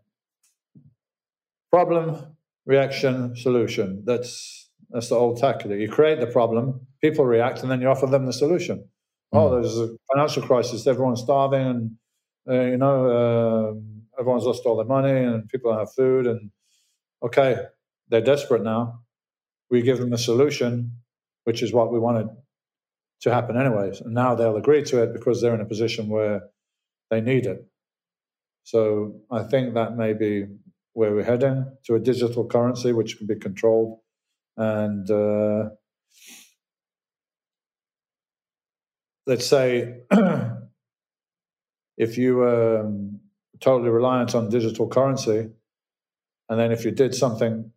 problem, 1.69 2.36
reaction, 2.65 3.36
solution. 3.36 4.03
That's 4.05 4.69
that's 4.89 5.09
the 5.09 5.15
old 5.15 5.38
tactic. 5.38 5.71
You 5.71 5.89
create 5.89 6.21
the 6.21 6.27
problem, 6.27 6.88
people 7.01 7.25
react, 7.25 7.61
and 7.61 7.69
then 7.69 7.82
you 7.82 7.89
offer 7.89 8.07
them 8.07 8.25
the 8.25 8.34
solution. 8.34 8.88
Oh, 9.32 9.51
there's 9.51 9.77
a 9.77 9.95
financial 10.11 10.43
crisis, 10.43 10.88
everyone's 10.88 11.21
starving, 11.21 11.97
and 12.45 12.57
uh, 12.59 12.61
you 12.71 12.77
know. 12.77 13.05
Uh, 13.77 13.80
everyone's 14.19 14.43
lost 14.43 14.65
all 14.65 14.75
their 14.75 14.86
money 14.86 15.11
and 15.23 15.47
people 15.47 15.71
don't 15.71 15.80
have 15.80 15.93
food 15.93 16.27
and 16.27 16.51
okay 17.23 17.57
they're 18.09 18.21
desperate 18.21 18.63
now. 18.63 19.01
We 19.71 19.82
give 19.84 19.99
them 19.99 20.13
a 20.13 20.17
solution 20.17 20.93
which 21.45 21.63
is 21.63 21.73
what 21.73 21.91
we 21.91 21.99
wanted 21.99 22.27
to 23.21 23.34
happen 23.34 23.57
anyways. 23.57 24.01
And 24.01 24.13
now 24.13 24.36
they'll 24.36 24.57
agree 24.57 24.84
to 24.84 25.03
it 25.03 25.13
because 25.13 25.41
they're 25.41 25.55
in 25.55 25.61
a 25.61 25.65
position 25.65 26.09
where 26.09 26.43
they 27.11 27.21
need 27.21 27.45
it. 27.47 27.65
So 28.63 29.21
i 29.32 29.43
think 29.43 29.73
that 29.73 29.97
may 29.97 30.13
be 30.13 30.45
where 30.93 31.13
we're 31.13 31.23
heading 31.23 31.65
to 31.86 31.95
a 31.95 31.99
digital 31.99 32.45
currency 32.45 32.91
which 32.93 33.17
can 33.17 33.27
be 33.27 33.36
controlled 33.36 33.99
and 34.57 35.09
uh, 35.11 35.69
let's 39.30 39.45
say 39.45 40.01
if 41.97 42.17
you 42.17 42.43
um, 42.47 43.19
totally 43.59 43.91
reliant 43.91 44.34
on 44.34 44.49
digital 44.49 44.88
currency. 44.88 45.49
And 46.49 46.59
then 46.59 46.71
if 46.71 46.84
you 46.84 46.89
did 46.89 47.13
something 47.13 47.71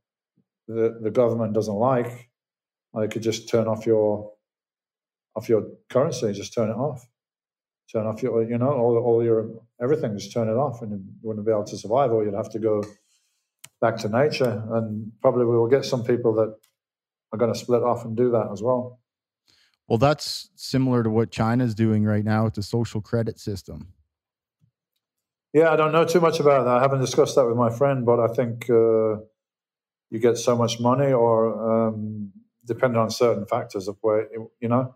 that 0.68 1.02
the 1.02 1.10
government 1.10 1.52
doesn't 1.52 1.74
like, 1.74 2.30
they 2.94 3.08
could 3.08 3.22
just 3.22 3.50
turn 3.50 3.68
off 3.68 3.84
your 3.84 4.32
off 5.36 5.48
your 5.48 5.66
currency, 5.90 6.32
just 6.32 6.54
turn 6.54 6.70
it 6.70 6.76
off. 6.76 7.06
Turn 7.92 8.06
off 8.06 8.22
your, 8.22 8.42
you 8.48 8.56
know, 8.56 8.70
all, 8.70 8.96
all 8.96 9.22
your 9.22 9.50
everything, 9.82 10.16
just 10.16 10.32
turn 10.32 10.48
it 10.48 10.56
off, 10.56 10.80
and 10.80 10.92
you 10.92 11.00
wouldn't 11.22 11.44
be 11.44 11.52
able 11.52 11.64
to 11.64 11.76
survive, 11.76 12.12
or 12.12 12.24
you'd 12.24 12.34
have 12.34 12.50
to 12.52 12.58
go 12.58 12.82
back 13.82 13.98
to 13.98 14.08
nature. 14.08 14.64
And 14.70 15.12
probably 15.20 15.44
we 15.44 15.56
will 15.56 15.68
get 15.68 15.84
some 15.84 16.02
people 16.02 16.32
that 16.34 16.54
are 17.32 17.38
going 17.38 17.52
to 17.52 17.58
split 17.58 17.82
off 17.82 18.06
and 18.06 18.16
do 18.16 18.30
that 18.30 18.48
as 18.50 18.62
well. 18.62 19.01
Well, 19.88 19.98
that's 19.98 20.50
similar 20.54 21.02
to 21.02 21.10
what 21.10 21.30
China's 21.30 21.74
doing 21.74 22.04
right 22.04 22.24
now 22.24 22.44
with 22.44 22.54
the 22.54 22.62
social 22.62 23.00
credit 23.00 23.38
system. 23.38 23.88
Yeah, 25.52 25.70
I 25.70 25.76
don't 25.76 25.92
know 25.92 26.04
too 26.04 26.20
much 26.20 26.40
about 26.40 26.64
that. 26.64 26.78
I 26.78 26.80
haven't 26.80 27.00
discussed 27.00 27.34
that 27.36 27.46
with 27.46 27.56
my 27.56 27.68
friend, 27.68 28.06
but 28.06 28.18
I 28.20 28.28
think 28.28 28.70
uh, 28.70 29.16
you 30.10 30.18
get 30.18 30.38
so 30.38 30.56
much 30.56 30.80
money, 30.80 31.12
or 31.12 31.88
um, 31.88 32.32
depending 32.64 32.98
on 32.98 33.10
certain 33.10 33.44
factors 33.44 33.86
of 33.86 33.98
where 34.00 34.28
you 34.60 34.68
know 34.68 34.94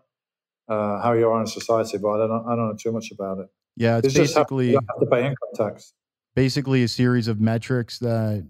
uh, 0.67 0.99
how 1.01 1.13
you 1.13 1.29
are 1.29 1.39
in 1.39 1.47
society. 1.47 1.99
But 1.99 2.21
I 2.21 2.27
don't 2.27 2.29
know, 2.29 2.43
I 2.47 2.55
don't 2.55 2.69
know 2.69 2.75
too 2.75 2.91
much 2.91 3.11
about 3.11 3.39
it. 3.39 3.47
Yeah, 3.75 3.97
it's, 3.97 4.07
it's 4.07 4.17
basically 4.17 4.73
have, 4.73 4.83
have 4.89 4.99
to 4.99 5.05
pay 5.05 5.27
income 5.27 5.49
tax. 5.53 5.93
Basically, 6.35 6.81
a 6.81 6.87
series 6.87 7.27
of 7.27 7.39
metrics 7.39 7.99
that 7.99 8.47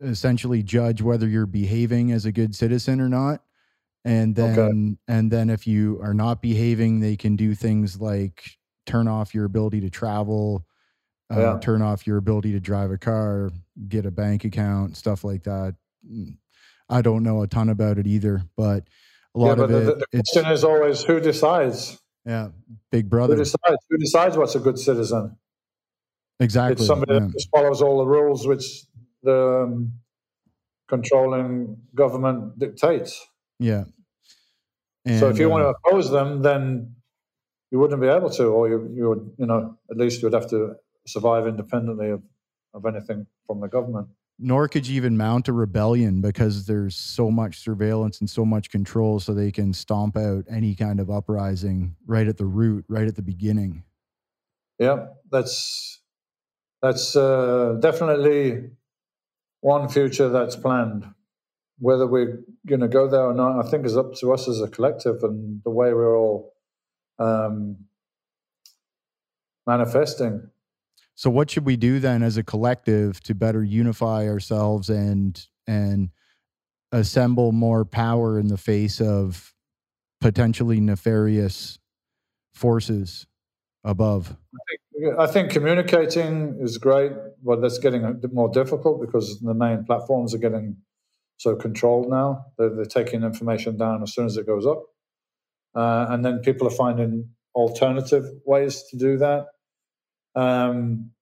essentially 0.00 0.62
judge 0.62 1.02
whether 1.02 1.26
you're 1.26 1.46
behaving 1.46 2.12
as 2.12 2.26
a 2.26 2.32
good 2.32 2.54
citizen 2.54 3.00
or 3.00 3.08
not 3.08 3.42
and 4.04 4.34
then 4.34 4.58
okay. 4.58 5.16
and 5.18 5.30
then 5.30 5.50
if 5.50 5.66
you 5.66 6.00
are 6.02 6.14
not 6.14 6.40
behaving 6.40 7.00
they 7.00 7.16
can 7.16 7.36
do 7.36 7.54
things 7.54 8.00
like 8.00 8.42
turn 8.86 9.06
off 9.06 9.34
your 9.34 9.44
ability 9.44 9.80
to 9.80 9.90
travel 9.90 10.64
uh, 11.30 11.40
yeah. 11.40 11.58
turn 11.60 11.80
off 11.80 12.06
your 12.06 12.16
ability 12.16 12.52
to 12.52 12.60
drive 12.60 12.90
a 12.90 12.98
car, 12.98 13.50
get 13.88 14.04
a 14.04 14.10
bank 14.10 14.44
account, 14.44 14.96
stuff 14.96 15.22
like 15.22 15.44
that. 15.44 15.76
Mm, 16.10 16.36
I 16.88 17.02
don't 17.02 17.22
know 17.22 17.42
a 17.42 17.46
ton 17.46 17.68
about 17.68 17.98
it 17.98 18.06
either, 18.06 18.42
but 18.56 18.88
a 19.34 19.38
lot 19.38 19.58
yeah, 19.58 19.64
of 19.64 19.70
it. 19.70 19.84
The, 19.84 20.06
the 20.10 20.22
question 20.24 20.50
is 20.50 20.64
always 20.64 21.02
who 21.04 21.20
decides. 21.20 22.00
Yeah, 22.26 22.48
Big 22.90 23.08
Brother. 23.08 23.34
Who 23.34 23.44
decides? 23.44 23.78
Who 23.88 23.98
decides 23.98 24.36
what's 24.36 24.56
a 24.56 24.60
good 24.60 24.78
citizen? 24.78 25.36
Exactly. 26.40 26.72
It's 26.72 26.86
somebody 26.86 27.14
yeah. 27.14 27.20
that 27.20 27.32
just 27.32 27.48
follows 27.54 27.80
all 27.80 27.98
the 27.98 28.06
rules 28.06 28.46
which 28.46 28.64
the 29.22 29.62
um, 29.64 29.92
controlling 30.88 31.76
government 31.94 32.58
dictates. 32.58 33.24
Yeah. 33.60 33.84
And, 35.04 35.20
so 35.20 35.28
if 35.28 35.38
you 35.38 35.46
uh, 35.46 35.50
want 35.50 35.62
to 35.62 35.68
oppose 35.68 36.10
them, 36.10 36.42
then 36.42 36.96
you 37.70 37.78
wouldn't 37.78 38.00
be 38.00 38.08
able 38.08 38.30
to, 38.30 38.46
or 38.46 38.68
you, 38.68 38.90
you 38.92 39.08
would, 39.10 39.32
you 39.38 39.46
know, 39.46 39.78
at 39.90 39.96
least 39.96 40.20
you 40.20 40.26
would 40.26 40.34
have 40.34 40.50
to 40.50 40.74
survive 41.06 41.46
independently 41.46 42.10
of, 42.10 42.22
of 42.74 42.84
anything 42.86 43.26
from 43.46 43.60
the 43.60 43.68
government. 43.68 44.08
Nor 44.38 44.68
could 44.68 44.86
you 44.86 44.96
even 44.96 45.16
mount 45.18 45.48
a 45.48 45.52
rebellion 45.52 46.22
because 46.22 46.66
there's 46.66 46.96
so 46.96 47.30
much 47.30 47.58
surveillance 47.58 48.20
and 48.20 48.30
so 48.30 48.44
much 48.44 48.70
control, 48.70 49.20
so 49.20 49.34
they 49.34 49.52
can 49.52 49.74
stomp 49.74 50.16
out 50.16 50.46
any 50.50 50.74
kind 50.74 50.98
of 50.98 51.10
uprising 51.10 51.94
right 52.06 52.26
at 52.26 52.38
the 52.38 52.46
root, 52.46 52.86
right 52.88 53.06
at 53.06 53.16
the 53.16 53.22
beginning. 53.22 53.84
Yeah, 54.78 55.08
that's 55.30 56.00
that's 56.80 57.14
uh, 57.14 57.76
definitely 57.80 58.70
one 59.60 59.90
future 59.90 60.30
that's 60.30 60.56
planned. 60.56 61.04
Whether 61.80 62.06
we're 62.06 62.40
going 62.66 62.82
to 62.82 62.88
go 62.88 63.08
there 63.08 63.24
or 63.24 63.34
not, 63.34 63.64
I 63.64 63.68
think 63.68 63.84
is 63.84 63.96
up 63.96 64.14
to 64.16 64.32
us 64.32 64.48
as 64.48 64.60
a 64.60 64.68
collective 64.68 65.22
and 65.22 65.60
the 65.64 65.70
way 65.70 65.92
we're 65.92 66.16
all 66.16 66.52
um, 67.18 67.76
manifesting. 69.66 70.50
So 71.14 71.28
what 71.28 71.50
should 71.50 71.66
we 71.66 71.76
do 71.76 71.98
then 71.98 72.22
as 72.22 72.36
a 72.36 72.42
collective 72.42 73.22
to 73.24 73.34
better 73.34 73.62
unify 73.62 74.26
ourselves 74.26 74.88
and 74.88 75.38
and 75.66 76.10
assemble 76.92 77.52
more 77.52 77.84
power 77.84 78.38
in 78.38 78.48
the 78.48 78.56
face 78.56 79.00
of 79.00 79.54
potentially 80.20 80.80
nefarious 80.80 81.78
forces 82.52 83.26
above? 83.84 84.36
I 84.54 84.76
think, 84.98 85.18
I 85.18 85.26
think 85.26 85.50
communicating 85.50 86.58
is 86.60 86.78
great, 86.78 87.12
but 87.44 87.60
that's 87.60 87.78
getting 87.78 88.04
a 88.04 88.12
bit 88.12 88.32
more 88.32 88.48
difficult 88.48 89.00
because 89.00 89.40
the 89.40 89.54
main 89.54 89.84
platforms 89.84 90.34
are 90.34 90.38
getting 90.38 90.76
so 91.40 91.56
controlled 91.56 92.10
now. 92.10 92.44
They're, 92.58 92.68
they're 92.68 92.84
taking 92.84 93.22
information 93.22 93.78
down 93.78 94.02
as 94.02 94.12
soon 94.12 94.26
as 94.26 94.36
it 94.36 94.46
goes 94.46 94.66
up. 94.66 94.82
Uh, 95.74 96.04
and 96.10 96.22
then 96.22 96.40
people 96.40 96.66
are 96.66 96.70
finding 96.84 97.30
alternative 97.54 98.26
ways 98.44 98.84
to 98.90 98.98
do 98.98 99.16
that. 99.16 99.46
Um, 100.34 101.12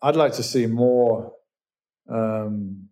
I'd 0.00 0.16
like 0.16 0.32
to 0.34 0.42
see 0.42 0.64
more, 0.64 1.34
um, 2.08 2.88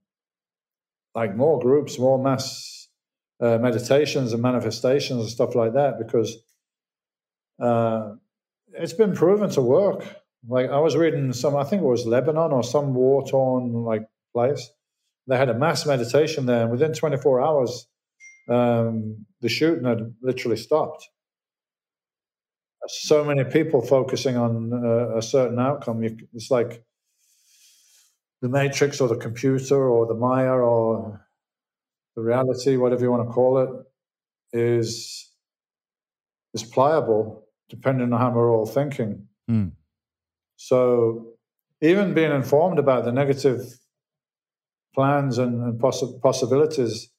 like 1.14 1.34
more 1.34 1.59
groups, 1.59 1.99
more 1.99 2.22
mass 2.22 2.88
uh, 3.40 3.57
meditations 3.57 4.34
and 4.34 4.42
manifestations 4.42 5.20
and 5.22 5.30
stuff 5.30 5.55
like 5.55 5.72
that, 5.72 5.99
because 5.99 6.36
uh, 7.59 8.16
it's 8.74 8.92
been 8.92 9.14
proven 9.14 9.49
to 9.49 9.62
work. 9.62 10.05
Like 10.47 10.68
I 10.68 10.78
was 10.78 10.94
reading 10.94 11.32
some, 11.32 11.57
I 11.57 11.64
think 11.64 11.80
it 11.80 11.86
was 11.86 12.05
Lebanon 12.05 12.53
or 12.53 12.62
some 12.62 12.92
war 12.92 13.26
torn 13.26 13.72
like 13.72 14.07
place. 14.34 14.70
They 15.28 15.36
had 15.36 15.48
a 15.48 15.58
mass 15.58 15.86
meditation 15.86 16.46
there, 16.46 16.62
and 16.62 16.70
within 16.70 16.92
24 16.92 17.40
hours, 17.40 17.86
um, 18.48 19.26
the 19.40 19.48
shooting 19.48 19.84
had 19.84 20.14
literally 20.22 20.56
stopped 20.56 21.08
so 22.88 23.24
many 23.24 23.44
people 23.44 23.82
focusing 23.82 24.36
on 24.36 24.72
uh, 24.72 25.16
a 25.16 25.22
certain 25.22 25.58
outcome. 25.58 26.02
You, 26.02 26.16
it's 26.32 26.50
like 26.50 26.84
the 28.42 28.48
matrix 28.48 29.00
or 29.00 29.08
the 29.08 29.16
computer 29.16 29.88
or 29.88 30.06
the 30.06 30.14
Maya 30.14 30.52
or 30.52 31.26
the 32.14 32.22
reality, 32.22 32.76
whatever 32.76 33.02
you 33.02 33.10
want 33.10 33.28
to 33.28 33.32
call 33.32 33.58
it, 33.58 33.70
is 34.52 35.30
is 36.54 36.62
pliable 36.62 37.44
depending 37.68 38.12
on 38.12 38.20
how 38.20 38.30
we're 38.30 38.54
all 38.54 38.66
thinking. 38.66 39.26
Mm. 39.50 39.72
So 40.56 41.32
even 41.82 42.14
being 42.14 42.30
informed 42.30 42.78
about 42.78 43.04
the 43.04 43.12
negative 43.12 43.78
plans 44.97 45.38
and, 45.38 45.62
and 45.62 45.80
possi- 45.80 46.20
possibilities 46.22 47.11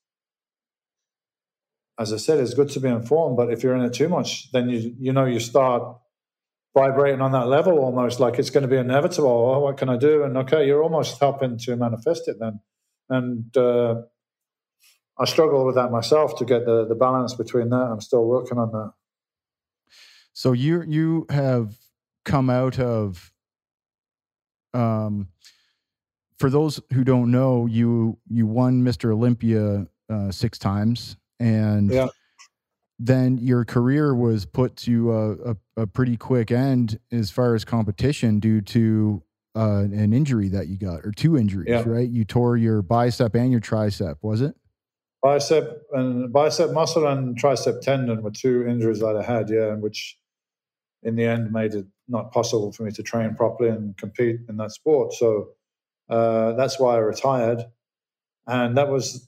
as 1.99 2.13
I 2.13 2.17
said, 2.17 2.39
it's 2.39 2.53
good 2.53 2.69
to 2.69 2.80
be 2.80 2.89
informed, 2.89 3.38
but 3.38 3.51
if 3.51 3.63
you're 3.63 3.75
in 3.75 3.84
it 3.84 3.93
too 3.93 4.09
much, 4.09 4.51
then 4.51 4.69
you 4.69 4.95
you 4.99 5.13
know 5.13 5.25
you 5.25 5.39
start 5.39 5.97
vibrating 6.75 7.21
on 7.21 7.32
that 7.32 7.47
level 7.47 7.80
almost 7.80 8.19
like 8.19 8.38
it's 8.38 8.51
going 8.51 8.61
to 8.61 8.67
be 8.67 8.78
inevitable. 8.78 9.30
Oh, 9.30 9.59
what 9.59 9.78
can 9.78 9.89
I 9.89 9.97
do? 9.97 10.23
And 10.23 10.38
okay, 10.38 10.67
you're 10.67 10.84
almost 10.84 11.19
helping 11.19 11.57
to 11.59 11.75
manifest 11.75 12.28
it 12.28 12.38
then. 12.39 12.59
And 13.09 13.55
uh, 13.57 14.03
I 15.17 15.25
struggle 15.25 15.65
with 15.65 15.75
that 15.75 15.91
myself 15.91 16.38
to 16.38 16.45
get 16.45 16.65
the, 16.65 16.86
the 16.88 16.95
balance 16.95 17.34
between 17.34 17.69
that. 17.69 17.89
I'm 17.91 18.01
still 18.01 18.25
working 18.25 18.59
on 18.59 18.71
that. 18.71 18.91
So 20.34 20.51
you 20.51 20.84
you 20.84 21.25
have 21.32 21.75
come 22.25 22.51
out 22.51 22.78
of 22.80 23.32
um 24.73 25.30
for 26.39 26.49
those 26.49 26.79
who 26.93 27.03
don't 27.03 27.31
know, 27.31 27.65
you 27.65 28.17
you 28.29 28.45
won 28.45 28.83
Mr. 28.83 29.11
Olympia 29.11 29.88
uh, 30.09 30.31
six 30.31 30.57
times, 30.57 31.17
and 31.39 31.91
yeah. 31.91 32.07
then 32.99 33.38
your 33.38 33.65
career 33.65 34.13
was 34.13 34.45
put 34.45 34.75
to 34.77 35.11
a, 35.11 35.31
a, 35.31 35.57
a, 35.77 35.88
pretty 35.88 36.15
quick 36.15 36.51
end 36.51 36.99
as 37.11 37.31
far 37.31 37.55
as 37.55 37.65
competition 37.65 38.39
due 38.39 38.61
to 38.61 39.21
uh, 39.55 39.81
an 39.81 40.13
injury 40.13 40.47
that 40.49 40.67
you 40.67 40.77
got, 40.77 41.03
or 41.03 41.11
two 41.11 41.38
injuries, 41.38 41.67
yeah. 41.69 41.83
right? 41.85 42.09
You 42.09 42.23
tore 42.23 42.55
your 42.57 42.81
bicep 42.81 43.35
and 43.35 43.51
your 43.51 43.61
tricep, 43.61 44.17
was 44.21 44.41
it? 44.41 44.55
Bicep 45.23 45.81
and 45.93 46.31
bicep 46.31 46.71
muscle 46.71 47.07
and 47.07 47.35
tricep 47.35 47.81
tendon 47.81 48.21
were 48.21 48.31
two 48.31 48.65
injuries 48.67 48.99
that 48.99 49.17
I 49.17 49.23
had, 49.23 49.49
yeah, 49.49 49.73
and 49.73 49.81
which 49.81 50.17
in 51.03 51.15
the 51.15 51.25
end 51.25 51.51
made 51.51 51.73
it 51.73 51.85
not 52.07 52.31
possible 52.31 52.71
for 52.71 52.83
me 52.83 52.91
to 52.91 53.03
train 53.03 53.35
properly 53.35 53.69
and 53.69 53.97
compete 53.97 54.39
in 54.47 54.57
that 54.57 54.71
sport. 54.71 55.13
So 55.13 55.49
uh, 56.09 56.53
that's 56.53 56.79
why 56.79 56.95
I 56.95 56.99
retired, 56.99 57.63
and 58.45 58.77
that 58.77 58.89
was 58.89 59.27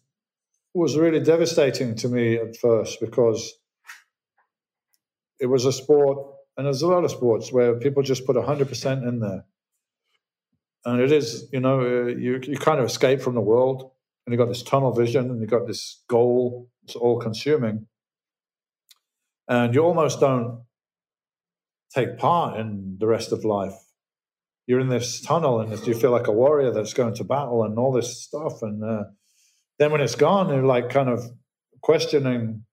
was 0.74 0.98
really 0.98 1.20
devastating 1.20 1.96
to 1.96 2.08
me 2.08 2.38
at 2.38 2.56
first 2.56 3.00
because 3.02 3.54
it 5.40 5.48
was 5.48 5.66
a 5.66 5.74
sport, 5.74 6.36
and 6.56 6.66
there's 6.66 6.82
a 6.82 6.88
lot 6.88 7.04
of 7.04 7.12
sports 7.12 7.52
where 7.52 7.76
people 7.80 8.04
just 8.04 8.26
put 8.26 8.42
hundred 8.44 8.70
percent 8.70 9.04
in 9.04 9.20
there, 9.20 9.46
and 10.86 11.02
it 11.02 11.12
is 11.12 11.50
you 11.52 11.60
know 11.60 11.82
uh, 11.82 12.08
you 12.08 12.40
you 12.44 12.58
kind 12.58 12.80
of 12.80 12.86
escape 12.86 13.22
from 13.22 13.36
the 13.36 13.42
world, 13.42 13.92
and 14.26 14.34
you 14.34 14.38
got 14.38 14.48
this 14.48 14.64
tunnel 14.64 14.94
vision, 14.94 15.30
and 15.30 15.42
you 15.42 15.48
got 15.48 15.68
this 15.68 16.04
goal, 16.08 16.70
it's 16.84 16.96
all 16.96 17.20
consuming, 17.20 17.88
and 19.50 19.76
you 19.76 19.84
almost 19.84 20.22
don't 20.22 20.64
take 21.94 22.18
part 22.18 22.60
in 22.60 22.98
the 23.00 23.08
rest 23.08 23.32
of 23.34 23.44
life 23.44 23.74
you're 24.70 24.80
in 24.80 24.88
this 24.88 25.20
tunnel 25.20 25.62
and 25.62 25.88
you 25.88 25.96
feel 25.96 26.12
like 26.12 26.28
a 26.28 26.32
warrior 26.32 26.70
that's 26.70 26.94
going 26.94 27.16
to 27.16 27.24
battle 27.24 27.64
and 27.64 27.80
all 27.80 27.92
this 27.92 28.22
stuff. 28.22 28.62
And 28.62 28.84
uh, 28.84 29.06
then 29.80 29.92
when 29.92 30.00
it's 30.00 30.14
gone, 30.14 30.50
you're 30.50 30.64
like 30.64 30.92
kind 30.92 31.10
of 31.10 31.24
questioning 31.82 32.66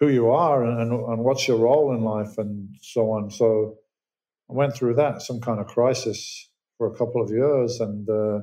who 0.00 0.08
you 0.08 0.28
are 0.30 0.64
and, 0.64 0.90
and 0.90 1.18
what's 1.20 1.46
your 1.46 1.58
role 1.58 1.94
in 1.94 2.02
life 2.02 2.36
and 2.36 2.68
so 2.82 3.12
on. 3.12 3.30
So 3.30 3.76
I 4.50 4.54
went 4.54 4.74
through 4.74 4.94
that, 4.94 5.22
some 5.22 5.40
kind 5.40 5.60
of 5.60 5.68
crisis 5.68 6.50
for 6.78 6.92
a 6.92 6.96
couple 6.96 7.22
of 7.22 7.30
years 7.30 7.78
and 7.78 8.10
uh, 8.10 8.40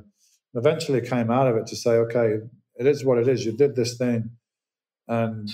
eventually 0.54 1.02
came 1.02 1.30
out 1.30 1.46
of 1.46 1.58
it 1.58 1.66
to 1.66 1.76
say, 1.76 1.90
okay, 1.90 2.36
it 2.76 2.86
is 2.86 3.04
what 3.04 3.18
it 3.18 3.28
is. 3.28 3.44
You 3.44 3.52
did 3.52 3.76
this 3.76 3.98
thing. 3.98 4.30
And 5.08 5.50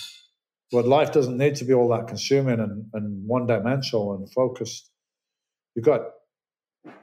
but 0.71 0.87
life 0.87 1.11
doesn't 1.11 1.37
need 1.37 1.57
to 1.57 1.65
be 1.65 1.75
all 1.75 1.89
that 1.89 2.07
consuming 2.07 2.61
and, 2.61 2.87
and 2.93 3.27
one 3.27 3.49
dimensional 3.49 4.15
and 4.15 4.33
focused 4.33 4.92
you've 5.75 5.85
got 5.85 6.03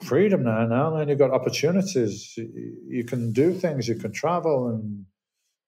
freedom 0.04 0.44
now, 0.44 0.66
now, 0.66 0.96
man. 0.96 1.10
You've 1.10 1.20
got 1.20 1.32
opportunities. 1.32 2.38
You 2.38 3.04
can 3.06 3.32
do 3.32 3.54
things. 3.54 3.88
You 3.88 3.96
can 3.96 4.12
travel 4.12 4.68
and 4.70 5.06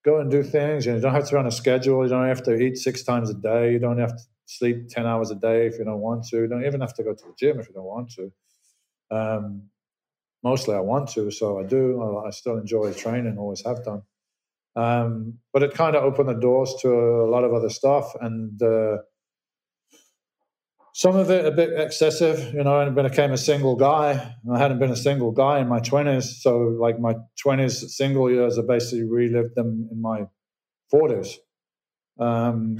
go 0.03 0.19
and 0.19 0.29
do 0.29 0.43
things. 0.43 0.87
And 0.87 0.95
you 0.95 1.01
don't 1.01 1.13
have 1.13 1.29
to 1.29 1.35
run 1.35 1.47
a 1.47 1.51
schedule. 1.51 2.03
You 2.03 2.09
don't 2.09 2.27
have 2.27 2.43
to 2.43 2.55
eat 2.55 2.77
six 2.77 3.03
times 3.03 3.29
a 3.29 3.33
day. 3.33 3.71
You 3.71 3.79
don't 3.79 3.99
have 3.99 4.15
to 4.15 4.23
sleep 4.45 4.89
10 4.89 5.05
hours 5.05 5.31
a 5.31 5.35
day 5.35 5.67
if 5.67 5.79
you 5.79 5.85
don't 5.85 6.01
want 6.01 6.25
to. 6.25 6.37
You 6.37 6.47
don't 6.47 6.65
even 6.65 6.81
have 6.81 6.93
to 6.95 7.03
go 7.03 7.13
to 7.13 7.23
the 7.23 7.33
gym 7.37 7.59
if 7.59 7.67
you 7.67 7.73
don't 7.73 7.85
want 7.85 8.11
to. 8.11 8.31
Um, 9.09 9.63
mostly 10.43 10.75
I 10.75 10.79
want 10.79 11.09
to, 11.09 11.31
so 11.31 11.59
I 11.59 11.63
do. 11.63 12.23
I 12.25 12.31
still 12.31 12.57
enjoy 12.57 12.93
training, 12.93 13.37
always 13.37 13.63
have 13.65 13.83
done. 13.83 14.01
Um, 14.75 15.39
but 15.53 15.63
it 15.63 15.73
kind 15.73 15.95
of 15.95 16.03
opened 16.03 16.29
the 16.29 16.33
doors 16.33 16.73
to 16.81 16.89
a 16.89 17.29
lot 17.29 17.43
of 17.43 17.53
other 17.53 17.69
stuff. 17.69 18.13
And, 18.19 18.61
uh, 18.61 18.99
some 21.01 21.15
of 21.15 21.31
it 21.31 21.47
a 21.47 21.51
bit 21.51 21.71
excessive. 21.79 22.53
You 22.53 22.63
know, 22.63 22.79
I 22.79 22.87
became 22.89 23.31
a 23.31 23.37
single 23.37 23.75
guy. 23.75 24.35
I 24.53 24.59
hadn't 24.59 24.77
been 24.77 24.91
a 24.91 24.95
single 24.95 25.31
guy 25.31 25.57
in 25.57 25.67
my 25.67 25.79
twenties, 25.79 26.43
so 26.43 26.59
like 26.85 26.99
my 26.99 27.15
twenties 27.41 27.97
single 27.97 28.29
years, 28.29 28.59
I 28.59 28.61
basically 28.61 29.05
relived 29.05 29.55
them 29.55 29.89
in 29.91 29.99
my 29.99 30.27
forties. 30.91 31.39
Um, 32.19 32.77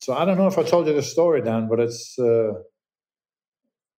so 0.00 0.14
I 0.14 0.24
don't 0.24 0.38
know 0.38 0.46
if 0.46 0.58
I 0.58 0.62
told 0.62 0.86
you 0.86 0.92
this 0.92 1.10
story, 1.10 1.42
Dan, 1.42 1.68
but 1.68 1.80
it's 1.80 2.16
uh, 2.20 2.52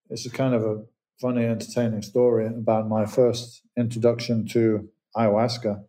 it's 0.08 0.24
a 0.24 0.30
kind 0.30 0.54
of 0.54 0.62
a 0.62 0.84
funny, 1.20 1.44
entertaining 1.44 2.00
story 2.00 2.46
about 2.46 2.88
my 2.88 3.04
first 3.04 3.60
introduction 3.76 4.48
to 4.48 4.88
ayahuasca. 5.14 5.84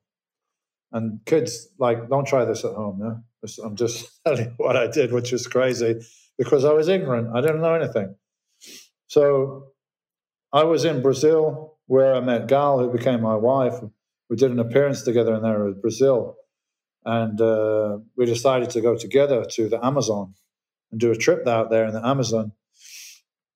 And 0.91 1.21
kids, 1.25 1.69
like, 1.79 2.09
don't 2.09 2.27
try 2.27 2.43
this 2.43 2.65
at 2.65 2.73
home. 2.73 2.99
Yeah, 3.01 3.63
I'm 3.63 3.77
just 3.77 4.05
telling 4.25 4.47
you 4.47 4.53
what 4.57 4.75
I 4.75 4.87
did, 4.87 5.13
which 5.13 5.31
is 5.31 5.47
crazy 5.47 6.01
because 6.37 6.65
I 6.65 6.73
was 6.73 6.87
ignorant. 6.87 7.35
I 7.35 7.41
didn't 7.41 7.61
know 7.61 7.73
anything. 7.73 8.15
So 9.07 9.67
I 10.51 10.63
was 10.63 10.85
in 10.85 11.01
Brazil 11.01 11.77
where 11.87 12.15
I 12.15 12.19
met 12.21 12.47
Gal, 12.47 12.79
who 12.79 12.91
became 12.91 13.21
my 13.21 13.35
wife. 13.35 13.75
We 14.29 14.35
did 14.35 14.51
an 14.51 14.59
appearance 14.59 15.03
together 15.03 15.35
in 15.35 15.43
there 15.43 15.67
in 15.67 15.81
Brazil. 15.81 16.37
And 17.05 17.39
uh, 17.39 17.97
we 18.15 18.25
decided 18.25 18.69
to 18.71 18.81
go 18.81 18.95
together 18.95 19.45
to 19.51 19.69
the 19.69 19.83
Amazon 19.85 20.35
and 20.91 20.99
do 20.99 21.11
a 21.11 21.17
trip 21.17 21.45
out 21.47 21.69
there 21.69 21.85
in 21.85 21.93
the 21.93 22.05
Amazon. 22.05 22.53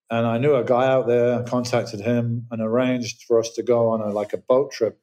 And 0.10 0.26
I 0.26 0.38
knew 0.38 0.56
a 0.56 0.64
guy 0.64 0.88
out 0.88 1.08
there, 1.08 1.44
contacted 1.44 2.02
him, 2.02 2.48
and 2.52 2.62
arranged 2.62 3.24
for 3.28 3.40
us 3.40 3.52
to 3.56 3.64
go 3.64 3.90
on 3.90 4.02
a 4.02 4.10
like 4.10 4.34
a 4.34 4.38
boat 4.38 4.72
trip 4.72 5.00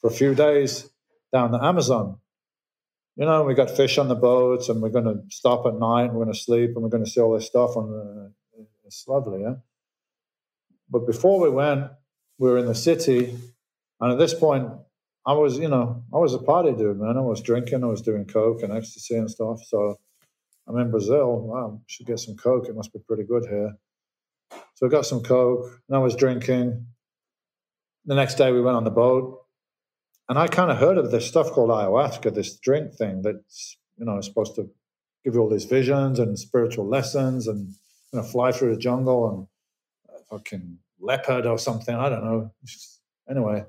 for 0.00 0.08
a 0.08 0.12
few 0.12 0.34
days 0.34 0.88
down 1.32 1.52
the 1.52 1.62
Amazon 1.62 2.18
you 3.18 3.26
know, 3.26 3.42
we 3.42 3.54
got 3.54 3.68
fish 3.68 3.98
on 3.98 4.06
the 4.06 4.14
boats 4.14 4.68
and 4.68 4.80
we're 4.80 4.90
going 4.90 5.04
to 5.04 5.20
stop 5.28 5.66
at 5.66 5.74
night 5.74 6.04
and 6.04 6.12
we're 6.12 6.24
going 6.24 6.32
to 6.32 6.40
sleep 6.40 6.70
and 6.74 6.84
we're 6.84 6.88
going 6.88 7.04
to 7.04 7.10
see 7.10 7.20
all 7.20 7.34
this 7.34 7.46
stuff. 7.46 7.74
And 7.74 7.92
uh, 7.92 8.62
it's 8.86 9.06
lovely, 9.08 9.42
yeah. 9.42 9.56
But 10.88 11.04
before 11.04 11.40
we 11.40 11.50
went, 11.50 11.90
we 12.38 12.48
were 12.48 12.58
in 12.58 12.66
the 12.66 12.76
city. 12.76 13.36
And 14.00 14.12
at 14.12 14.18
this 14.18 14.34
point, 14.34 14.68
I 15.26 15.32
was, 15.32 15.58
you 15.58 15.68
know, 15.68 16.04
I 16.14 16.18
was 16.18 16.32
a 16.32 16.38
party 16.38 16.70
dude, 16.70 17.00
man. 17.00 17.16
I 17.16 17.20
was 17.20 17.42
drinking, 17.42 17.82
I 17.82 17.88
was 17.88 18.02
doing 18.02 18.24
coke 18.24 18.62
and 18.62 18.72
ecstasy 18.72 19.16
and 19.16 19.28
stuff. 19.28 19.58
So 19.66 19.96
I'm 20.68 20.78
in 20.78 20.92
Brazil. 20.92 21.40
Wow, 21.40 21.80
should 21.88 22.06
get 22.06 22.20
some 22.20 22.36
coke. 22.36 22.68
It 22.68 22.76
must 22.76 22.92
be 22.92 23.00
pretty 23.00 23.24
good 23.24 23.46
here. 23.50 23.72
So 24.74 24.86
I 24.86 24.90
got 24.90 25.06
some 25.06 25.24
coke 25.24 25.64
and 25.88 25.96
I 25.96 25.98
was 25.98 26.14
drinking. 26.14 26.86
The 28.04 28.14
next 28.14 28.36
day 28.36 28.52
we 28.52 28.60
went 28.60 28.76
on 28.76 28.84
the 28.84 28.90
boat 28.90 29.40
and 30.28 30.38
I 30.38 30.46
kind 30.46 30.70
of 30.70 30.78
heard 30.78 30.98
of 30.98 31.10
this 31.10 31.26
stuff 31.26 31.50
called 31.50 31.70
ayahuasca, 31.70 32.34
this 32.34 32.56
drink 32.58 32.94
thing 32.94 33.22
that's 33.22 33.76
you 33.96 34.04
know 34.04 34.20
supposed 34.20 34.54
to 34.56 34.70
give 35.24 35.34
you 35.34 35.40
all 35.40 35.48
these 35.48 35.64
visions 35.64 36.18
and 36.18 36.38
spiritual 36.38 36.86
lessons, 36.88 37.46
and 37.46 37.68
you 38.12 38.18
know 38.18 38.22
fly 38.22 38.52
through 38.52 38.74
the 38.74 38.80
jungle 38.80 39.28
and 39.30 39.46
fucking 40.30 40.78
leopard 41.00 41.46
or 41.46 41.58
something. 41.58 41.94
I 41.94 42.08
don't 42.08 42.24
know. 42.24 42.52
Anyway, 43.28 43.64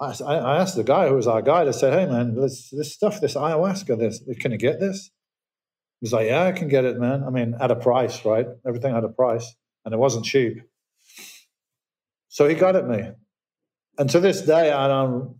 I, 0.00 0.14
I 0.22 0.56
asked 0.58 0.76
the 0.76 0.84
guy 0.84 1.08
who 1.08 1.14
was 1.14 1.26
our 1.26 1.42
guide. 1.42 1.68
I 1.68 1.72
said, 1.72 1.92
"Hey 1.92 2.06
man, 2.06 2.34
this 2.34 2.70
this 2.70 2.92
stuff, 2.92 3.20
this 3.20 3.34
ayahuasca, 3.34 3.98
this 3.98 4.22
can 4.40 4.52
you 4.52 4.58
get 4.58 4.80
this?" 4.80 5.10
He's 6.00 6.12
like, 6.12 6.26
"Yeah, 6.26 6.44
I 6.44 6.52
can 6.52 6.68
get 6.68 6.84
it, 6.84 6.98
man. 6.98 7.22
I 7.24 7.30
mean, 7.30 7.54
at 7.60 7.70
a 7.70 7.76
price, 7.76 8.24
right? 8.24 8.46
Everything 8.66 8.94
at 8.94 9.04
a 9.04 9.08
price, 9.08 9.54
and 9.84 9.94
it 9.94 9.98
wasn't 9.98 10.24
cheap." 10.24 10.62
So 12.28 12.48
he 12.48 12.54
got 12.54 12.76
at 12.76 12.88
me. 12.88 13.12
And 13.98 14.10
to 14.10 14.20
this 14.20 14.42
day, 14.42 14.72
I 14.72 14.88
don't 14.88 15.36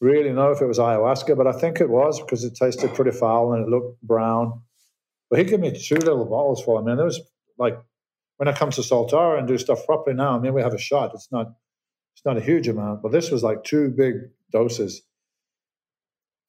really 0.00 0.32
know 0.32 0.50
if 0.50 0.60
it 0.60 0.66
was 0.66 0.78
ayahuasca, 0.78 1.36
but 1.36 1.46
I 1.46 1.52
think 1.52 1.80
it 1.80 1.88
was 1.88 2.20
because 2.20 2.44
it 2.44 2.54
tasted 2.54 2.94
pretty 2.94 3.12
foul 3.12 3.52
and 3.52 3.64
it 3.64 3.70
looked 3.70 4.02
brown. 4.02 4.62
But 5.30 5.38
he 5.38 5.44
gave 5.44 5.60
me 5.60 5.78
two 5.78 5.96
little 5.96 6.24
bottles 6.24 6.62
for 6.62 6.78
it. 6.78 6.82
I 6.82 6.86
mean, 6.86 6.96
there 6.96 7.06
was 7.06 7.20
like 7.58 7.78
when 8.38 8.48
it 8.48 8.56
comes 8.56 8.76
to 8.76 8.82
Soltara 8.82 9.38
and 9.38 9.46
do 9.46 9.56
stuff 9.58 9.86
properly 9.86 10.16
now, 10.16 10.36
I 10.36 10.40
mean, 10.40 10.54
we 10.54 10.62
have 10.62 10.74
a 10.74 10.78
shot. 10.78 11.12
It's 11.14 11.30
not 11.30 11.52
it's 12.14 12.24
not 12.24 12.36
a 12.36 12.40
huge 12.40 12.68
amount, 12.68 13.02
but 13.02 13.12
this 13.12 13.30
was 13.30 13.42
like 13.42 13.64
two 13.64 13.90
big 13.90 14.14
doses. 14.50 15.02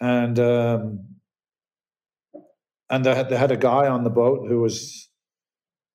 And 0.02 0.38
um, 0.40 1.06
and 2.90 3.06
they 3.06 3.16
had, 3.16 3.30
they 3.30 3.38
had 3.38 3.52
a 3.52 3.58
guy 3.58 3.88
on 3.88 4.04
the 4.04 4.10
boat 4.10 4.48
who 4.48 4.60
was 4.60 5.10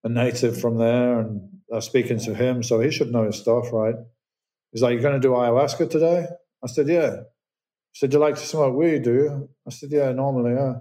a 0.05 0.09
native 0.09 0.61
from 0.61 0.79
there, 0.79 1.21
and 1.21 1.49
I 1.73 1.77
was 1.77 1.85
speaking 1.85 2.19
to 2.21 2.35
him, 2.35 2.63
so 2.63 2.81
he 2.81 2.91
should 2.91 3.13
know 3.13 3.25
his 3.25 3.37
stuff, 3.37 3.73
right? 3.73 3.95
He's 4.79 4.83
like, 4.85 4.93
You're 4.93 5.03
going 5.03 5.20
to 5.20 5.29
do 5.29 5.33
ayahuasca 5.33 5.91
today? 5.91 6.24
I 6.62 6.66
said, 6.68 6.87
Yeah. 6.87 7.16
He 7.16 7.99
said, 7.99 8.12
You 8.12 8.20
like 8.20 8.37
to 8.37 8.47
smoke 8.47 8.76
weed, 8.76 9.03
do 9.03 9.12
you? 9.12 9.49
I 9.66 9.70
said, 9.70 9.91
Yeah, 9.91 10.12
normally, 10.12 10.55
yeah. 10.55 10.74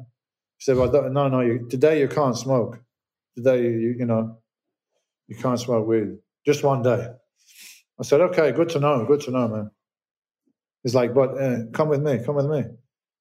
He 0.60 0.64
said, 0.64 0.78
Well, 0.78 0.92
no, 1.10 1.28
no, 1.30 1.40
you, 1.40 1.68
today 1.68 2.00
you 2.00 2.08
can't 2.08 2.38
smoke. 2.38 2.80
Today, 3.36 3.64
you, 3.64 3.96
you 3.98 4.06
know, 4.06 4.38
you 5.28 5.36
can't 5.36 5.60
smoke 5.60 5.88
weed. 5.88 6.10
Just 6.46 6.64
one 6.64 6.84
day. 6.84 7.08
I 8.00 8.04
said, 8.04 8.22
Okay, 8.22 8.52
good 8.52 8.70
to 8.70 8.80
know. 8.80 9.04
Good 9.04 9.22
to 9.22 9.32
know, 9.32 9.48
man. 9.48 9.72
He's 10.84 10.94
like, 10.94 11.16
But 11.16 11.42
uh, 11.42 11.58
come 11.74 11.90
with 11.90 12.04
me. 12.04 12.20
Come 12.24 12.36
with 12.36 12.46
me. 12.46 12.66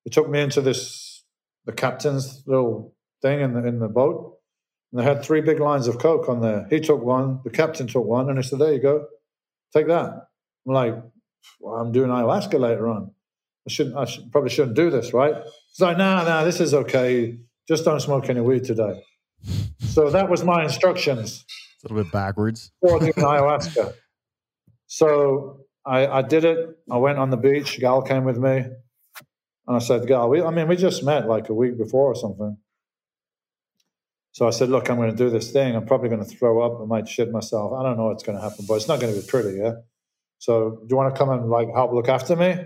He 0.05 0.11
took 0.11 0.29
me 0.29 0.43
into 0.43 0.61
this, 0.61 1.25
the 1.65 1.73
captain's 1.73 2.43
little 2.47 2.95
thing 3.23 3.41
in 3.41 3.55
the, 3.55 3.67
in 3.67 3.79
the 3.79 3.89
boat. 3.89 4.37
And 4.93 5.01
they 5.01 5.05
had 5.05 5.25
three 5.25 5.41
big 5.41 5.59
lines 5.59 5.89
of 5.89 5.99
Coke 5.99 6.29
on 6.29 6.43
there. 6.43 6.67
He 6.69 6.81
took 6.81 7.03
one, 7.03 7.41
the 7.45 7.51
captain 7.51 7.87
took 7.87 8.05
one, 8.05 8.29
and 8.29 8.39
I 8.39 8.43
said, 8.43 8.59
There 8.59 8.75
you 8.75 8.83
go, 8.83 9.07
take 9.73 9.87
that. 9.87 10.26
I'm 10.67 10.73
like, 10.75 10.95
well, 11.61 11.75
I'm 11.75 11.93
doing 11.93 12.11
ayahuasca 12.11 12.59
later 12.59 12.89
on. 12.89 13.13
I 13.67 13.71
shouldn't, 13.71 13.97
I 13.97 14.05
should, 14.05 14.31
probably 14.31 14.51
shouldn't 14.51 14.77
do 14.77 14.91
this, 14.91 15.13
right? 15.13 15.35
He's 15.35 15.81
like, 15.81 15.97
No, 15.99 16.25
no, 16.25 16.45
this 16.45 16.61
is 16.61 16.75
okay. 16.75 17.39
Just 17.69 17.85
don't 17.85 18.01
smoke 18.01 18.29
any 18.29 18.41
weed 18.41 18.65
today. 18.65 19.03
So 19.81 20.11
that 20.11 20.29
was 20.29 20.45
my 20.45 20.63
instructions. 20.63 21.45
It's 21.75 21.85
a 21.85 21.89
little 21.89 22.05
bit 22.05 22.13
backwards. 22.13 22.71
For 22.81 22.99
doing 22.99 23.13
ayahuasca. 23.13 23.95
So 24.87 25.61
I, 25.85 26.07
I 26.07 26.23
did 26.23 26.45
it. 26.45 26.69
I 26.91 26.97
went 26.99 27.19
on 27.19 27.31
the 27.31 27.37
beach. 27.37 27.79
Gal 27.81 28.03
came 28.03 28.25
with 28.25 28.39
me. 28.39 28.65
And 29.69 29.77
I 29.77 29.79
said, 29.81 30.07
Gal, 30.07 30.29
we, 30.29 30.43
I 30.43 30.51
mean, 30.51 30.69
we 30.69 30.77
just 30.77 31.03
met 31.03 31.27
like 31.27 31.49
a 31.49 31.55
week 31.55 31.77
before 31.77 32.13
or 32.13 32.15
something. 32.15 32.57
So 34.33 34.47
I 34.47 34.51
said, 34.51 34.69
look, 34.69 34.91
I'm 34.91 34.97
going 34.97 35.11
to 35.11 35.17
do 35.17 35.31
this 35.31 35.51
thing. 35.51 35.75
I'm 35.75 35.87
probably 35.87 36.09
going 36.11 36.23
to 36.23 36.29
throw 36.29 36.61
up. 36.61 36.81
I 36.81 36.85
might 36.85 37.09
shit 37.09 37.33
myself. 37.33 37.73
I 37.73 37.83
don't 37.83 37.97
know 37.97 38.09
what's 38.09 38.23
going 38.23 38.37
to 38.37 38.43
happen, 38.43 38.67
but 38.69 38.75
it's 38.75 38.87
not 38.87 39.01
going 39.01 39.15
to 39.15 39.21
be 39.21 39.27
pretty, 39.27 39.59
yeah? 39.59 39.77
So 40.39 40.71
do 40.71 40.87
you 40.91 40.97
want 40.97 41.15
to 41.15 41.19
come 41.19 41.31
and 41.31 41.49
like 41.49 41.69
help 41.75 41.93
look 41.93 42.09
after 42.09 42.37
me? 42.37 42.57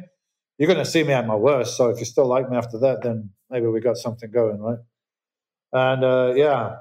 You're 0.58 0.66
going 0.66 0.78
to 0.78 0.90
see 0.90 1.02
me 1.02 1.12
at 1.12 1.26
my 1.26 1.34
worst. 1.34 1.76
So 1.76 1.88
if 1.88 1.98
you 1.98 2.04
still 2.04 2.26
like 2.26 2.50
me 2.50 2.56
after 2.56 2.78
that, 2.80 3.02
then 3.02 3.30
maybe 3.48 3.66
we 3.66 3.80
got 3.80 3.96
something 3.96 4.30
going, 4.30 4.60
right? 4.60 4.78
And 5.72 6.04
uh, 6.04 6.32
yeah, 6.36 6.76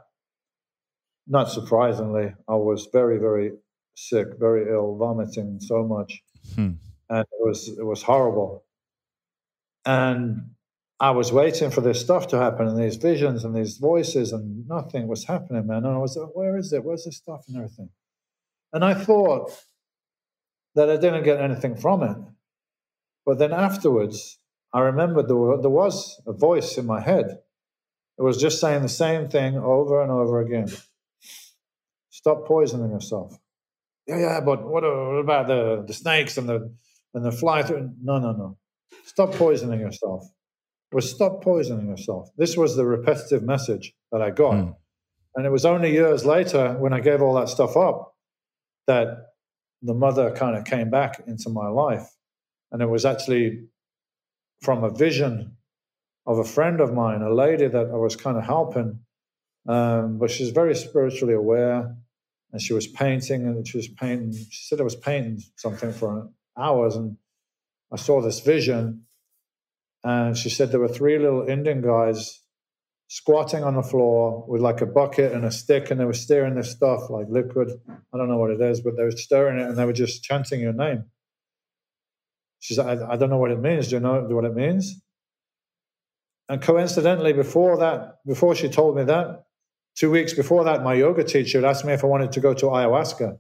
not 1.28 1.50
surprisingly, 1.50 2.34
I 2.48 2.56
was 2.56 2.88
very, 2.92 3.20
very 3.20 3.52
sick, 3.96 4.28
very 4.40 4.72
ill, 4.72 4.98
vomiting 4.98 5.60
so 5.60 5.84
much, 5.84 6.22
hmm. 6.56 6.72
and 7.10 7.22
it 7.22 7.40
was 7.40 7.70
it 7.70 7.86
was 7.86 8.02
horrible. 8.02 8.66
And 9.86 10.52
I 11.00 11.12
was 11.12 11.32
waiting 11.32 11.72
for 11.72 11.82
this 11.82 12.02
stuff 12.02 12.28
to 12.28 12.38
happen 12.38 12.68
and 12.68 12.78
these 12.78 12.98
visions 12.98 13.46
and 13.46 13.56
these 13.56 13.78
voices, 13.78 14.32
and 14.34 14.68
nothing 14.68 15.08
was 15.08 15.26
happening, 15.26 15.68
man. 15.68 15.86
And 15.86 15.96
I 15.96 15.98
was 15.98 16.18
like, 16.18 16.36
where 16.36 16.58
is 16.58 16.74
it? 16.74 16.84
Where's 16.84 17.06
this 17.06 17.18
stuff 17.18 17.46
and 17.48 17.58
everything? 17.58 17.90
And 18.74 18.84
I 18.84 18.94
thought 18.94 19.52
that 20.80 20.90
I 20.90 20.96
didn't 20.96 21.24
get 21.24 21.42
anything 21.42 21.76
from 21.76 22.04
it. 22.04 22.18
But 23.26 23.38
then 23.38 23.52
afterwards, 23.52 24.40
I 24.74 24.80
remembered 24.80 25.28
there, 25.28 25.58
there 25.62 25.70
was 25.70 26.22
a 26.26 26.32
voice 26.32 26.78
in 26.78 26.86
my 26.86 27.02
head. 27.02 27.40
It 28.18 28.24
was 28.24 28.38
just 28.38 28.62
saying 28.62 28.82
the 28.82 28.90
same 28.90 29.28
thing 29.28 29.58
over 29.58 30.02
and 30.02 30.10
over 30.12 30.40
again. 30.40 30.70
Stop 32.10 32.46
poisoning 32.46 32.92
yourself. 32.92 33.38
Yeah, 34.08 34.20
yeah, 34.20 34.40
but 34.40 34.66
what, 34.66 34.82
about 34.82 35.48
the, 35.48 35.84
the 35.86 35.94
snakes 35.94 36.38
and 36.38 36.48
the 36.48 36.74
and 37.14 37.26
the 37.26 37.32
fly 37.32 37.64
through? 37.64 37.92
No, 38.02 38.20
no, 38.20 38.32
no. 38.32 38.58
Stop 39.04 39.34
poisoning 39.34 39.82
yourself 39.82 40.30
was 40.92 41.10
stop 41.10 41.44
poisoning 41.44 41.88
yourself. 41.88 42.30
This 42.38 42.58
was 42.58 42.76
the 42.76 42.86
repetitive 42.86 43.44
message 43.44 43.94
that 44.12 44.22
I 44.22 44.32
got. 44.32 44.56
Mm. 44.56 44.76
And 45.36 45.46
it 45.46 45.52
was 45.52 45.66
only 45.66 45.92
years 45.92 46.26
later 46.26 46.74
when 46.80 46.94
I 46.94 47.00
gave 47.00 47.22
all 47.22 47.36
that 47.36 47.50
stuff 47.50 47.78
up 47.78 48.16
that 48.88 49.29
the 49.82 49.94
mother 49.94 50.32
kind 50.32 50.56
of 50.56 50.66
came 50.66 50.90
back 50.90 51.22
into 51.28 51.50
my 51.50 51.68
life. 51.68 52.08
And 52.72 52.82
it 52.82 52.90
was 52.90 53.06
actually 53.06 53.68
from 54.62 54.84
a 54.84 54.90
vision 54.90 55.58
of 56.26 56.38
a 56.38 56.44
friend 56.44 56.82
of 56.82 56.94
mine, 56.94 57.22
a 57.22 57.34
lady 57.34 57.68
that 57.68 57.88
I 57.88 57.96
was 57.96 58.16
kind 58.16 58.38
of 58.38 58.44
helping. 58.44 59.00
Um, 59.68 60.18
but 60.20 60.32
she's 60.32 60.52
very 60.52 60.76
spiritually 60.76 61.34
aware. 61.34 61.96
And 62.52 62.62
she 62.62 62.74
was 62.74 62.88
painting 62.88 63.46
and 63.46 63.68
she 63.68 63.78
was 63.78 63.88
painting. 63.88 64.34
She 64.34 64.66
said 64.66 64.80
I 64.80 64.84
was 64.84 64.96
painting 64.96 65.42
something 65.56 65.94
for 65.94 66.30
hours. 66.58 66.96
And 66.96 67.18
I 67.92 67.96
saw 67.96 68.22
this 68.22 68.40
vision 68.40 69.06
and 70.04 70.38
she 70.38 70.50
said 70.50 70.72
there 70.72 70.80
were 70.80 70.88
three 70.88 71.18
little 71.20 71.48
Indian 71.48 71.82
guys 71.82 72.42
squatting 73.10 73.64
on 73.64 73.76
the 73.76 73.84
floor 73.84 74.46
with 74.48 74.62
like 74.62 74.82
a 74.82 74.86
bucket 74.86 75.34
and 75.34 75.44
a 75.44 75.52
stick, 75.52 75.92
and 75.92 76.00
they 76.00 76.06
were 76.06 76.14
stirring 76.14 76.56
this 76.56 76.72
stuff 76.72 77.10
like 77.10 77.26
liquid. 77.28 77.70
I 77.90 78.18
don't 78.18 78.30
know 78.30 78.38
what 78.38 78.52
it 78.52 78.62
is, 78.62 78.82
but 78.82 78.96
they 78.96 79.04
were 79.04 79.12
stirring 79.12 79.60
it 79.60 79.68
and 79.68 79.78
they 79.78 79.86
were 79.86 79.94
just 79.94 80.24
chanting 80.24 80.62
your 80.62 80.74
name. 80.74 81.06
She 82.60 82.76
said, 82.76 82.86
I, 82.86 83.14
I 83.14 83.18
don't 83.18 83.30
know 83.30 83.38
what 83.38 83.52
it 83.52 83.60
means. 83.60 83.88
Do 83.88 83.96
you 83.96 84.00
know 84.00 84.22
what 84.22 84.46
it 84.46 84.56
means? 84.56 85.02
And 86.48 86.62
coincidentally, 86.62 87.34
before 87.34 87.78
that, 87.78 88.18
before 88.26 88.56
she 88.56 88.70
told 88.70 88.96
me 88.96 89.04
that, 89.06 89.44
two 89.96 90.12
weeks 90.12 90.34
before 90.34 90.64
that, 90.66 90.84
my 90.84 90.94
yoga 90.94 91.24
teacher 91.24 91.66
asked 91.66 91.86
me 91.86 91.94
if 91.94 92.04
I 92.04 92.08
wanted 92.08 92.32
to 92.34 92.40
go 92.40 92.54
to 92.54 92.66
ayahuasca. 92.68 93.38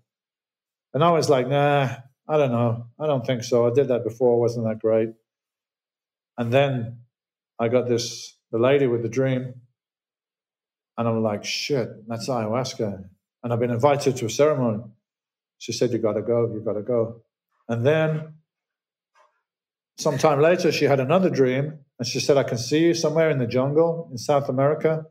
And 0.93 1.03
I 1.03 1.11
was 1.11 1.29
like, 1.29 1.47
nah, 1.47 1.89
I 2.27 2.37
don't 2.37 2.51
know. 2.51 2.87
I 2.99 3.05
don't 3.05 3.25
think 3.25 3.43
so. 3.43 3.67
I 3.67 3.73
did 3.73 3.89
that 3.89 4.03
before. 4.03 4.39
wasn't 4.39 4.67
that 4.67 4.79
great. 4.79 5.09
And 6.37 6.51
then 6.51 7.01
I 7.59 7.67
got 7.67 7.87
this, 7.87 8.35
the 8.51 8.59
lady 8.59 8.87
with 8.87 9.03
the 9.03 9.09
dream, 9.09 9.53
and 10.97 11.07
I'm 11.07 11.23
like, 11.23 11.45
shit, 11.45 12.07
that's 12.07 12.27
ayahuasca. 12.27 13.05
And 13.43 13.53
I've 13.53 13.59
been 13.59 13.71
invited 13.71 14.17
to 14.17 14.25
a 14.25 14.29
ceremony. 14.29 14.83
She 15.57 15.71
said, 15.71 15.91
You 15.91 15.97
got 15.97 16.13
to 16.13 16.21
go, 16.21 16.51
you 16.53 16.61
got 16.61 16.73
to 16.73 16.81
go. 16.81 17.21
And 17.67 17.85
then 17.85 18.33
sometime 19.97 20.41
later, 20.41 20.71
she 20.71 20.85
had 20.85 20.99
another 20.99 21.29
dream, 21.29 21.79
and 21.99 22.07
she 22.07 22.19
said, 22.19 22.37
I 22.37 22.43
can 22.43 22.57
see 22.57 22.79
you 22.79 22.93
somewhere 22.93 23.29
in 23.29 23.37
the 23.37 23.47
jungle 23.47 24.09
in 24.11 24.17
South 24.17 24.49
America. 24.49 25.05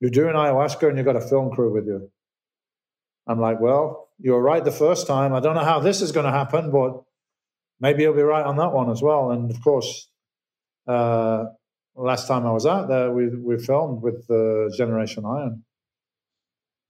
You're 0.00 0.10
doing 0.10 0.34
ayahuasca, 0.34 0.88
and 0.88 0.98
you've 0.98 1.06
got 1.06 1.16
a 1.16 1.20
film 1.20 1.54
crew 1.54 1.72
with 1.72 1.86
you. 1.86 2.10
I'm 3.26 3.40
like, 3.40 3.60
Well, 3.60 4.10
you 4.18 4.32
were 4.32 4.42
right 4.42 4.64
the 4.64 4.72
first 4.72 5.06
time. 5.06 5.32
I 5.32 5.40
don't 5.40 5.54
know 5.54 5.64
how 5.64 5.80
this 5.80 6.02
is 6.02 6.12
going 6.12 6.26
to 6.26 6.32
happen, 6.32 6.70
but 6.70 7.02
maybe 7.80 8.02
you'll 8.02 8.14
be 8.14 8.22
right 8.22 8.44
on 8.44 8.56
that 8.56 8.72
one 8.72 8.90
as 8.90 9.02
well. 9.02 9.30
And 9.30 9.50
of 9.50 9.62
course, 9.62 10.08
uh, 10.86 11.44
last 11.96 12.26
time 12.26 12.46
I 12.46 12.52
was 12.52 12.66
out 12.66 12.88
there, 12.88 13.10
we 13.10 13.28
we 13.28 13.58
filmed 13.58 14.02
with 14.02 14.26
the 14.26 14.72
Generation 14.76 15.24
Iron. 15.24 15.64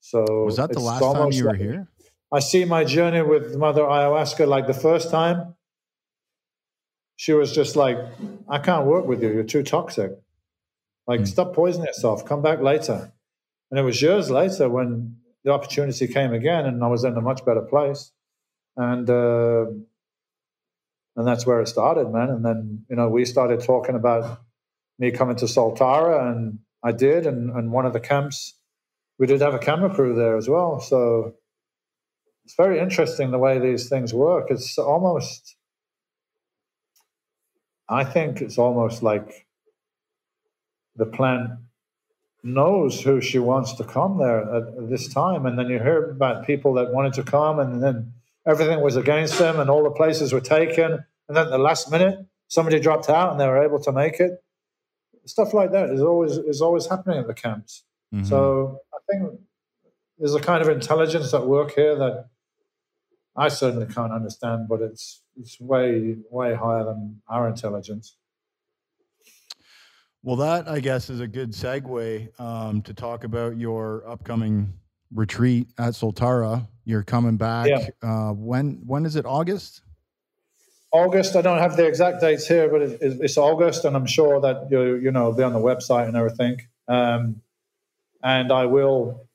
So 0.00 0.24
was 0.44 0.56
that 0.56 0.72
the 0.72 0.80
last 0.80 1.00
time 1.02 1.32
you 1.32 1.44
were 1.44 1.50
like, 1.50 1.60
here? 1.60 1.88
I 2.32 2.40
see 2.40 2.64
my 2.64 2.84
journey 2.84 3.22
with 3.22 3.56
Mother 3.56 3.82
Ayahuasca 3.82 4.46
like 4.46 4.66
the 4.66 4.74
first 4.74 5.10
time. 5.10 5.54
She 7.16 7.32
was 7.32 7.54
just 7.54 7.76
like, 7.76 7.98
"I 8.48 8.58
can't 8.58 8.86
work 8.86 9.06
with 9.06 9.22
you. 9.22 9.32
You're 9.32 9.44
too 9.44 9.62
toxic. 9.62 10.12
Like, 11.06 11.20
mm. 11.20 11.28
stop 11.28 11.54
poisoning 11.54 11.86
yourself. 11.86 12.24
Come 12.24 12.42
back 12.42 12.60
later." 12.60 13.12
And 13.70 13.78
it 13.78 13.82
was 13.82 14.00
years 14.02 14.30
later 14.30 14.68
when 14.68 15.16
the 15.44 15.52
opportunity 15.52 16.06
came 16.08 16.32
again, 16.32 16.66
and 16.66 16.82
I 16.82 16.88
was 16.88 17.04
in 17.04 17.16
a 17.16 17.20
much 17.20 17.44
better 17.44 17.62
place. 17.62 18.10
And 18.76 19.08
uh, 19.08 19.66
and 21.16 21.26
that's 21.26 21.46
where 21.46 21.60
it 21.60 21.68
started, 21.68 22.10
man. 22.10 22.30
And 22.30 22.44
then 22.44 22.84
you 22.90 22.96
know 22.96 23.08
we 23.08 23.24
started 23.24 23.60
talking 23.60 23.94
about 23.94 24.40
me 24.98 25.10
coming 25.10 25.36
to 25.36 25.46
Soltara, 25.46 26.30
and 26.30 26.60
I 26.82 26.92
did. 26.92 27.26
And, 27.26 27.50
and 27.50 27.72
one 27.72 27.86
of 27.86 27.92
the 27.92 28.00
camps, 28.00 28.54
we 29.18 29.26
did 29.26 29.40
have 29.40 29.54
a 29.54 29.58
camera 29.58 29.94
crew 29.94 30.14
there 30.14 30.36
as 30.36 30.48
well. 30.48 30.80
So 30.80 31.34
it's 32.44 32.54
very 32.56 32.78
interesting 32.78 33.30
the 33.30 33.38
way 33.38 33.58
these 33.58 33.88
things 33.88 34.12
work. 34.12 34.50
It's 34.50 34.78
almost, 34.78 35.56
I 37.88 38.04
think 38.04 38.40
it's 38.40 38.58
almost 38.58 39.02
like 39.02 39.46
the 40.96 41.06
plant 41.06 41.50
knows 42.42 43.00
who 43.00 43.20
she 43.20 43.38
wants 43.38 43.72
to 43.72 43.84
come 43.84 44.18
there 44.18 44.54
at 44.54 44.90
this 44.90 45.12
time. 45.12 45.46
And 45.46 45.58
then 45.58 45.68
you 45.68 45.78
hear 45.78 46.10
about 46.10 46.46
people 46.46 46.74
that 46.74 46.92
wanted 46.92 47.14
to 47.14 47.22
come 47.22 47.58
and 47.58 47.82
then 47.82 48.12
everything 48.46 48.82
was 48.82 48.96
against 48.96 49.38
them 49.38 49.58
and 49.58 49.70
all 49.70 49.82
the 49.82 49.90
places 49.90 50.32
were 50.32 50.42
taken. 50.42 50.92
And 51.28 51.36
then 51.36 51.46
at 51.46 51.50
the 51.50 51.58
last 51.58 51.90
minute, 51.90 52.18
somebody 52.48 52.78
dropped 52.78 53.08
out 53.08 53.32
and 53.32 53.40
they 53.40 53.46
were 53.46 53.64
able 53.64 53.80
to 53.80 53.92
make 53.92 54.20
it. 54.20 54.43
Stuff 55.26 55.54
like 55.54 55.72
that 55.72 55.90
is 55.90 56.00
always 56.00 56.32
is 56.36 56.60
always 56.60 56.86
happening 56.86 57.18
at 57.18 57.26
the 57.26 57.34
camps. 57.34 57.84
Mm-hmm. 58.14 58.24
So 58.24 58.80
I 58.92 58.98
think 59.10 59.40
there's 60.18 60.34
a 60.34 60.40
kind 60.40 60.62
of 60.62 60.68
intelligence 60.68 61.32
at 61.34 61.46
work 61.46 61.74
here 61.74 61.96
that 61.96 62.28
I 63.36 63.48
certainly 63.48 63.86
can't 63.86 64.12
understand, 64.12 64.68
but 64.68 64.80
it's 64.80 65.22
it's 65.36 65.60
way 65.60 66.16
way 66.30 66.54
higher 66.54 66.84
than 66.84 67.20
our 67.28 67.48
intelligence. 67.48 68.16
Well, 70.22 70.36
that 70.36 70.68
I 70.68 70.80
guess 70.80 71.10
is 71.10 71.20
a 71.20 71.26
good 71.26 71.52
segue 71.52 72.40
um, 72.40 72.80
to 72.82 72.94
talk 72.94 73.24
about 73.24 73.58
your 73.58 74.08
upcoming 74.08 74.72
retreat 75.12 75.68
at 75.78 75.92
Soltara. 75.92 76.66
You're 76.84 77.02
coming 77.02 77.36
back. 77.36 77.68
Yeah. 77.68 77.88
Uh, 78.02 78.32
when 78.32 78.80
when 78.86 79.04
is 79.04 79.16
it? 79.16 79.26
August. 79.26 79.82
August. 80.94 81.34
I 81.34 81.42
don't 81.42 81.58
have 81.58 81.76
the 81.76 81.86
exact 81.86 82.20
dates 82.20 82.46
here, 82.46 82.68
but 82.68 82.80
it, 82.82 82.98
it's 83.02 83.36
August, 83.36 83.84
and 83.84 83.96
I'm 83.96 84.06
sure 84.06 84.40
that 84.40 84.68
you 84.70 84.94
you 84.94 85.10
know 85.10 85.32
be 85.32 85.42
on 85.42 85.52
the 85.52 85.58
website 85.58 86.06
and 86.06 86.16
everything. 86.16 86.60
Um, 86.86 87.42
and 88.22 88.52
I 88.52 88.66
will 88.66 89.26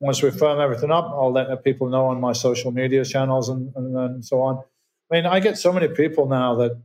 once 0.00 0.22
we 0.22 0.30
firm 0.30 0.58
everything 0.58 0.90
up, 0.90 1.04
I'll 1.04 1.30
let 1.30 1.62
people 1.62 1.88
know 1.88 2.06
on 2.06 2.20
my 2.20 2.32
social 2.32 2.72
media 2.72 3.04
channels 3.04 3.48
and, 3.48 3.72
and, 3.76 3.96
and 3.96 4.24
so 4.24 4.42
on. 4.42 4.58
I 5.10 5.14
mean, 5.14 5.26
I 5.26 5.38
get 5.38 5.58
so 5.58 5.72
many 5.72 5.86
people 5.86 6.26
now 6.26 6.56
that 6.56 6.82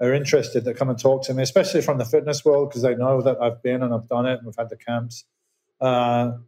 are 0.00 0.14
interested 0.14 0.64
that 0.64 0.76
come 0.76 0.88
and 0.88 0.98
talk 0.98 1.24
to 1.24 1.34
me, 1.34 1.42
especially 1.42 1.82
from 1.82 1.98
the 1.98 2.04
fitness 2.04 2.44
world, 2.44 2.70
because 2.70 2.82
they 2.82 2.94
know 2.94 3.20
that 3.20 3.36
I've 3.42 3.62
been 3.62 3.82
and 3.82 3.92
I've 3.92 4.08
done 4.08 4.26
it 4.26 4.38
and 4.38 4.46
we've 4.46 4.56
had 4.56 4.70
the 4.70 4.76
camps. 4.76 5.24
Uh, 5.80 6.38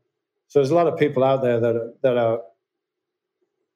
so 0.47 0.61
there's 0.61 0.71
a 0.71 0.75
lot 0.75 0.87
of 0.87 0.99
people 0.99 1.25
out 1.25 1.43
there 1.43 1.61
that 1.61 1.97
that 2.03 2.17
are 2.17 2.43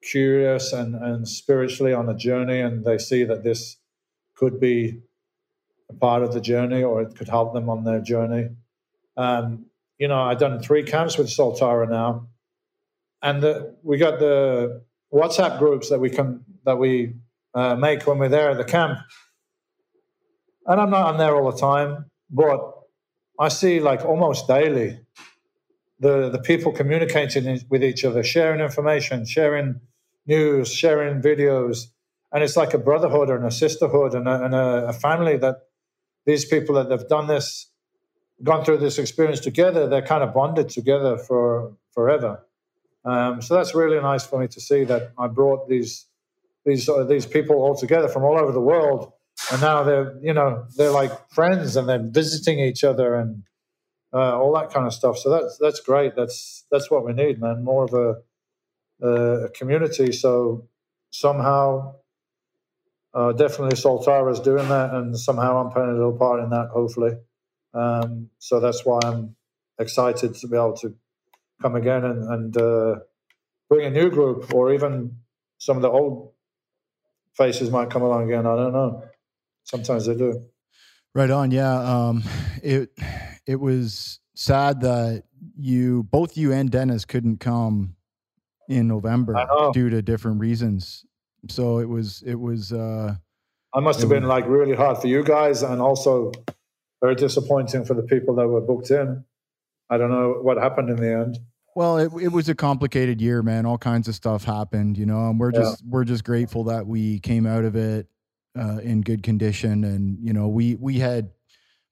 curious 0.03 0.73
and, 0.73 0.95
and 0.95 1.29
spiritually 1.29 1.93
on 1.93 2.09
a 2.09 2.17
journey, 2.17 2.61
and 2.61 2.85
they 2.85 2.99
see 2.99 3.25
that 3.25 3.45
this 3.45 3.77
could 4.35 4.61
be 4.61 5.01
a 5.89 5.95
part 5.95 6.23
of 6.23 6.33
the 6.33 6.41
journey 6.41 6.83
or 6.83 7.03
it 7.03 7.15
could 7.17 7.29
help 7.29 7.55
them 7.55 7.69
on 7.69 7.85
their 7.85 8.01
journey. 8.01 8.51
Um, 9.17 9.67
you 9.99 10.09
know, 10.09 10.21
I've 10.21 10.39
done 10.39 10.61
three 10.61 10.83
camps 10.83 11.17
with 11.17 11.29
Soltara 11.29 11.89
now, 11.89 12.29
and 13.23 13.43
the, 13.43 13.77
we 13.83 13.99
got 13.99 14.19
the 14.19 14.83
WhatsApp 15.13 15.59
groups 15.59 15.91
that 15.91 16.01
we 16.01 16.11
can 16.11 16.45
that 16.65 16.79
we 16.79 17.15
uh, 17.55 17.77
make 17.77 18.07
when 18.07 18.19
we're 18.19 18.29
there 18.29 18.51
at 18.51 18.57
the 18.57 18.65
camp. 18.65 18.99
And 20.67 20.81
I'm 20.81 20.91
not 20.91 21.07
on 21.07 21.19
there 21.19 21.37
all 21.37 21.51
the 21.51 21.59
time, 21.59 22.07
but 22.31 22.73
I 23.39 23.49
see 23.49 23.81
like 23.81 24.05
almost 24.05 24.49
daily 24.49 25.01
the 26.01 26.31
the 26.31 26.39
people 26.39 26.73
communicating 26.73 27.61
with 27.69 27.85
each 27.85 28.05
other, 28.05 28.23
sharing 28.23 28.61
information, 28.61 29.25
sharing 29.25 29.81
news, 30.27 30.73
sharing 30.73 31.21
videos, 31.21 31.87
and 32.33 32.43
it's 32.43 32.57
like 32.57 32.75
a 32.75 32.79
brotherhood 32.79 33.29
and 33.29 33.45
a 33.45 33.51
sisterhood 33.51 34.15
and 34.15 34.27
a, 34.27 34.45
and 34.45 34.55
a, 34.55 34.93
family 34.93 35.37
that 35.37 35.57
these 36.25 36.45
people 36.45 36.77
that 36.77 36.91
have 36.91 37.09
done 37.09 37.27
this, 37.27 37.69
gone 38.43 38.65
through 38.65 38.79
this 38.79 38.99
experience 38.99 39.41
together, 39.41 39.87
they're 39.87 40.03
kind 40.03 40.23
of 40.23 40.33
bonded 40.33 40.69
together 40.69 41.19
for 41.19 41.73
forever. 41.93 42.47
Um, 43.05 43.43
so 43.43 43.55
that's 43.55 43.75
really 43.75 44.01
nice 44.01 44.25
for 44.25 44.41
me 44.41 44.49
to 44.49 44.61
see 44.61 44.85
that 44.85 45.13
I 45.19 45.27
brought 45.27 45.69
these 45.69 46.07
these 46.65 46.89
uh, 46.89 47.05
these 47.05 47.27
people 47.27 47.57
all 47.57 47.77
together 47.77 48.09
from 48.09 48.23
all 48.23 48.39
over 48.39 48.53
the 48.53 48.61
world, 48.61 49.13
and 49.51 49.61
now 49.61 49.83
they're 49.83 50.17
you 50.23 50.33
know 50.33 50.67
they're 50.77 50.91
like 50.91 51.31
friends 51.31 51.77
and 51.77 51.89
they're 51.89 52.03
visiting 52.03 52.61
each 52.61 52.85
other 52.85 53.17
and 53.17 53.43
uh, 54.13 54.39
all 54.39 54.55
that 54.55 54.71
kind 54.71 54.87
of 54.87 54.95
stuff. 54.95 55.19
So 55.19 55.31
that's 55.31 55.59
that's 55.59 55.81
great. 55.81 56.15
That's 56.15 56.65
that's 56.71 56.91
what 56.91 57.05
we 57.05 57.13
need, 57.13 57.41
man. 57.41 57.65
More 57.65 57.85
of 57.85 57.95
a, 57.95 58.17
a 59.03 59.49
community. 59.55 60.13
So 60.13 60.69
somehow, 61.11 61.97
uh, 63.15 63.33
definitely 63.33 63.77
Soltara 63.77 64.33
is 64.33 64.41
doing 64.41 64.69
that, 64.69 64.95
and 64.95 65.19
somehow 65.19 65.63
I'm 65.63 65.73
playing 65.73 65.91
a 65.91 65.95
little 65.95 66.17
part 66.17 66.43
in 66.43 66.51
that. 66.51 66.69
Hopefully, 66.73 67.13
um, 67.75 68.31
so 68.39 68.61
that's 68.61 68.85
why 68.85 69.01
I'm 69.05 69.37
excited 69.79 70.35
to 70.35 70.49
be 70.49 70.57
able 70.57 70.77
to 70.79 70.95
come 71.61 71.75
again 71.77 72.05
and, 72.05 72.25
and 72.25 72.57
uh, 72.57 72.97
bring 73.69 73.87
a 73.87 73.91
new 73.91 74.11
group, 74.11 74.53
or 74.55 74.73
even 74.73 75.17
some 75.59 75.77
of 75.77 75.83
the 75.83 75.91
old 75.91 76.33
faces 77.35 77.71
might 77.71 77.91
come 77.91 78.03
along 78.03 78.25
again. 78.25 78.47
I 78.47 78.57
don't 78.57 78.73
know. 78.73 79.05
Sometimes 79.65 80.07
they 80.07 80.15
do. 80.15 80.45
Right 81.15 81.31
on. 81.31 81.51
Yeah. 81.51 81.75
Um, 81.75 82.25
it 82.63 82.91
it 83.47 83.61
was 83.61 84.21
sad 84.35 84.81
that 84.81 85.25
you 85.57 86.05
both 86.05 86.37
you 86.37 86.53
and 86.53 86.71
Dennis 86.71 87.05
couldn't 87.05 87.39
come 87.39 87.97
in 88.69 88.89
November 88.89 89.47
due 89.73 89.91
to 89.91 90.03
different 90.03 90.41
reasons. 90.41 91.05
So 91.49 91.79
it 91.79 91.89
was 91.89 92.23
it 92.25 92.37
was. 92.37 92.73
uh 92.73 93.15
I 93.75 93.81
must 93.81 94.01
have 94.01 94.11
been 94.11 94.25
was, 94.25 94.29
like 94.29 94.47
really 94.47 94.75
hard 94.75 94.99
for 94.99 95.07
you 95.07 95.25
guys, 95.25 95.63
and 95.63 95.81
also 95.81 96.31
very 97.01 97.15
disappointing 97.15 97.85
for 97.85 97.95
the 97.95 98.03
people 98.03 98.35
that 98.37 98.47
were 98.47 98.61
booked 98.61 98.91
in. 98.91 99.25
I 99.91 99.99
don't 99.99 100.11
know 100.11 100.39
what 100.43 100.57
happened 100.57 100.91
in 100.91 100.97
the 100.97 101.13
end. 101.13 101.39
Well, 101.75 101.97
it, 101.97 102.13
it 102.21 102.29
was 102.29 102.49
a 102.49 102.55
complicated 102.55 103.21
year, 103.21 103.43
man. 103.43 103.65
All 103.65 103.79
kinds 103.79 104.07
of 104.07 104.15
stuff 104.15 104.45
happened, 104.45 104.99
you 104.99 105.07
know, 105.07 105.31
and 105.31 105.41
we're 105.41 105.53
just 105.53 105.83
yeah. 105.83 105.91
we're 105.91 106.05
just 106.05 106.23
grateful 106.23 106.65
that 106.65 106.87
we 106.87 107.19
came 107.21 107.47
out 107.47 107.65
of 107.65 107.77
it 107.77 108.07
uh, 108.59 108.79
in 108.79 109.01
good 109.01 109.23
condition. 109.23 109.85
And 109.85 110.19
you 110.21 110.33
know, 110.33 110.49
we 110.49 110.75
we 110.75 110.99
had 110.99 111.31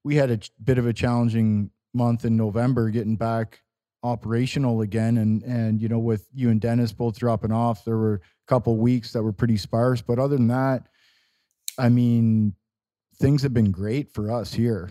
we 0.04 0.16
had 0.16 0.30
a 0.30 0.38
bit 0.62 0.78
of 0.78 0.86
a 0.86 0.92
challenging 0.92 1.70
month 1.94 2.24
in 2.24 2.36
November 2.36 2.90
getting 2.90 3.16
back 3.16 3.62
operational 4.02 4.80
again, 4.82 5.16
and 5.18 5.42
and 5.42 5.80
you 5.80 5.88
know, 5.88 5.98
with 5.98 6.26
you 6.34 6.50
and 6.50 6.60
Dennis 6.60 6.92
both 6.92 7.18
dropping 7.18 7.52
off, 7.52 7.84
there 7.84 7.96
were 7.96 8.14
a 8.14 8.48
couple 8.48 8.76
weeks 8.76 9.12
that 9.12 9.22
were 9.22 9.32
pretty 9.32 9.56
sparse. 9.56 10.00
But 10.00 10.18
other 10.18 10.36
than 10.36 10.48
that, 10.48 10.86
I 11.78 11.88
mean, 11.88 12.54
things 13.16 13.42
have 13.42 13.54
been 13.54 13.70
great 13.70 14.12
for 14.12 14.30
us 14.30 14.54
here 14.54 14.90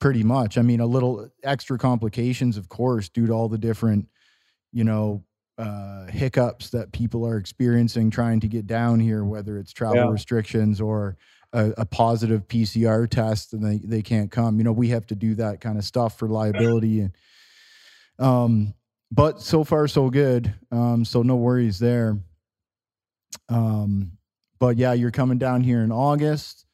pretty 0.00 0.22
much. 0.22 0.56
I 0.56 0.62
mean, 0.62 0.80
a 0.80 0.86
little 0.86 1.28
extra 1.42 1.76
complications, 1.76 2.56
of 2.56 2.70
course, 2.70 3.10
due 3.10 3.26
to 3.26 3.32
all 3.34 3.50
the 3.50 3.58
different 3.58 4.08
you 4.72 4.84
know, 4.84 5.24
uh, 5.58 6.06
hiccups 6.06 6.70
that 6.70 6.92
people 6.92 7.26
are 7.26 7.36
experiencing 7.36 8.10
trying 8.10 8.40
to 8.40 8.48
get 8.48 8.66
down 8.66 8.98
here, 8.98 9.24
whether 9.24 9.58
it's 9.58 9.72
travel 9.72 9.96
yeah. 9.96 10.10
restrictions 10.10 10.80
or 10.80 11.16
a, 11.52 11.72
a, 11.76 11.84
positive 11.84 12.48
PCR 12.48 13.08
test 13.10 13.52
and 13.52 13.62
they, 13.62 13.76
they 13.84 14.00
can't 14.00 14.30
come. 14.30 14.56
You 14.56 14.64
know, 14.64 14.72
we 14.72 14.88
have 14.88 15.06
to 15.08 15.14
do 15.14 15.34
that 15.34 15.60
kind 15.60 15.76
of 15.76 15.84
stuff 15.84 16.18
for 16.18 16.28
liability. 16.28 17.00
And, 17.00 17.12
um, 18.20 18.74
but 19.10 19.40
so 19.40 19.64
far 19.64 19.88
so 19.88 20.10
good. 20.10 20.54
Um, 20.70 21.04
so 21.04 21.22
no 21.22 21.36
worries 21.36 21.78
there. 21.78 22.18
Um, 23.48 24.12
but 24.58 24.76
yeah, 24.76 24.92
you're 24.92 25.10
coming 25.10 25.38
down 25.38 25.62
here 25.62 25.82
in 25.82 25.90
August. 25.90 26.66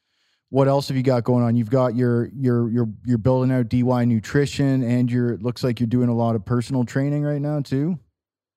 What 0.49 0.67
else 0.67 0.87
have 0.87 0.97
you 0.97 1.03
got 1.03 1.23
going 1.23 1.43
on? 1.43 1.55
You've 1.55 1.69
got 1.69 1.95
your 1.95 2.29
your 2.33 2.69
your 2.69 2.89
you're 3.05 3.17
building 3.17 3.51
out 3.51 3.69
DY 3.69 4.05
nutrition, 4.05 4.83
and 4.83 5.11
you're 5.11 5.33
it 5.33 5.41
looks 5.41 5.63
like 5.63 5.79
you're 5.79 5.87
doing 5.87 6.09
a 6.09 6.15
lot 6.15 6.35
of 6.35 6.45
personal 6.45 6.85
training 6.85 7.23
right 7.23 7.41
now 7.41 7.61
too. 7.61 7.99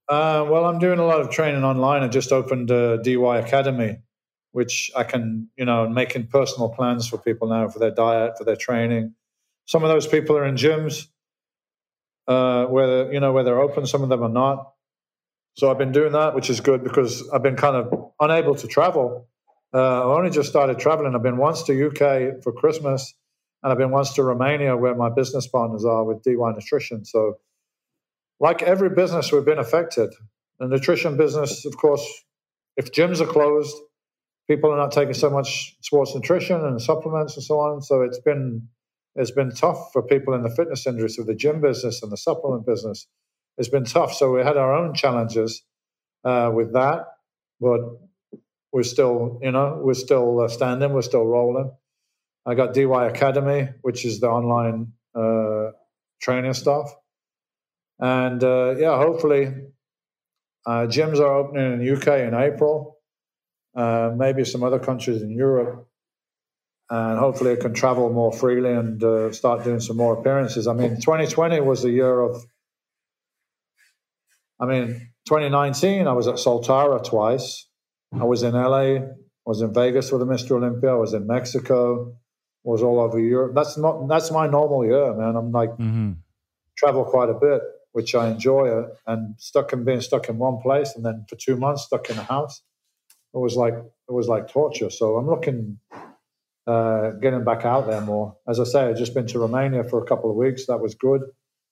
Uh, 0.09 0.45
well, 0.49 0.67
I'm 0.67 0.79
doing 0.79 0.99
a 0.99 1.07
lot 1.07 1.21
of 1.21 1.31
training 1.31 1.65
online. 1.65 2.03
I 2.03 2.09
just 2.09 2.33
opened 2.33 2.71
a 2.71 2.99
DY 3.03 3.39
Academy, 3.39 3.99
which 4.53 4.91
I 4.97 5.03
can 5.03 5.49
you 5.57 5.65
know 5.65 5.89
making 5.89 6.29
personal 6.29 6.69
plans 6.69 7.09
for 7.09 7.19
people 7.19 7.49
now 7.49 7.69
for 7.69 7.81
their 7.81 7.91
diet, 7.91 8.39
for 8.39 8.45
their 8.45 8.57
training. 8.57 9.15
Some 9.67 9.83
of 9.83 9.89
those 9.89 10.07
people 10.07 10.37
are 10.37 10.45
in 10.45 10.57
gyms, 10.57 11.07
uh, 12.29 12.67
where 12.67 13.13
you 13.13 13.21
know 13.21 13.33
whether 13.33 13.51
they're 13.51 13.61
open. 13.61 13.87
Some 13.87 14.03
of 14.03 14.09
them 14.09 14.23
are 14.23 14.29
not. 14.29 14.73
So 15.55 15.71
I've 15.71 15.79
been 15.79 15.93
doing 15.93 16.13
that, 16.13 16.35
which 16.35 16.49
is 16.49 16.61
good 16.61 16.85
because 16.85 17.29
I've 17.31 17.43
been 17.43 17.57
kind 17.57 17.77
of 17.77 18.13
unable 18.21 18.55
to 18.55 18.67
travel 18.67 19.29
uh, 19.73 19.79
I 19.79 20.19
only 20.19 20.31
just 20.31 20.49
started 20.49 20.79
traveling. 20.79 21.15
I've 21.15 21.23
been 21.23 21.37
once 21.37 21.63
to 21.65 21.87
UK 21.87 22.43
for 22.43 22.53
Christmas, 22.53 23.15
and 23.63 23.71
I've 23.71 23.79
been 23.79 23.91
once 23.91 24.15
to 24.15 24.25
Romania, 24.25 24.77
where 24.77 24.95
my 24.95 25.11
business 25.11 25.47
partners 25.47 25.85
are 25.85 26.05
with 26.05 26.23
DY 26.23 26.35
Nutrition. 26.35 27.05
So, 27.05 27.39
like 28.41 28.63
every 28.63 28.91
business, 28.91 29.31
we've 29.31 29.45
been 29.45 29.59
affected. 29.59 30.11
The 30.59 30.67
nutrition 30.67 31.17
business, 31.17 31.65
of 31.65 31.77
course, 31.77 32.05
if 32.77 32.91
gyms 32.93 33.21
are 33.21 33.27
closed, 33.27 33.77
people 34.49 34.73
are 34.73 34.77
not 34.77 34.93
taking 34.93 35.15
so 35.15 35.31
much 35.31 35.77
sports 35.81 36.15
nutrition 36.15 36.65
and 36.65 36.81
supplements 36.83 37.37
and 37.37 37.45
so 37.45 37.61
on. 37.61 37.81
So 37.81 38.03
it's 38.03 38.19
been 38.19 38.69
it's 39.15 39.31
been 39.31 39.53
tough 39.53 39.93
for 39.93 40.03
people 40.03 40.35
in 40.35 40.43
the 40.43 40.51
fitness 40.51 40.87
industry, 40.87 41.09
so 41.11 41.23
the 41.25 41.35
gym 41.35 41.61
business 41.61 42.03
and 42.03 42.13
the 42.13 42.17
supplement 42.17 42.67
business. 42.67 43.07
It's 43.59 43.69
been 43.69 43.85
tough. 43.85 44.15
So 44.15 44.33
we 44.33 44.43
had 44.43 44.57
our 44.57 44.75
own 44.75 44.95
challenges 44.95 45.63
uh, 46.25 46.51
with 46.55 46.73
that, 46.73 47.07
but 47.61 47.81
we're 48.73 48.85
still, 48.85 49.39
you 49.43 49.51
know, 49.51 49.81
we're 49.83 49.95
still 49.95 50.41
uh, 50.41 50.49
standing, 50.49 50.93
we're 50.93 51.03
still 51.03 51.27
rolling. 51.27 51.73
I 52.47 52.55
got 52.55 52.73
DY 52.73 53.07
Academy, 53.07 53.69
which 53.83 54.05
is 54.05 54.21
the 54.21 54.29
online 54.29 54.93
uh, 55.15 55.73
training 56.23 56.55
stuff. 56.55 56.95
And 57.99 58.43
uh, 58.43 58.77
yeah, 58.79 58.97
hopefully, 58.97 59.53
uh, 60.67 60.87
gyms 60.87 61.19
are 61.19 61.35
opening 61.35 61.75
in 61.75 61.79
the 61.81 61.93
UK 61.97 62.21
in 62.21 62.35
April, 62.35 62.99
uh, 63.77 64.13
maybe 64.17 64.45
some 64.45 64.63
other 64.63 64.79
countries 64.79 65.21
in 65.23 65.31
Europe. 65.31 65.90
And 66.91 67.19
hopefully, 67.21 67.53
I 67.53 67.57
can 67.57 67.73
travel 67.73 68.11
more 68.13 68.33
freely 68.33 68.73
and 68.73 69.03
uh, 69.03 69.31
start 69.33 69.63
doing 69.63 69.79
some 69.81 69.97
more 69.97 70.19
appearances. 70.19 70.67
I 70.67 70.73
mean, 70.73 70.97
2020 70.97 71.61
was 71.61 71.83
the 71.83 71.91
year 71.91 72.21
of, 72.21 72.45
I 74.59 74.67
mean, 74.67 75.11
2019, 75.27 76.09
I 76.09 76.13
was 76.13 76.27
at 76.27 76.35
Soltara 76.35 77.03
twice. 77.05 77.67
I 78.13 78.25
was 78.25 78.43
in 78.43 78.55
LA, 78.55 78.97
I 78.97 79.03
was 79.47 79.63
in 79.63 79.73
Vegas 79.73 80.11
with 80.11 80.21
the 80.21 80.27
Mr. 80.27 80.53
Olympia, 80.53 80.91
I 80.91 80.95
was 80.95 81.15
in 81.15 81.29
Mexico, 81.29 82.13
was 82.65 82.83
all 82.83 83.01
over 83.01 83.19
Europe. 83.19 83.55
That's 83.55 83.79
not 83.79 84.09
that's 84.09 84.31
my 84.31 84.47
normal 84.47 84.85
year, 84.85 85.15
man. 85.15 85.37
I'm 85.37 85.53
like 85.53 85.71
mm-hmm. 85.71 86.13
travel 86.77 87.05
quite 87.05 87.31
a 87.31 87.35
bit, 87.35 87.63
which 87.93 88.15
I 88.15 88.31
enjoy, 88.31 88.87
and 89.07 89.35
stuck 89.39 89.73
in 89.73 89.85
being 89.85 90.01
stuck 90.01 90.29
in 90.29 90.39
one 90.39 90.61
place, 90.61 90.95
and 90.95 91.05
then 91.05 91.25
for 91.29 91.37
two 91.37 91.57
months 91.57 91.85
stuck 91.85 92.11
in 92.11 92.19
a 92.19 92.23
house. 92.23 92.63
It 93.33 93.39
was 93.39 93.57
like 93.57 93.75
it 93.75 94.13
was 94.13 94.29
like 94.29 94.49
torture. 94.49 94.91
So 94.91 95.17
I'm 95.17 95.29
looking 95.29 95.79
uh, 96.67 97.11
getting 97.21 97.45
back 97.45 97.65
out 97.65 97.87
there 97.87 98.01
more. 98.01 98.37
As 98.49 98.61
I 98.61 98.65
say, 98.65 98.83
I've 98.89 98.99
just 98.99 99.15
been 99.15 99.27
to 99.29 99.39
Romania 99.39 99.85
for 99.85 100.03
a 100.03 100.07
couple 100.07 100.31
of 100.31 100.37
weeks. 100.37 100.67
That 100.67 100.81
was 100.81 100.95
good. 100.95 101.23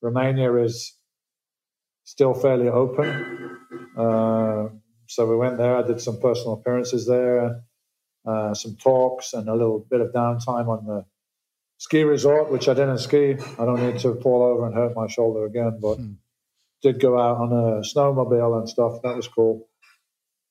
Romania 0.01 0.55
is 0.57 0.97
still 2.05 2.35
fairly 2.35 2.69
open. 2.69 3.59
Uh, 3.97 4.69
so 5.07 5.27
we 5.27 5.37
went 5.37 5.59
there. 5.59 5.77
I 5.77 5.83
did 5.83 6.01
some 6.01 6.21
personal 6.21 6.55
appearances 6.55 7.07
there, 7.07 7.63
uh, 8.27 8.55
some 8.55 8.77
talks, 8.77 9.33
and 9.33 9.49
a 9.49 9.55
little 9.55 9.87
bit 9.91 10.01
of 10.01 10.13
downtime 10.13 10.69
on 10.69 10.87
the 10.87 11.05
ski 11.79 12.05
resort, 12.05 12.51
which 12.51 12.69
I 12.69 12.75
didn't 12.75 12.99
ski. 12.99 13.37
I 13.59 13.65
don't 13.65 13.83
need 13.83 14.01
to 14.01 14.15
fall 14.21 14.43
over 14.43 14.67
and 14.67 14.75
hurt 14.75 14.95
my 14.95 15.07
shoulder 15.07 15.45
again, 15.45 15.79
but 15.81 15.97
hmm. 15.97 16.13
did 16.83 17.01
go 17.01 17.19
out 17.19 17.39
on 17.39 17.53
a 17.53 17.81
snowmobile 17.81 18.59
and 18.59 18.69
stuff. 18.69 19.03
That 19.03 19.17
was 19.17 19.29
cool. 19.29 19.69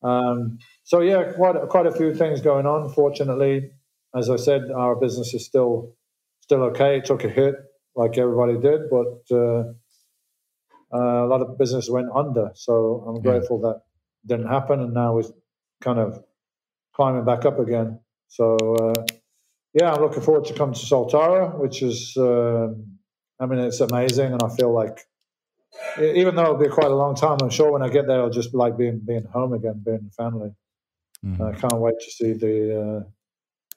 Um, 0.03 0.59
so 0.83 1.01
yeah, 1.01 1.31
quite 1.33 1.55
quite 1.69 1.85
a 1.85 1.91
few 1.91 2.13
things 2.13 2.41
going 2.41 2.65
on. 2.65 2.89
Fortunately, 2.89 3.71
as 4.17 4.29
I 4.29 4.35
said, 4.35 4.71
our 4.71 4.95
business 4.95 5.33
is 5.33 5.45
still 5.45 5.95
still 6.41 6.63
okay. 6.63 6.97
It 6.97 7.05
took 7.05 7.23
a 7.23 7.29
hit 7.29 7.55
like 7.95 8.17
everybody 8.17 8.57
did, 8.59 8.89
but 8.89 9.21
uh, 9.31 9.63
uh, 10.93 11.25
a 11.25 11.27
lot 11.27 11.41
of 11.41 11.57
business 11.57 11.89
went 11.89 12.09
under. 12.13 12.51
So 12.55 13.03
I'm 13.07 13.15
yeah. 13.17 13.31
grateful 13.31 13.59
that 13.61 13.81
didn't 14.25 14.47
happen, 14.47 14.81
and 14.81 14.93
now 14.93 15.15
we're 15.15 15.23
kind 15.81 15.99
of 15.99 16.23
climbing 16.95 17.25
back 17.25 17.45
up 17.45 17.59
again. 17.59 17.99
So 18.27 18.55
uh, 18.55 19.05
yeah, 19.73 19.93
I'm 19.93 20.01
looking 20.01 20.21
forward 20.21 20.45
to 20.45 20.53
come 20.53 20.73
to 20.73 20.79
Soltara, 20.79 21.57
which 21.59 21.81
is 21.81 22.15
uh, 22.17 22.67
I 23.39 23.45
mean, 23.45 23.59
it's 23.59 23.81
amazing, 23.81 24.33
and 24.33 24.41
I 24.41 24.49
feel 24.55 24.73
like 24.73 25.05
even 25.99 26.35
though 26.35 26.43
it'll 26.43 26.57
be 26.57 26.69
quite 26.69 26.91
a 26.91 26.95
long 26.95 27.15
time, 27.15 27.37
I'm 27.41 27.49
sure 27.49 27.71
when 27.71 27.83
I 27.83 27.89
get 27.89 28.07
there, 28.07 28.17
it'll 28.17 28.29
just 28.29 28.51
be 28.51 28.57
like 28.57 28.77
being 28.77 28.99
being 29.05 29.25
home 29.25 29.53
again, 29.53 29.81
being 29.85 30.09
family. 30.15 30.51
Mm-hmm. 31.25 31.43
I 31.43 31.51
can't 31.53 31.79
wait 31.79 31.95
to 31.99 32.11
see 32.11 32.33
the 32.33 32.81
uh, 32.81 33.03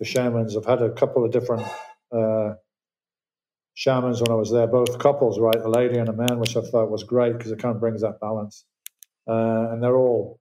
the 0.01 0.07
shamans. 0.07 0.57
I've 0.57 0.67
had 0.67 0.83
a 0.83 0.91
couple 0.91 1.25
of 1.25 1.31
different 1.31 1.65
uh, 2.13 2.55
shamans 3.75 4.21
when 4.21 4.33
I 4.33 4.35
was 4.37 4.51
there, 4.51 4.67
both 4.67 4.99
couples, 4.99 5.39
right, 5.39 5.57
a 5.57 5.69
lady 5.69 5.99
and 5.99 6.09
a 6.09 6.13
man, 6.13 6.41
which 6.41 6.57
I 6.57 6.63
thought 6.63 6.91
was 6.91 7.05
great 7.05 7.39
because 7.39 7.53
it 7.53 7.61
kind 7.61 7.75
of 7.75 7.81
brings 7.81 8.03
that 8.03 8.21
balance. 8.21 8.65
Uh, 9.29 9.71
and 9.71 9.83
they're 9.83 9.97
all 9.97 10.41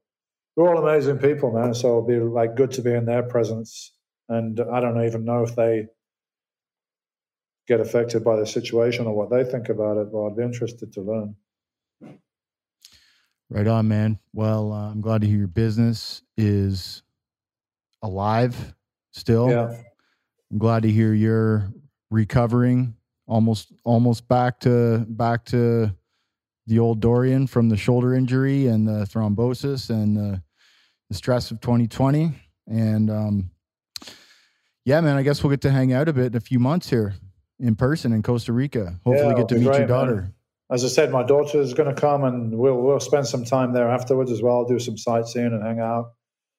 they're 0.58 0.68
all 0.68 0.84
amazing 0.84 1.20
people, 1.20 1.52
man. 1.54 1.74
So 1.74 1.90
it'll 1.90 2.08
be 2.08 2.20
like 2.20 2.56
good 2.56 2.72
to 2.72 2.82
be 2.82 2.94
in 2.94 3.06
their 3.06 3.24
presence. 3.24 3.94
And 4.30 4.60
I 4.60 4.80
don't 4.80 5.04
even 5.06 5.26
know 5.26 5.44
if 5.44 5.56
they 5.56 5.88
get 7.68 7.80
affected 7.80 8.24
by 8.24 8.38
the 8.38 8.46
situation 8.48 9.06
or 9.06 9.16
what 9.16 9.30
they 9.30 9.44
think 9.44 9.70
about 9.70 9.98
it, 9.98 10.12
but 10.12 10.28
I'd 10.28 10.38
be 10.38 10.44
interested 10.44 10.94
to 10.94 11.02
learn. 11.02 11.36
Right 13.50 13.68
on, 13.68 13.88
man. 13.88 14.20
Well, 14.34 14.74
uh, 14.74 14.92
I'm 14.92 15.02
glad 15.02 15.22
to 15.22 15.28
hear 15.28 15.38
your 15.38 15.48
business 15.48 16.22
is 16.38 17.04
alive 18.02 18.76
still. 19.12 19.50
Yeah. 19.50 19.76
I'm 20.52 20.58
glad 20.58 20.84
to 20.84 20.90
hear 20.90 21.14
you're 21.14 21.72
recovering 22.10 22.96
almost 23.28 23.72
almost 23.84 24.28
back 24.28 24.60
to 24.62 25.06
back 25.08 25.46
to 25.46 25.94
the 26.70 26.80
old 26.80 27.00
Dorian 27.00 27.48
from 27.48 27.70
the 27.70 27.78
shoulder 27.78 28.14
injury 28.14 28.68
and 28.68 28.88
the 28.88 29.06
thrombosis 29.06 29.90
and 29.90 30.16
the, 30.16 30.42
the 31.10 31.16
stress 31.16 31.50
of 31.50 31.60
2020. 31.62 32.32
And 32.68 33.10
um, 33.10 33.50
yeah, 34.86 35.02
man, 35.02 35.18
I 35.18 35.24
guess 35.24 35.44
we'll 35.44 35.50
get 35.50 35.62
to 35.62 35.72
hang 35.72 35.94
out 35.94 36.08
a 36.08 36.14
bit 36.14 36.28
in 36.28 36.36
a 36.36 36.40
few 36.40 36.60
months 36.60 36.90
here 36.90 37.16
in 37.60 37.76
person 37.76 38.14
in 38.14 38.22
Costa 38.22 38.54
Rica. 38.54 39.00
Hopefully, 39.04 39.30
yeah, 39.30 39.36
get 39.36 39.50
to 39.50 39.56
meet 39.56 39.66
great, 39.66 39.80
your 39.80 39.88
daughter. 39.88 40.16
Man. 40.16 40.34
As 40.72 40.86
I 40.86 40.88
said, 40.88 41.12
my 41.12 41.24
daughter 41.24 41.60
is 41.60 41.74
going 41.74 41.94
to 41.94 42.00
come, 42.00 42.24
and 42.24 42.56
we'll 42.56 42.78
we'll 42.78 43.00
spend 43.00 43.26
some 43.28 43.44
time 43.44 43.74
there 43.74 43.90
afterwards 43.90 44.32
as 44.32 44.42
well. 44.42 44.66
Do 44.66 44.78
some 44.78 44.98
sightseeing 44.98 45.48
and 45.48 45.64
hang 45.64 45.80
out. 45.80 46.14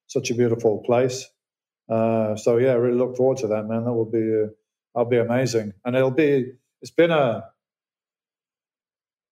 Such 0.09 0.31
a 0.31 0.35
beautiful 0.35 0.83
place. 0.85 1.29
Uh, 1.91 2.37
so 2.37 2.59
yeah, 2.59 2.71
I 2.71 2.75
really 2.75 2.97
look 2.97 3.17
forward 3.17 3.39
to 3.39 3.49
that, 3.49 3.65
man. 3.67 3.85
That 3.85 3.93
will 3.93 4.11
be 4.11 4.43
uh, 4.45 4.49
that'll 4.95 5.11
be 5.11 5.19
amazing, 5.19 5.73
and 5.85 5.97
it'll 5.97 6.11
be. 6.11 6.53
It's 6.83 6.93
been 6.93 7.11
a 7.11 7.45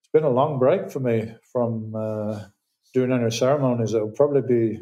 it's 0.01 0.11
been 0.13 0.25
a 0.25 0.31
long 0.31 0.59
break 0.59 0.91
for 0.91 1.01
me 1.01 1.35
from 1.53 1.95
uh, 1.95 2.41
doing 2.93 3.13
any 3.13 3.31
ceremonies. 3.31 3.95
It'll 3.95 4.11
probably 4.11 4.43
be 4.43 4.81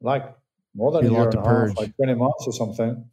like 0.00 0.34
more 0.74 0.92
than 0.92 1.02
be 1.02 1.08
a 1.08 1.10
year 1.12 1.28
and 1.28 1.38
a 1.38 1.42
half, 1.42 1.76
like 1.76 1.96
twenty 1.96 2.14
months 2.14 2.44
or 2.46 2.52
something. 2.52 3.04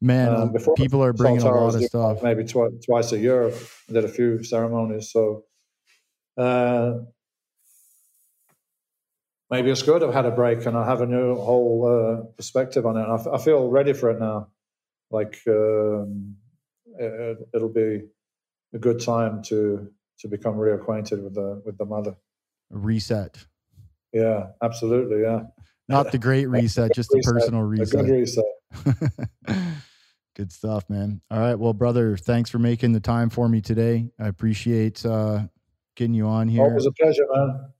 Man, 0.00 0.28
um, 0.28 0.52
before 0.52 0.74
people 0.76 1.02
are 1.02 1.12
bringing 1.12 1.42
a 1.42 1.50
lot 1.50 1.74
of 1.74 1.84
stuff. 1.84 2.22
Maybe 2.22 2.44
tw- 2.44 2.82
twice 2.84 3.12
a 3.12 3.18
year, 3.18 3.48
I 3.50 3.92
did 3.92 4.04
a 4.04 4.08
few 4.08 4.42
ceremonies. 4.42 5.10
So 5.10 5.44
uh, 6.38 6.92
maybe 9.50 9.70
it's 9.70 9.82
good. 9.82 10.02
I've 10.02 10.14
had 10.14 10.26
a 10.26 10.30
break 10.30 10.64
and 10.66 10.76
I 10.76 10.84
have 10.84 11.00
a 11.00 11.06
new 11.06 11.34
whole 11.36 11.86
uh, 11.86 12.24
perspective 12.36 12.86
on 12.86 12.96
it. 12.96 13.02
I, 13.02 13.14
f- 13.14 13.26
I 13.32 13.38
feel 13.38 13.68
ready 13.68 13.92
for 13.92 14.10
it 14.10 14.20
now. 14.20 14.48
Like 15.10 15.40
um, 15.48 16.36
it, 16.98 17.38
will 17.52 17.68
be 17.68 18.02
a 18.72 18.78
good 18.78 19.00
time 19.00 19.42
to 19.44 19.90
to 20.20 20.28
become 20.28 20.54
reacquainted 20.54 21.22
with 21.22 21.34
the 21.34 21.62
with 21.64 21.78
the 21.78 21.84
mother. 21.84 22.16
Reset. 22.70 23.44
Yeah, 24.12 24.48
absolutely. 24.62 25.22
Yeah. 25.22 25.42
Not 25.88 26.12
the 26.12 26.18
great 26.18 26.46
reset, 26.48 26.94
just 26.94 27.10
the 27.10 27.20
personal 27.24 27.62
reset. 27.62 28.00
A 28.00 28.04
good 28.04 28.10
reset. 28.10 28.44
Good 30.36 30.52
stuff, 30.52 30.88
man. 30.88 31.20
All 31.30 31.40
right. 31.40 31.56
Well, 31.56 31.74
brother, 31.74 32.16
thanks 32.16 32.48
for 32.48 32.58
making 32.58 32.92
the 32.92 33.00
time 33.00 33.30
for 33.30 33.48
me 33.48 33.60
today. 33.60 34.08
I 34.18 34.28
appreciate 34.28 35.04
uh, 35.04 35.42
getting 35.96 36.14
you 36.14 36.26
on 36.28 36.48
here. 36.48 36.62
Always 36.62 36.86
a 36.86 36.92
pleasure, 36.92 37.26
man. 37.30 37.72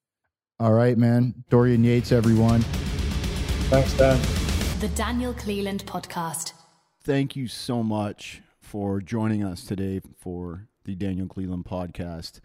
All 0.61 0.75
right, 0.75 0.99
man. 0.99 1.43
Dorian 1.49 1.83
Yates, 1.83 2.13
everyone. 2.13 2.61
Thanks, 3.71 3.95
Dan. 3.95 4.21
The 4.79 4.89
Daniel 4.95 5.33
Cleland 5.33 5.87
Podcast. 5.87 6.53
Thank 7.03 7.35
you 7.35 7.49
so 7.49 7.83
much 7.83 8.43
for 8.61 9.01
joining 9.01 9.43
us 9.43 9.65
today 9.65 10.03
for 10.19 10.69
the 10.85 10.95
Daniel 10.95 11.27
Cleland 11.27 11.65
Podcast. 11.65 12.41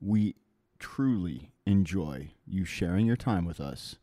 We 0.00 0.34
truly 0.78 1.50
enjoy 1.66 2.30
you 2.46 2.64
sharing 2.64 3.04
your 3.04 3.16
time 3.16 3.44
with 3.44 3.60
us. 3.60 3.96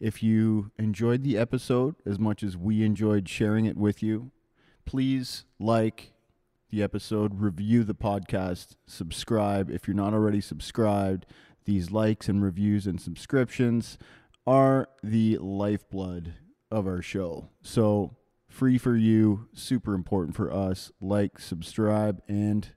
If 0.00 0.20
you 0.20 0.72
enjoyed 0.76 1.22
the 1.22 1.38
episode 1.38 1.94
as 2.04 2.18
much 2.18 2.42
as 2.42 2.56
we 2.56 2.82
enjoyed 2.82 3.28
sharing 3.28 3.64
it 3.64 3.76
with 3.76 4.02
you, 4.02 4.32
please 4.86 5.44
like 5.60 6.14
the 6.68 6.82
episode, 6.82 7.40
review 7.40 7.84
the 7.84 7.94
podcast, 7.94 8.74
subscribe. 8.88 9.70
If 9.70 9.86
you're 9.86 9.94
not 9.94 10.14
already 10.14 10.40
subscribed, 10.40 11.26
these 11.64 11.90
likes 11.90 12.28
and 12.28 12.42
reviews 12.42 12.86
and 12.86 13.00
subscriptions 13.00 13.98
are 14.46 14.88
the 15.02 15.38
lifeblood 15.38 16.34
of 16.70 16.86
our 16.86 17.02
show. 17.02 17.48
So, 17.62 18.16
free 18.48 18.78
for 18.78 18.96
you, 18.96 19.48
super 19.54 19.94
important 19.94 20.36
for 20.36 20.52
us. 20.52 20.92
Like, 21.00 21.38
subscribe, 21.38 22.22
and 22.28 22.68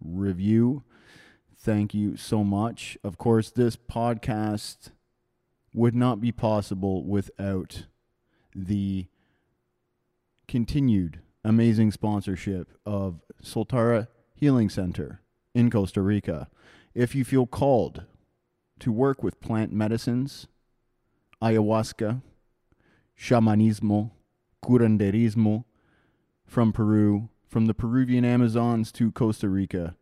review. 0.00 0.84
Thank 1.56 1.94
you 1.94 2.16
so 2.16 2.44
much. 2.44 2.98
Of 3.02 3.18
course, 3.18 3.50
this 3.50 3.76
podcast 3.76 4.90
would 5.72 5.94
not 5.94 6.20
be 6.20 6.30
possible 6.30 7.04
without 7.04 7.86
the 8.54 9.06
continued 10.46 11.20
amazing 11.44 11.90
sponsorship 11.90 12.72
of 12.86 13.20
Soltara 13.42 14.08
Healing 14.34 14.68
Center 14.68 15.20
in 15.54 15.70
Costa 15.70 16.00
Rica. 16.00 16.48
If 16.94 17.14
you 17.14 17.24
feel 17.24 17.46
called 17.46 18.04
to 18.78 18.92
work 18.92 19.22
with 19.22 19.40
plant 19.40 19.72
medicines, 19.72 20.46
ayahuasca, 21.42 22.22
shamanismo, 23.18 24.12
curanderismo 24.64 25.64
from 26.46 26.72
Peru, 26.72 27.28
from 27.48 27.66
the 27.66 27.74
Peruvian 27.74 28.24
Amazons 28.24 28.92
to 28.92 29.10
Costa 29.10 29.48
Rica, 29.48 29.96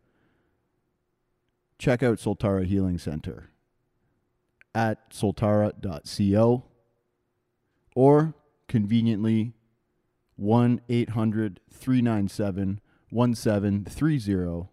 check 1.79 2.03
out 2.03 2.19
Soltara 2.19 2.67
Healing 2.67 2.99
Center 2.99 3.49
at 4.75 5.11
soltara.co 5.11 6.65
or 7.95 8.35
conveniently 8.69 9.53
1 10.37 10.81
800 10.89 11.61
397 11.71 12.81
1730 13.11 14.69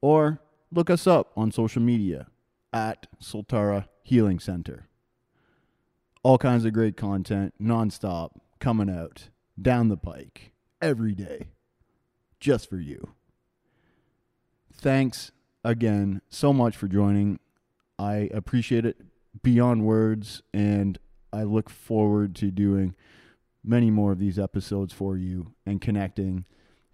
or 0.00 0.40
look 0.72 0.90
us 0.90 1.06
up 1.06 1.32
on 1.36 1.50
social 1.50 1.82
media 1.82 2.26
at 2.72 3.06
Soltara 3.22 3.88
Healing 4.02 4.38
Center. 4.38 4.88
All 6.22 6.38
kinds 6.38 6.64
of 6.64 6.72
great 6.72 6.96
content 6.96 7.54
nonstop 7.60 8.32
coming 8.58 8.90
out 8.90 9.28
down 9.60 9.88
the 9.88 9.96
pike 9.96 10.52
every 10.80 11.14
day 11.14 11.48
just 12.40 12.68
for 12.68 12.76
you. 12.78 13.14
Thanks 14.72 15.32
again 15.64 16.22
so 16.28 16.52
much 16.52 16.76
for 16.76 16.88
joining. 16.88 17.40
I 17.98 18.28
appreciate 18.32 18.84
it 18.84 18.96
beyond 19.42 19.84
words 19.84 20.42
and 20.52 20.98
I 21.32 21.42
look 21.42 21.68
forward 21.68 22.34
to 22.36 22.50
doing 22.50 22.94
many 23.64 23.90
more 23.90 24.12
of 24.12 24.18
these 24.18 24.38
episodes 24.38 24.92
for 24.92 25.16
you 25.16 25.54
and 25.66 25.80
connecting. 25.80 26.44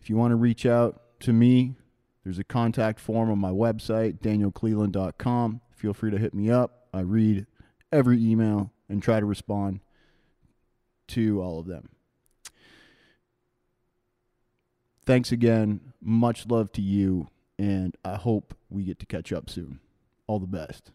If 0.01 0.11
you 0.11 0.17
want 0.17 0.33
to 0.33 0.37
reach 0.37 0.67
out 0.67 1.21
to 1.21 1.33
me, 1.33 1.77
there's 2.25 2.39
a 2.39 2.45
contact 2.45 2.99
form 2.99 3.31
on 3.31 3.39
my 3.39 3.51
website, 3.51 4.19
danielcleland.com. 4.21 5.61
Feel 5.71 5.93
free 5.93 6.11
to 6.11 6.19
hit 6.19 6.35
me 6.35 6.51
up. 6.51 6.89
I 6.93 7.01
read 7.01 7.47
every 7.93 8.23
email 8.25 8.73
and 8.89 9.03
try 9.03 9.21
to 9.21 9.27
respond 9.27 9.81
to 11.09 11.43
all 11.43 11.59
of 11.59 11.67
them. 11.67 11.91
Thanks 15.05 15.31
again. 15.33 15.93
Much 16.01 16.47
love 16.47 16.73
to 16.73 16.83
you, 16.83 17.29
and 17.59 17.95
I 18.05 18.15
hope 18.15 18.55
we 18.71 18.85
get 18.85 18.99
to 19.01 19.07
catch 19.07 19.33
up 19.33 19.51
soon. 19.51 19.81
All 20.27 20.39
the 20.39 20.47
best. 20.47 20.93